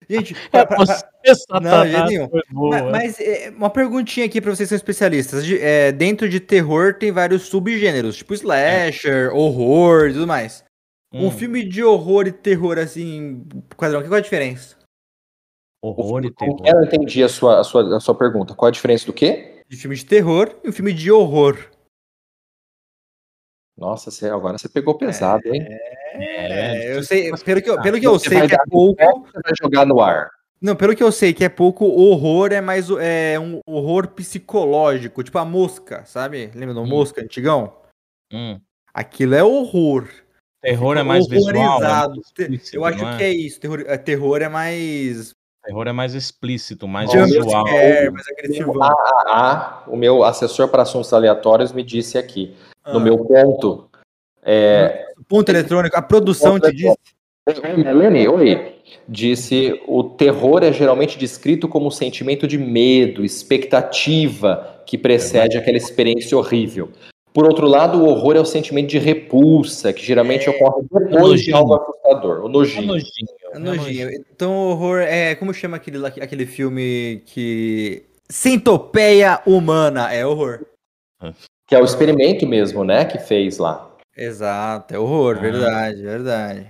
Gente, 0.10 0.36
é 0.52 0.66
você, 0.76 1.36
Satanás. 1.36 1.92
Não, 1.92 2.06
nenhum. 2.06 2.30
Mas, 2.52 2.92
mas 2.92 3.20
é, 3.20 3.50
uma 3.56 3.70
perguntinha 3.70 4.26
aqui 4.26 4.42
para 4.42 4.52
vocês 4.52 4.68
que 4.68 4.70
são 4.70 4.76
especialistas. 4.76 5.46
É, 5.50 5.92
dentro 5.92 6.28
de 6.30 6.40
terror 6.40 6.94
tem 6.94 7.12
vários 7.12 7.44
subgêneros, 7.44 8.18
tipo 8.18 8.34
slasher, 8.34 9.34
horror 9.34 10.10
e 10.10 10.14
tudo 10.14 10.28
mais. 10.28 10.64
Hum. 11.14 11.28
Um 11.28 11.32
filme 11.32 11.64
de 11.64 11.84
horror 11.84 12.28
e 12.28 12.32
terror, 12.32 12.80
assim, 12.80 13.46
quadrão, 13.78 14.02
qual 14.02 14.16
é 14.16 14.18
a 14.18 14.22
diferença? 14.22 14.76
Horror 15.82 16.26
e 16.26 16.32
terror. 16.34 16.58
Eu 16.66 16.76
não 16.76 16.84
entendi 16.86 17.24
a 17.24 17.30
sua, 17.30 17.60
a, 17.60 17.64
sua, 17.64 17.98
a 17.98 18.00
sua 18.00 18.16
pergunta. 18.16 18.56
Qual 18.56 18.68
a 18.68 18.72
diferença 18.72 19.06
do 19.06 19.14
quê? 19.14 19.62
De 19.68 19.78
filme 19.78 19.96
de 19.96 20.06
terror 20.06 20.56
e 20.64 20.70
um 20.70 20.72
filme 20.72 20.94
de 20.94 21.12
horror. 21.12 21.58
Nossa, 23.78 24.12
você, 24.12 24.30
agora 24.30 24.58
você 24.58 24.70
pegou 24.70 24.96
pesado, 24.96 25.48
hein? 25.48 25.66
É, 26.14 26.92
é 26.92 26.98
eu 26.98 27.04
sei, 27.04 27.32
pelo 27.32 27.62
que 27.62 27.70
eu, 27.70 27.82
pelo 27.82 28.00
que 28.00 28.08
eu 28.08 28.20
sei 28.20 28.48
que 28.48 28.56
é 28.56 28.66
pouco. 28.70 29.26
Você 29.26 29.42
vai 29.44 29.54
jogar 29.62 29.86
no 29.86 30.00
ar. 30.00 30.30
Não, 30.62 30.76
pelo 30.76 30.96
que 30.96 31.04
eu 31.04 31.12
sei 31.12 31.34
que 31.34 31.44
é 31.44 31.50
pouco, 31.50 31.86
horror 31.86 32.54
é 32.54 32.62
mais 32.62 32.90
é 32.90 33.38
um 33.38 33.60
horror 33.68 34.08
psicológico, 34.08 35.22
tipo 35.22 35.38
a 35.38 35.44
mosca, 35.44 36.06
sabe? 36.06 36.52
Lembra 36.56 36.74
do 36.74 36.82
hum. 36.82 36.88
mosca 36.88 37.22
antigão? 37.22 37.74
Hum. 38.32 38.60
Aquilo 38.94 39.36
é 39.36 39.44
horror. 39.44 40.08
Terror 40.62 40.96
é 40.96 41.04
mais 41.04 41.28
visual. 41.28 41.84
É 41.84 42.08
eu 42.72 42.86
acho 42.86 43.06
é? 43.06 43.18
que 43.18 43.24
é 43.24 43.34
isso. 43.34 43.60
Terror, 43.60 43.84
é, 43.86 43.98
terror 43.98 44.42
é 44.42 44.48
mais. 44.48 45.34
Terror 45.66 45.88
é 45.88 45.92
mais 45.92 46.14
explícito, 46.14 46.88
mais 46.88 47.12
visual. 47.12 47.68
É, 47.68 48.10
mais 48.10 48.26
agressivo. 48.30 48.82
Ah, 48.82 48.94
ah, 48.94 49.24
ah, 49.28 49.84
o 49.88 49.98
meu 49.98 50.24
assessor 50.24 50.70
para 50.70 50.84
assuntos 50.84 51.12
aleatórios 51.12 51.74
me 51.74 51.84
disse 51.84 52.18
aqui. 52.18 52.56
Ah. 52.84 52.94
No 52.94 53.00
meu 53.00 53.18
ponto. 53.18 53.90
É... 54.44 55.06
Ponto 55.28 55.50
eletrônico, 55.50 55.96
a 55.96 56.02
produção 56.02 56.60
te 56.60 56.72
disse. 56.72 56.98
Melanie, 57.78 58.28
oi. 58.28 58.74
Disse: 59.08 59.82
o 59.88 60.04
terror 60.04 60.64
é 60.64 60.72
geralmente 60.72 61.18
descrito 61.18 61.68
como 61.68 61.88
um 61.88 61.92
sentimento 61.92 62.48
de 62.48 62.58
medo, 62.58 63.24
expectativa 63.24 64.82
que 64.86 64.98
precede 64.98 65.58
aquela 65.58 65.78
experiência 65.78 66.38
horrível. 66.38 66.90
Por 67.34 67.46
outro 67.46 67.68
lado, 67.68 67.98
o 67.98 68.06
horror 68.08 68.36
é 68.36 68.40
o 68.40 68.46
sentimento 68.46 68.90
de 68.90 69.00
repulsa, 69.00 69.92
que 69.92 70.06
geralmente 70.06 70.48
é, 70.48 70.52
ocorre 70.52 70.86
depois 70.92 71.42
de 71.42 71.52
algo 71.52 71.74
assustador, 71.74 72.46
o 72.46 72.50
nojinho. 72.50 72.84
É 72.84 72.88
nojinho. 72.88 73.30
É 73.54 73.60
nojinho. 73.60 74.10
Então, 74.12 74.56
o 74.56 74.70
horror 74.70 75.00
é. 75.00 75.34
Como 75.36 75.54
chama 75.54 75.78
aquele, 75.78 76.06
aquele 76.06 76.46
filme 76.46 77.24
que. 77.26 78.04
Centopeia 78.30 79.42
humana, 79.46 80.14
é 80.14 80.26
horror. 80.26 80.66
Que 81.74 81.78
é 81.78 81.82
o 81.82 81.86
experimento 81.86 82.46
mesmo, 82.46 82.84
né? 82.84 83.04
Que 83.04 83.18
fez 83.18 83.58
lá. 83.58 83.90
Exato, 84.16 84.94
é 84.94 85.00
horror, 85.00 85.38
ah. 85.40 85.42
verdade, 85.42 86.04
verdade. 86.04 86.68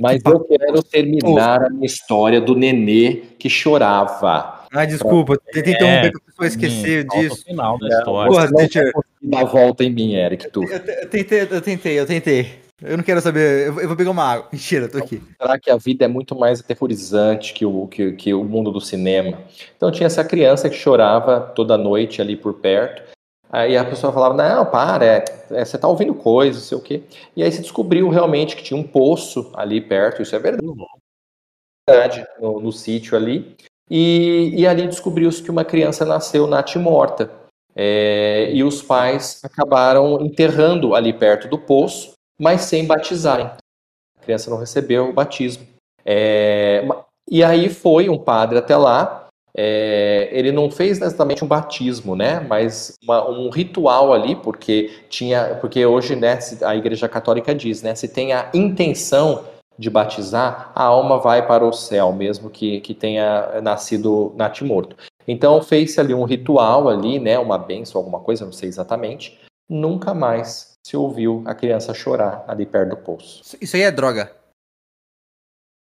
Mas 0.00 0.20
que 0.20 0.28
eu 0.28 0.40
quero 0.40 0.82
terminar 0.82 1.62
a 1.62 1.70
minha 1.70 1.86
história 1.86 2.40
do 2.40 2.56
nenê 2.56 3.22
que 3.38 3.48
chorava. 3.48 4.64
Ah, 4.72 4.84
desculpa, 4.84 5.38
tentei 5.52 5.74
interromper 5.74 6.10
para 6.10 6.20
a 6.20 6.24
pessoa 6.26 6.46
esquecer 6.48 7.06
hum, 7.06 7.20
disso. 7.20 7.44
final 7.44 7.78
da 7.78 7.86
história. 7.86 8.32
Porra, 8.32 8.50
deixa... 8.50 8.92
Dá 9.22 9.44
volta 9.44 9.84
em 9.84 9.90
mim, 9.90 10.14
Eric, 10.14 10.50
tu. 10.50 10.64
Eu, 10.64 10.70
eu, 10.70 11.08
tentei, 11.08 11.42
eu 11.42 11.60
tentei, 11.62 12.00
eu 12.00 12.06
tentei. 12.06 12.48
Eu 12.82 12.96
não 12.96 13.04
quero 13.04 13.20
saber, 13.20 13.68
eu, 13.68 13.86
vou 13.86 13.96
pegar 13.96 14.10
uma 14.10 14.24
água. 14.24 14.48
Mentira, 14.52 14.88
tô 14.88 14.98
aqui. 14.98 15.22
Será 15.40 15.56
que 15.56 15.70
a 15.70 15.76
vida 15.76 16.04
é 16.04 16.08
muito 16.08 16.34
mais 16.34 16.58
aterrorizante 16.58 17.54
que 17.54 17.64
o, 17.64 17.86
que, 17.86 18.10
que 18.10 18.34
o 18.34 18.42
mundo 18.42 18.72
do 18.72 18.80
cinema? 18.80 19.38
Então 19.76 19.92
tinha 19.92 20.08
essa 20.08 20.24
criança 20.24 20.68
que 20.68 20.74
chorava 20.74 21.40
toda 21.40 21.78
noite 21.78 22.20
ali 22.20 22.34
por 22.34 22.54
perto. 22.54 23.14
Aí 23.50 23.76
a 23.76 23.84
pessoa 23.84 24.12
falava, 24.12 24.34
não, 24.34 24.66
para, 24.66 25.04
é, 25.04 25.24
é, 25.50 25.64
você 25.64 25.78
tá 25.78 25.86
ouvindo 25.86 26.14
coisas, 26.14 26.64
sei 26.64 26.76
o 26.76 26.80
quê. 26.80 27.02
E 27.34 27.42
aí 27.42 27.52
se 27.52 27.62
descobriu 27.62 28.08
realmente 28.08 28.56
que 28.56 28.62
tinha 28.62 28.78
um 28.78 28.86
poço 28.86 29.50
ali 29.54 29.80
perto, 29.80 30.22
isso 30.22 30.34
é 30.34 30.38
verdade, 30.38 32.26
no, 32.40 32.60
no 32.60 32.72
sítio 32.72 33.16
ali. 33.16 33.56
E, 33.88 34.52
e 34.56 34.66
ali 34.66 34.86
descobriu-se 34.88 35.42
que 35.42 35.50
uma 35.50 35.64
criança 35.64 36.04
nasceu 36.04 36.46
natimorta. 36.46 37.30
É, 37.74 38.50
e 38.52 38.64
os 38.64 38.82
pais 38.82 39.40
acabaram 39.44 40.20
enterrando 40.22 40.94
ali 40.94 41.12
perto 41.12 41.46
do 41.46 41.58
poço, 41.58 42.12
mas 42.40 42.62
sem 42.62 42.86
batizarem. 42.86 43.46
A 43.46 44.22
criança 44.22 44.50
não 44.50 44.58
recebeu 44.58 45.10
o 45.10 45.12
batismo. 45.12 45.66
É, 46.04 46.82
e 47.30 47.44
aí 47.44 47.68
foi 47.68 48.08
um 48.08 48.18
padre 48.18 48.58
até 48.58 48.76
lá. 48.76 49.25
É, 49.58 50.28
ele 50.32 50.52
não 50.52 50.70
fez 50.70 51.00
exatamente 51.00 51.42
um 51.42 51.48
batismo, 51.48 52.14
né? 52.14 52.40
Mas 52.40 52.92
uma, 53.02 53.26
um 53.30 53.48
ritual 53.48 54.12
ali, 54.12 54.36
porque 54.36 54.90
tinha, 55.08 55.56
porque 55.60 55.84
hoje, 55.86 56.14
né? 56.14 56.38
A 56.62 56.76
Igreja 56.76 57.08
Católica 57.08 57.54
diz, 57.54 57.82
né? 57.82 57.94
Se 57.94 58.06
tem 58.06 58.34
a 58.34 58.50
intenção 58.52 59.44
de 59.78 59.88
batizar, 59.90 60.72
a 60.74 60.84
alma 60.84 61.18
vai 61.18 61.46
para 61.46 61.64
o 61.64 61.72
céu, 61.72 62.12
mesmo 62.12 62.50
que, 62.50 62.80
que 62.80 62.94
tenha 62.94 63.60
nascido 63.62 64.32
natimorto. 64.36 64.96
Então 65.26 65.60
fez-se 65.62 66.00
ali 66.00 66.14
um 66.14 66.24
ritual 66.24 66.88
ali, 66.88 67.18
né, 67.18 67.38
uma 67.38 67.58
benção, 67.58 68.00
alguma 68.00 68.20
coisa, 68.20 68.44
não 68.44 68.52
sei 68.52 68.68
exatamente. 68.68 69.38
Nunca 69.68 70.14
mais 70.14 70.72
se 70.86 70.96
ouviu 70.96 71.42
a 71.44 71.54
criança 71.54 71.92
chorar 71.92 72.44
ali 72.46 72.64
perto 72.64 72.90
do 72.90 72.96
poço. 72.96 73.42
Isso 73.60 73.76
aí 73.76 73.82
é 73.82 73.90
droga. 73.90 74.32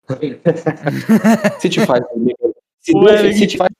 se 1.58 1.68
te 1.70 1.86
faz 1.86 2.04
se, 2.82 2.92
Deus, 2.92 3.36
se, 3.36 3.46
te 3.46 3.56
faz, 3.56 3.70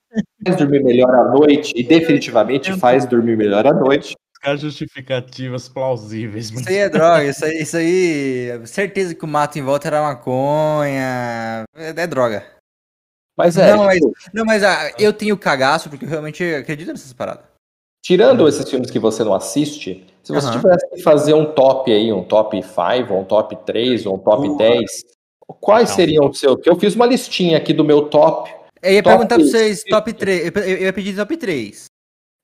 faz 0.45 0.57
dormir 0.57 0.81
melhor 0.81 1.13
à 1.13 1.29
noite 1.29 1.73
e 1.75 1.83
definitivamente 1.83 2.73
faz 2.79 3.05
dormir 3.05 3.35
melhor 3.35 3.67
à 3.67 3.73
noite. 3.73 4.15
Buscar 4.33 4.55
justificativas 4.57 5.67
plausíveis. 5.67 6.49
Isso 6.49 6.69
aí 6.69 6.77
é 6.77 6.89
droga, 6.89 7.25
isso 7.25 7.45
aí, 7.45 7.61
isso 7.61 7.77
aí. 7.77 8.61
Certeza 8.65 9.13
que 9.13 9.25
o 9.25 9.27
mato 9.27 9.59
em 9.59 9.61
volta 9.61 9.87
era 9.87 10.01
maconha. 10.01 11.65
É, 11.75 11.89
é 11.89 12.07
droga. 12.07 12.45
Mas 13.37 13.57
é. 13.57 13.75
não, 13.75 13.83
mas, 13.85 13.95
tipo, 13.95 14.13
não, 14.33 14.45
mas 14.45 14.63
ah, 14.63 14.91
eu 14.97 15.11
tenho 15.11 15.37
cagaço 15.37 15.89
porque 15.89 16.05
eu 16.05 16.09
realmente 16.09 16.43
acredito 16.43 16.89
nessas 16.89 17.11
paradas. 17.13 17.43
tirando 18.01 18.47
esses 18.47 18.69
filmes 18.69 18.91
que 18.91 18.99
você 18.99 19.23
não 19.23 19.33
assiste, 19.33 20.05
se 20.21 20.31
você 20.31 20.47
Aham. 20.47 20.59
tivesse 20.59 20.89
que 20.89 21.01
fazer 21.01 21.33
um 21.33 21.45
top 21.45 21.91
aí, 21.91 22.13
um 22.13 22.23
top 22.23 22.61
5, 22.61 23.13
ou 23.13 23.21
um 23.21 23.23
top 23.25 23.57
3, 23.65 24.05
ou 24.05 24.15
um 24.15 24.19
top 24.19 24.47
Porra. 24.47 24.57
10, 24.57 24.91
quais 25.59 25.89
seriam 25.89 26.27
o 26.27 26.33
seu? 26.33 26.55
Porque 26.55 26.69
eu 26.69 26.79
fiz 26.79 26.95
uma 26.95 27.05
listinha 27.05 27.57
aqui 27.57 27.73
do 27.73 27.83
meu 27.83 28.03
top. 28.03 28.62
Eu 28.83 28.93
ia 28.93 29.01
Top 29.03 29.15
perguntar 29.15 29.35
pra 29.35 29.45
vocês, 29.45 29.83
top 29.83 30.13
3. 30.13 30.45
Eu, 30.55 30.61
eu 30.63 30.77
ia 30.83 30.93
pedir 30.93 31.15
top 31.15 31.37
3. 31.37 31.85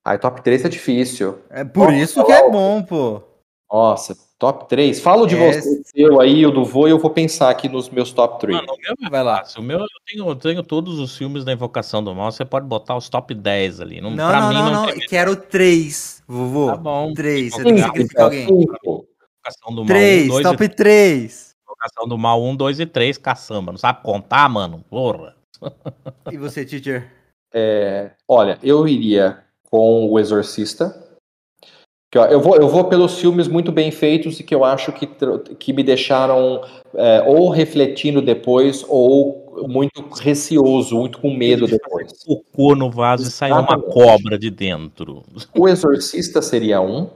Ai, 0.04 0.18
top 0.18 0.42
3 0.42 0.64
é 0.64 0.68
difícil. 0.68 1.38
É 1.50 1.62
por 1.64 1.86
Posso 1.88 1.98
isso 1.98 2.24
que 2.24 2.32
é 2.32 2.50
bom, 2.50 2.82
pô. 2.82 3.22
Nossa, 3.70 4.16
top 4.38 4.68
3. 4.68 4.98
Fala 5.00 5.22
o 5.22 5.26
de 5.26 5.36
É. 5.36 5.52
você, 5.52 5.82
seu 5.84 6.20
aí, 6.20 6.44
o 6.46 6.50
do 6.50 6.64
vô, 6.64 6.88
e 6.88 6.90
eu 6.90 6.98
vou 6.98 7.10
pensar 7.10 7.50
aqui 7.50 7.68
nos 7.68 7.88
meus 7.90 8.10
top 8.10 8.40
3. 8.40 8.56
Mano, 8.56 8.72
o 8.72 8.80
meu 8.80 8.94
é 9.06 9.10
Vai 9.10 9.22
lá. 9.22 9.44
O 9.56 9.62
meu 9.62 9.78
eu 9.78 9.86
tenho, 10.06 10.28
eu 10.28 10.34
tenho 10.34 10.62
todos 10.62 10.98
os 10.98 11.16
filmes 11.16 11.44
da 11.44 11.52
Invocação 11.52 12.02
do 12.02 12.14
Mal. 12.14 12.32
Você 12.32 12.44
pode 12.44 12.66
botar 12.66 12.96
os 12.96 13.08
top 13.08 13.34
10 13.34 13.80
ali. 13.80 14.00
Não, 14.00 14.10
Não, 14.10 14.28
pra 14.28 14.40
não, 14.40 14.48
mim 14.48 14.54
não, 14.54 14.64
não, 14.64 14.72
não. 14.86 14.86
tem 14.92 15.00
Quero 15.00 15.36
3, 15.36 16.22
vovô. 16.26 16.66
Tá 16.68 16.76
bom. 16.76 17.12
3. 17.12 17.52
Você 17.52 17.62
tem 17.62 17.74
que 17.74 17.80
sacrificar 17.82 18.24
alguém. 18.24 18.44
Invocação 18.44 19.74
do 19.74 19.76
Mal 19.76 19.86
3, 19.86 20.24
1, 20.24 20.28
2 20.30 20.42
top 20.42 20.64
e 20.64 20.68
3. 20.68 21.56
Invocação 21.64 22.08
do 22.08 22.18
Mal 22.18 22.42
1, 22.42 22.56
2 22.56 22.80
e 22.80 22.86
3, 22.86 23.18
caçamba. 23.18 23.70
Não 23.72 23.78
sabe 23.78 24.02
contar, 24.02 24.48
mano? 24.48 24.82
Porra. 24.90 25.36
E 26.30 26.36
você, 26.36 26.64
teacher? 26.64 27.10
É, 27.52 28.12
olha, 28.28 28.58
eu 28.62 28.86
iria 28.86 29.42
com 29.70 30.08
o 30.10 30.18
Exorcista. 30.18 31.08
Que, 32.10 32.18
ó, 32.18 32.26
eu, 32.26 32.40
vou, 32.40 32.56
eu 32.56 32.68
vou 32.68 32.84
pelos 32.84 33.18
filmes 33.20 33.46
muito 33.46 33.70
bem 33.70 33.90
feitos 33.90 34.40
e 34.40 34.42
que 34.42 34.54
eu 34.54 34.64
acho 34.64 34.92
que, 34.92 35.08
que 35.58 35.72
me 35.72 35.84
deixaram 35.84 36.60
é, 36.94 37.22
ou 37.22 37.48
refletindo 37.48 38.20
depois 38.20 38.84
ou 38.88 39.66
muito 39.68 40.02
receoso, 40.14 40.96
muito 40.96 41.20
com 41.20 41.32
medo 41.32 41.66
depois. 41.66 42.12
Cocô 42.24 42.74
no 42.74 42.90
vaso 42.90 43.28
e 43.28 43.30
saiu 43.30 43.56
uma 43.56 43.80
cobra 43.80 44.38
de 44.38 44.50
dentro. 44.50 45.22
O 45.56 45.68
Exorcista 45.68 46.42
seria 46.42 46.80
um. 46.80 47.10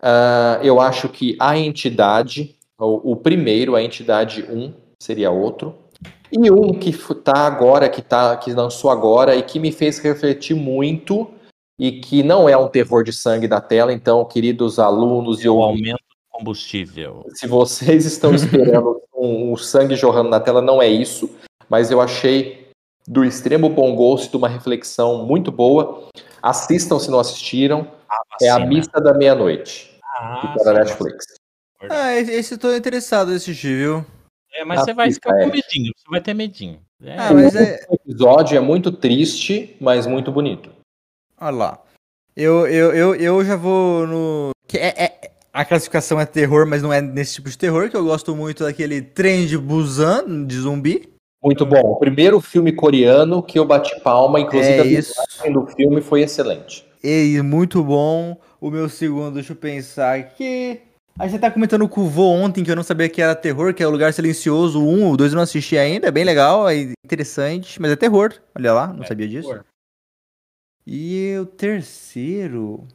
Ah, 0.00 0.58
eu 0.62 0.80
acho 0.80 1.08
que 1.08 1.36
a 1.38 1.56
entidade, 1.56 2.56
o, 2.78 3.12
o 3.12 3.16
primeiro, 3.16 3.76
a 3.76 3.82
entidade 3.82 4.42
1, 4.42 4.74
seria 5.00 5.30
outro. 5.30 5.81
E 6.32 6.50
um 6.50 6.72
que 6.72 6.92
tá 7.22 7.46
agora, 7.46 7.88
que, 7.90 8.00
tá, 8.00 8.36
que 8.38 8.52
lançou 8.54 8.90
agora 8.90 9.36
e 9.36 9.42
que 9.42 9.60
me 9.60 9.70
fez 9.70 9.98
refletir 9.98 10.54
muito 10.54 11.30
e 11.78 11.92
que 12.00 12.22
não 12.22 12.48
é 12.48 12.56
um 12.56 12.68
terror 12.68 13.04
de 13.04 13.12
sangue 13.12 13.46
da 13.46 13.60
tela, 13.60 13.92
então, 13.92 14.24
queridos 14.24 14.78
alunos 14.78 15.44
e 15.44 15.48
O 15.48 15.56
ouvintes, 15.56 15.88
aumento 15.90 16.02
do 16.08 16.38
combustível. 16.38 17.26
se 17.34 17.46
vocês 17.46 18.06
estão 18.06 18.34
esperando 18.34 19.02
um, 19.14 19.52
um 19.52 19.56
sangue 19.56 19.94
jorrando 19.94 20.30
na 20.30 20.40
tela, 20.40 20.62
não 20.62 20.80
é 20.80 20.88
isso, 20.88 21.28
mas 21.68 21.90
eu 21.90 22.00
achei 22.00 22.68
do 23.06 23.24
extremo 23.24 23.68
bom 23.68 23.94
gosto, 23.94 24.30
de 24.30 24.36
uma 24.36 24.48
reflexão 24.48 25.26
muito 25.26 25.52
boa. 25.52 26.08
Assistam 26.40 26.98
se 26.98 27.10
não 27.10 27.18
assistiram. 27.18 27.86
É 28.40 28.48
a 28.48 28.54
Vacina. 28.58 28.70
Missa 28.70 29.00
da 29.00 29.12
Meia-Noite, 29.12 29.98
Ah, 30.16 30.54
que 30.56 30.64
tá 30.64 30.72
na 30.72 30.80
Netflix. 30.80 31.26
Ah, 31.90 32.14
esse 32.14 32.30
esse 32.30 32.54
eu 32.54 32.58
tô 32.58 32.74
interessado 32.74 33.32
em 33.32 33.36
assistir, 33.36 33.76
viu? 33.76 34.06
É, 34.54 34.64
mas 34.64 34.80
você 34.80 34.92
vai 34.92 35.08
Assista, 35.08 35.28
ficar 35.30 35.42
com 35.42 35.48
é. 35.48 35.52
medinho. 35.52 35.92
Você 35.96 36.10
vai 36.10 36.20
ter 36.20 36.34
medinho. 36.34 36.78
É, 37.02 37.16
Ah, 37.18 37.32
mas 37.32 37.54
é. 37.56 37.84
O 37.88 37.94
episódio 37.94 38.56
é 38.56 38.60
muito 38.60 38.92
triste, 38.92 39.76
mas 39.80 40.06
muito 40.06 40.30
bonito. 40.30 40.70
Olha 41.40 41.56
lá. 41.56 41.82
Eu, 42.36 42.66
eu, 42.66 42.92
eu, 42.94 43.14
eu 43.14 43.44
já 43.44 43.56
vou 43.56 44.06
no. 44.06 44.50
que 44.66 44.78
é, 44.78 44.88
é- 45.04 45.30
a 45.52 45.64
classificação 45.64 46.18
é 46.18 46.24
terror, 46.24 46.66
mas 46.66 46.82
não 46.82 46.90
é 46.92 47.00
nesse 47.02 47.34
tipo 47.34 47.50
de 47.50 47.58
terror, 47.58 47.90
que 47.90 47.96
eu 47.96 48.04
gosto 48.04 48.34
muito 48.34 48.64
daquele 48.64 49.02
trem 49.02 49.46
de 49.46 49.58
Busan, 49.58 50.46
de 50.46 50.56
zumbi. 50.58 51.10
Muito 51.44 51.66
bom. 51.66 51.80
O 51.80 51.96
primeiro 51.96 52.40
filme 52.40 52.72
coreano 52.72 53.42
que 53.42 53.58
eu 53.58 53.64
bati 53.66 53.98
palma, 54.00 54.38
inclusive 54.40 54.78
É 54.78 54.80
a 54.80 54.84
isso. 54.86 55.12
dublagem 55.14 55.52
do 55.52 55.66
filme 55.66 56.00
foi 56.00 56.22
excelente. 56.22 56.86
E 57.02 57.40
muito 57.42 57.82
bom. 57.82 58.36
O 58.60 58.70
meu 58.70 58.88
segundo, 58.88 59.34
deixa 59.34 59.52
eu 59.52 59.56
pensar 59.56 60.16
aqui. 60.18 60.80
A 61.18 61.28
gente 61.28 61.40
tá 61.40 61.50
comentando 61.50 61.88
com 61.88 62.00
o 62.02 62.08
vô 62.08 62.24
ontem, 62.30 62.64
que 62.64 62.70
eu 62.70 62.76
não 62.76 62.82
sabia 62.82 63.08
que 63.08 63.20
era 63.20 63.34
terror, 63.34 63.74
que 63.74 63.82
é 63.82 63.86
o 63.86 63.90
Lugar 63.90 64.12
Silencioso. 64.12 64.80
O 64.82 64.88
1, 64.88 65.10
o 65.10 65.16
2 65.16 65.32
eu 65.32 65.36
não 65.36 65.42
assisti 65.42 65.76
ainda, 65.76 66.08
é 66.08 66.10
bem 66.10 66.24
legal, 66.24 66.68
é 66.68 66.76
interessante, 67.04 67.80
mas 67.80 67.90
é 67.92 67.96
terror. 67.96 68.32
Olha 68.56 68.72
lá, 68.72 68.86
não 68.92 69.04
sabia 69.04 69.28
disso. 69.28 69.48
terror. 69.48 69.64
E 70.86 71.36
o 71.40 71.46
terceiro. 71.46 72.88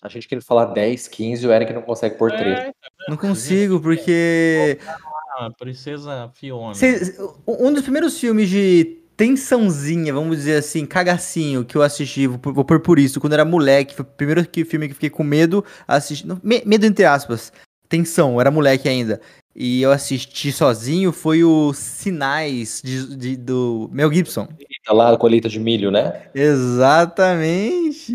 A 0.00 0.08
gente 0.08 0.28
queria 0.28 0.42
falar 0.42 0.66
10, 0.66 1.08
15, 1.08 1.46
o 1.46 1.52
Eric 1.52 1.72
não 1.72 1.82
consegue 1.82 2.16
pôr 2.16 2.30
3. 2.30 2.58
É, 2.60 2.72
Não 3.08 3.16
consigo, 3.16 3.80
porque. 3.80 4.78
ah, 5.36 5.50
Princesa 5.58 6.30
Fiona. 6.34 6.74
Cê- 6.74 7.16
um 7.48 7.72
dos 7.72 7.82
primeiros 7.82 8.18
filmes 8.20 8.48
de 8.48 8.98
tensãozinha, 9.18 10.14
vamos 10.14 10.36
dizer 10.36 10.58
assim, 10.58 10.86
cagacinho, 10.86 11.64
que 11.64 11.76
eu 11.76 11.82
assisti, 11.82 12.28
vou, 12.28 12.38
vou 12.54 12.64
pôr 12.64 12.78
por 12.80 13.00
isso, 13.00 13.20
quando 13.20 13.32
era 13.32 13.44
moleque, 13.44 13.94
foi 13.94 14.04
o 14.04 14.08
primeiro 14.08 14.46
que- 14.48 14.64
filme 14.64 14.86
que 14.86 14.92
eu 14.92 14.94
fiquei 14.94 15.10
com 15.10 15.24
medo, 15.24 15.64
assistindo, 15.88 16.40
me- 16.42 16.62
medo 16.64 16.86
entre 16.86 17.04
aspas, 17.04 17.52
tensão, 17.88 18.34
eu 18.34 18.40
era 18.40 18.50
moleque 18.50 18.88
ainda, 18.88 19.20
e 19.56 19.82
eu 19.82 19.90
assisti 19.90 20.52
sozinho, 20.52 21.10
foi 21.12 21.42
o 21.42 21.72
Sinais 21.74 22.80
de, 22.82 23.16
de- 23.16 23.36
do 23.36 23.90
Mel 23.92 24.12
Gibson. 24.12 24.46
Tá 24.86 24.92
lá 24.94 25.12
a 25.12 25.16
colheita 25.18 25.48
de 25.48 25.58
milho, 25.58 25.90
né? 25.90 26.28
Exatamente! 26.32 28.14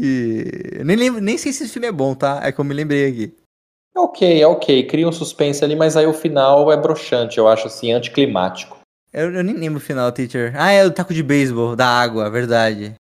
Eu 0.79 0.85
nem, 0.85 0.95
lembro, 0.95 1.19
nem 1.21 1.37
sei 1.37 1.51
se 1.51 1.63
esse 1.65 1.73
filme 1.73 1.87
é 1.87 1.91
bom, 1.91 2.15
tá? 2.15 2.39
É 2.41 2.51
que 2.51 2.59
eu 2.59 2.65
me 2.65 2.73
lembrei 2.73 3.07
aqui. 3.07 3.33
Ok, 3.95 4.41
é 4.41 4.47
ok. 4.47 4.87
Cria 4.87 5.07
um 5.07 5.11
suspense 5.11 5.63
ali, 5.63 5.75
mas 5.75 5.95
aí 5.97 6.07
o 6.07 6.13
final 6.13 6.71
é 6.71 6.77
broxante, 6.77 7.37
eu 7.37 7.47
acho 7.47 7.67
assim, 7.67 7.91
anticlimático. 7.91 8.77
Eu, 9.13 9.31
eu 9.31 9.43
nem 9.43 9.55
lembro 9.55 9.77
o 9.77 9.81
final, 9.81 10.11
teacher. 10.11 10.53
Ah, 10.59 10.71
é 10.71 10.83
o 10.85 10.91
taco 10.91 11.13
de 11.13 11.21
beisebol, 11.21 11.75
da 11.75 11.87
água, 11.87 12.29
verdade. 12.29 12.95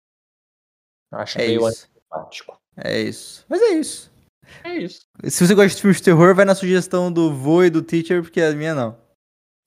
Acho 1.10 1.38
É 1.38 1.46
meio 1.46 1.68
isso. 1.68 1.86
anticlimático. 1.86 2.58
É 2.76 3.00
isso. 3.00 3.44
Mas 3.48 3.60
é 3.62 3.68
isso. 3.70 4.12
É 4.64 4.74
isso. 4.76 5.06
Se 5.24 5.46
você 5.46 5.54
gosta 5.54 5.74
de 5.74 5.80
filmes 5.80 5.96
de 5.96 6.02
terror, 6.04 6.34
vai 6.34 6.44
na 6.44 6.54
sugestão 6.54 7.10
do 7.10 7.32
vô 7.34 7.62
e 7.64 7.70
do 7.70 7.82
teacher, 7.82 8.22
porque 8.22 8.40
a 8.40 8.52
minha 8.52 8.74
não. 8.74 8.96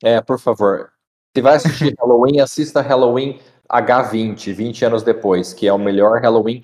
É, 0.04 0.22
por 0.22 0.40
favor. 0.40 0.92
Se 1.36 1.42
vai 1.42 1.56
assistir 1.56 1.96
Halloween, 2.00 2.40
assista 2.40 2.82
Halloween 2.82 3.40
H20, 3.70 4.54
20 4.54 4.86
anos 4.86 5.04
depois, 5.04 5.54
que 5.54 5.68
é 5.68 5.74
o 5.74 5.80
melhor 5.80 6.22
Halloween. 6.22 6.62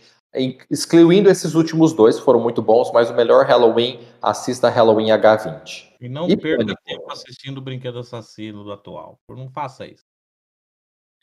Excluindo 0.69 1.29
esses 1.29 1.55
últimos 1.55 1.91
dois, 1.93 2.17
que 2.17 2.23
foram 2.23 2.39
muito 2.39 2.61
bons, 2.61 2.89
mas 2.93 3.09
o 3.09 3.13
melhor 3.13 3.45
Halloween, 3.45 3.99
assista 4.21 4.69
Halloween 4.69 5.07
H20. 5.07 5.89
E 5.99 6.07
não 6.07 6.27
E 6.29 6.38
perca 6.38 6.63
Pânico? 6.63 6.82
tempo 6.86 7.11
assistindo 7.11 7.57
o 7.57 7.61
Brinquedo 7.61 7.99
Assassino 7.99 8.63
do 8.63 8.71
atual. 8.71 9.19
Não 9.29 9.49
faça 9.49 9.86
isso. 9.86 10.03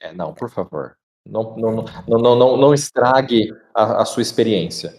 É, 0.00 0.12
não, 0.12 0.34
por 0.34 0.50
favor. 0.50 0.96
Não, 1.26 1.56
não, 1.56 1.72
não, 2.06 2.18
não, 2.18 2.36
não, 2.36 2.56
não, 2.56 2.74
estrague 2.74 3.52
a, 3.74 4.02
a 4.02 4.04
sua 4.04 4.22
experiência. 4.22 4.94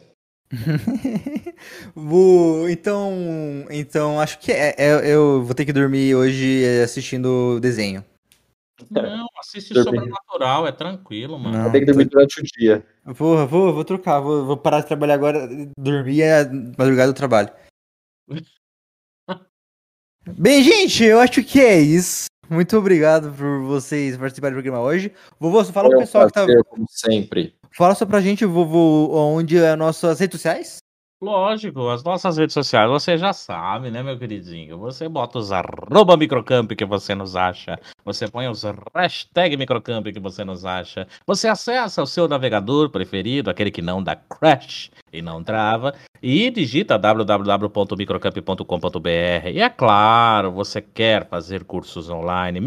Vou- 1.96 2.68
então, 2.70 3.14
então 3.70 4.20
acho 4.20 4.40
que 4.40 4.52
é, 4.52 4.74
é- 4.78 5.14
eu 5.14 5.44
vou 5.44 5.54
ter 5.54 5.66
que 5.66 5.74
dormir 5.74 6.16
hoje 6.16 6.64
é, 6.66 6.84
assistindo 6.84 7.60
desenho. 7.60 8.04
Não, 8.90 9.28
assiste 9.40 9.74
Dormir. 9.74 10.00
Sobrenatural, 10.00 10.68
é 10.68 10.72
tranquilo, 10.72 11.40
mano. 11.40 11.58
Não, 11.58 11.72
Tem 11.72 11.82
que 11.82 11.88
dormir 11.88 12.06
durante 12.06 12.40
o 12.40 12.44
dia. 12.44 12.86
Porra, 13.18 13.46
vou, 13.46 13.74
vou 13.74 13.84
trocar, 13.84 14.20
vou, 14.20 14.46
vou 14.46 14.58
parar 14.58 14.82
de 14.82 14.88
trabalhar 14.88 15.16
agora, 15.16 15.48
dormir 15.78 16.22
é 16.22 16.46
madrugada 16.78 17.12
do 17.12 17.16
trabalho. 17.16 17.50
Bem, 20.38 20.64
gente, 20.64 21.04
eu 21.04 21.20
acho 21.20 21.44
que 21.44 21.60
é 21.60 21.80
isso. 21.80 22.26
Muito 22.50 22.76
obrigado 22.78 23.32
por 23.32 23.62
vocês 23.64 24.18
participarem 24.18 24.56
do 24.56 24.62
programa 24.62 24.84
hoje. 24.84 25.14
Vovô, 25.40 25.64
só 25.64 25.72
fala 25.72 25.90
pro 25.90 26.00
pessoal 26.00 26.28
que 26.28 26.34
tá. 26.34 26.46
prazer, 26.46 26.64
como 26.66 26.86
sempre. 26.90 27.56
Fala 27.72 27.94
só 27.94 28.06
pra 28.06 28.22
gente, 28.22 28.44
vovô, 28.46 29.16
onde 29.16 29.58
é 29.58 29.72
as 29.72 29.78
nossas 29.78 30.20
redes 30.20 30.40
sociais? 30.40 30.80
Lógico, 31.22 31.90
as 31.90 32.02
nossas 32.02 32.38
redes 32.38 32.54
sociais, 32.54 32.90
você 32.90 33.18
já 33.18 33.34
sabe, 33.34 33.92
né, 33.92 34.02
meu 34.02 34.18
queridinho? 34.18 34.78
Você 34.78 35.10
bota 35.10 35.38
os 35.38 35.52
arroba 35.52 36.16
microcamp 36.16 36.72
que 36.72 36.86
você 36.86 37.14
nos 37.14 37.36
acha. 37.36 37.78
Você 38.06 38.26
põe 38.30 38.48
os 38.48 38.64
hashtag 38.96 39.58
microcamp 39.58 40.08
que 40.08 40.20
você 40.20 40.46
nos 40.46 40.64
acha. 40.64 41.06
Você 41.28 41.50
acessa 41.50 42.02
o 42.02 42.08
seu 42.08 42.26
navegador 42.26 42.90
preferido, 42.90 43.50
aquele 43.50 43.70
que 43.70 43.82
não 43.82 44.02
dá 44.02 44.16
crash 44.16 44.92
e 45.12 45.22
não 45.22 45.44
trava, 45.44 45.94
e 46.24 46.50
digita 46.50 46.98
www.microcamp.com.br. 46.98 49.50
E 49.54 49.60
é 49.60 49.70
claro, 49.70 50.54
você 50.54 50.82
quer 50.82 51.28
fazer 51.28 51.66
cursos 51.66 52.10
online, 52.10 52.62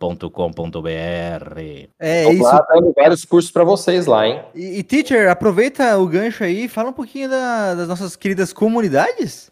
microcamp.com.br. 0.00 1.88
É 1.98 2.24
Tô 2.24 2.30
isso. 2.32 2.42
lá 2.42 2.66
dando 2.72 2.92
vários 2.96 3.24
cursos 3.24 3.50
para 3.50 3.64
vocês 3.64 4.06
lá, 4.06 4.26
hein? 4.26 4.40
E, 4.54 4.78
e, 4.78 4.82
teacher, 4.82 5.28
aproveita 5.30 5.96
o 5.98 6.06
gancho 6.06 6.42
aí, 6.44 6.68
fala 6.68 6.90
um 6.90 6.94
pouquinho 6.94 7.28
da- 7.28 7.74
das 7.74 7.88
nossas 7.88 8.16
queridas 8.16 8.52
comunidades. 8.52 9.50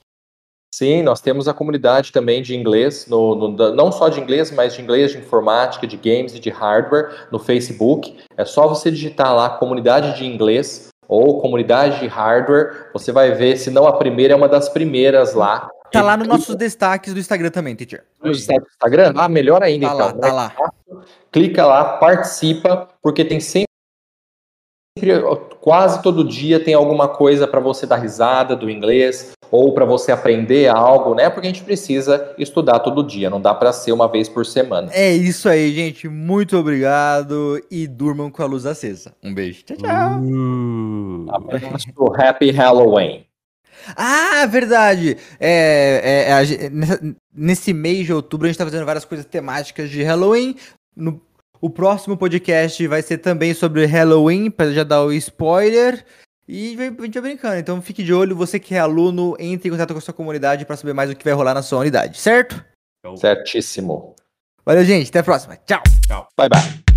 Sim, 0.74 1.02
nós 1.02 1.20
temos 1.20 1.48
a 1.48 1.54
comunidade 1.54 2.12
também 2.12 2.42
de 2.42 2.54
inglês, 2.54 3.06
no, 3.08 3.34
no, 3.34 3.74
não 3.74 3.90
só 3.90 4.08
de 4.08 4.20
inglês, 4.20 4.50
mas 4.50 4.74
de 4.74 4.82
inglês, 4.82 5.12
de 5.12 5.18
informática, 5.18 5.86
de 5.86 5.96
games 5.96 6.34
e 6.34 6.38
de 6.38 6.50
hardware 6.50 7.26
no 7.32 7.38
Facebook. 7.38 8.16
É 8.36 8.44
só 8.44 8.68
você 8.68 8.90
digitar 8.90 9.34
lá 9.34 9.48
comunidade 9.50 10.16
de 10.18 10.26
inglês 10.26 10.88
ou 11.08 11.40
comunidade 11.40 12.00
de 12.00 12.06
hardware. 12.06 12.90
Você 12.92 13.10
vai 13.10 13.32
ver, 13.32 13.56
se 13.56 13.70
não 13.70 13.86
a 13.86 13.96
primeira, 13.96 14.34
é 14.34 14.36
uma 14.36 14.48
das 14.48 14.68
primeiras 14.68 15.32
lá. 15.32 15.68
Tá 15.92 16.02
lá 16.02 16.16
nos 16.16 16.28
nossos 16.28 16.54
destaques 16.54 17.14
do 17.14 17.20
Instagram 17.20 17.50
também, 17.50 17.74
teacher. 17.74 18.04
No 18.22 18.32
destaque 18.32 18.60
do 18.60 18.68
Instagram? 18.68 19.12
Ah, 19.16 19.28
melhor 19.28 19.62
ainda 19.62 19.88
tá 19.88 19.94
então. 19.94 20.06
Lá, 20.06 20.12
tá 20.12 20.32
lá. 20.32 20.52
Clica 21.32 21.66
lá, 21.66 21.96
participa, 21.98 22.88
porque 23.02 23.24
tem 23.24 23.40
sempre 23.40 23.68
quase 25.60 26.02
todo 26.02 26.24
dia 26.24 26.58
tem 26.58 26.74
alguma 26.74 27.08
coisa 27.08 27.46
para 27.46 27.60
você 27.60 27.86
dar 27.86 27.96
risada 27.96 28.56
do 28.56 28.68
inglês 28.68 29.32
ou 29.50 29.72
para 29.72 29.84
você 29.84 30.12
aprender 30.12 30.68
algo, 30.68 31.14
né? 31.14 31.30
Porque 31.30 31.46
a 31.46 31.50
gente 31.50 31.64
precisa 31.64 32.34
estudar 32.36 32.80
todo 32.80 33.02
dia, 33.02 33.30
não 33.30 33.40
dá 33.40 33.54
para 33.54 33.72
ser 33.72 33.92
uma 33.92 34.08
vez 34.08 34.28
por 34.28 34.44
semana. 34.44 34.90
É 34.92 35.12
isso 35.12 35.48
aí, 35.48 35.72
gente. 35.72 36.08
Muito 36.08 36.56
obrigado 36.56 37.62
e 37.70 37.86
durmam 37.86 38.30
com 38.30 38.42
a 38.42 38.46
luz 38.46 38.66
acesa. 38.66 39.14
Um 39.22 39.32
beijo. 39.32 39.62
Tchau, 39.64 39.76
tchau. 39.76 40.20
Uh. 40.20 41.26
Happy 42.18 42.50
Halloween. 42.50 43.27
Ah, 43.96 44.46
verdade. 44.46 45.16
É, 45.38 46.28
é, 46.28 46.66
é, 46.66 46.70
nesse 47.34 47.72
mês 47.72 48.06
de 48.06 48.12
outubro 48.12 48.46
a 48.46 48.48
gente 48.48 48.58
tá 48.58 48.64
fazendo 48.64 48.86
várias 48.86 49.04
coisas 49.04 49.26
temáticas 49.26 49.90
de 49.90 50.02
Halloween. 50.02 50.56
No, 50.96 51.20
o 51.60 51.70
próximo 51.70 52.16
podcast 52.16 52.86
vai 52.86 53.02
ser 53.02 53.18
também 53.18 53.54
sobre 53.54 53.84
Halloween, 53.86 54.50
para 54.50 54.72
já 54.72 54.84
dar 54.84 55.02
o 55.02 55.12
spoiler. 55.12 56.04
E 56.46 56.76
a 56.78 57.02
gente 57.02 57.20
vai 57.20 57.30
brincando. 57.30 57.56
Então 57.56 57.82
fique 57.82 58.02
de 58.02 58.14
olho, 58.14 58.34
você 58.34 58.58
que 58.58 58.74
é 58.74 58.78
aluno, 58.78 59.36
entre 59.38 59.68
em 59.68 59.70
contato 59.70 59.92
com 59.92 59.98
a 59.98 60.02
sua 60.02 60.14
comunidade 60.14 60.64
para 60.64 60.76
saber 60.76 60.94
mais 60.94 61.10
o 61.10 61.14
que 61.14 61.24
vai 61.24 61.34
rolar 61.34 61.54
na 61.54 61.62
sua 61.62 61.80
unidade, 61.80 62.18
certo? 62.18 62.64
Certíssimo. 63.16 64.14
Valeu, 64.64 64.84
gente. 64.84 65.08
Até 65.08 65.20
a 65.20 65.24
próxima. 65.24 65.56
Tchau. 65.66 65.82
Tchau. 66.06 66.28
Bye, 66.36 66.48
bye. 66.48 66.87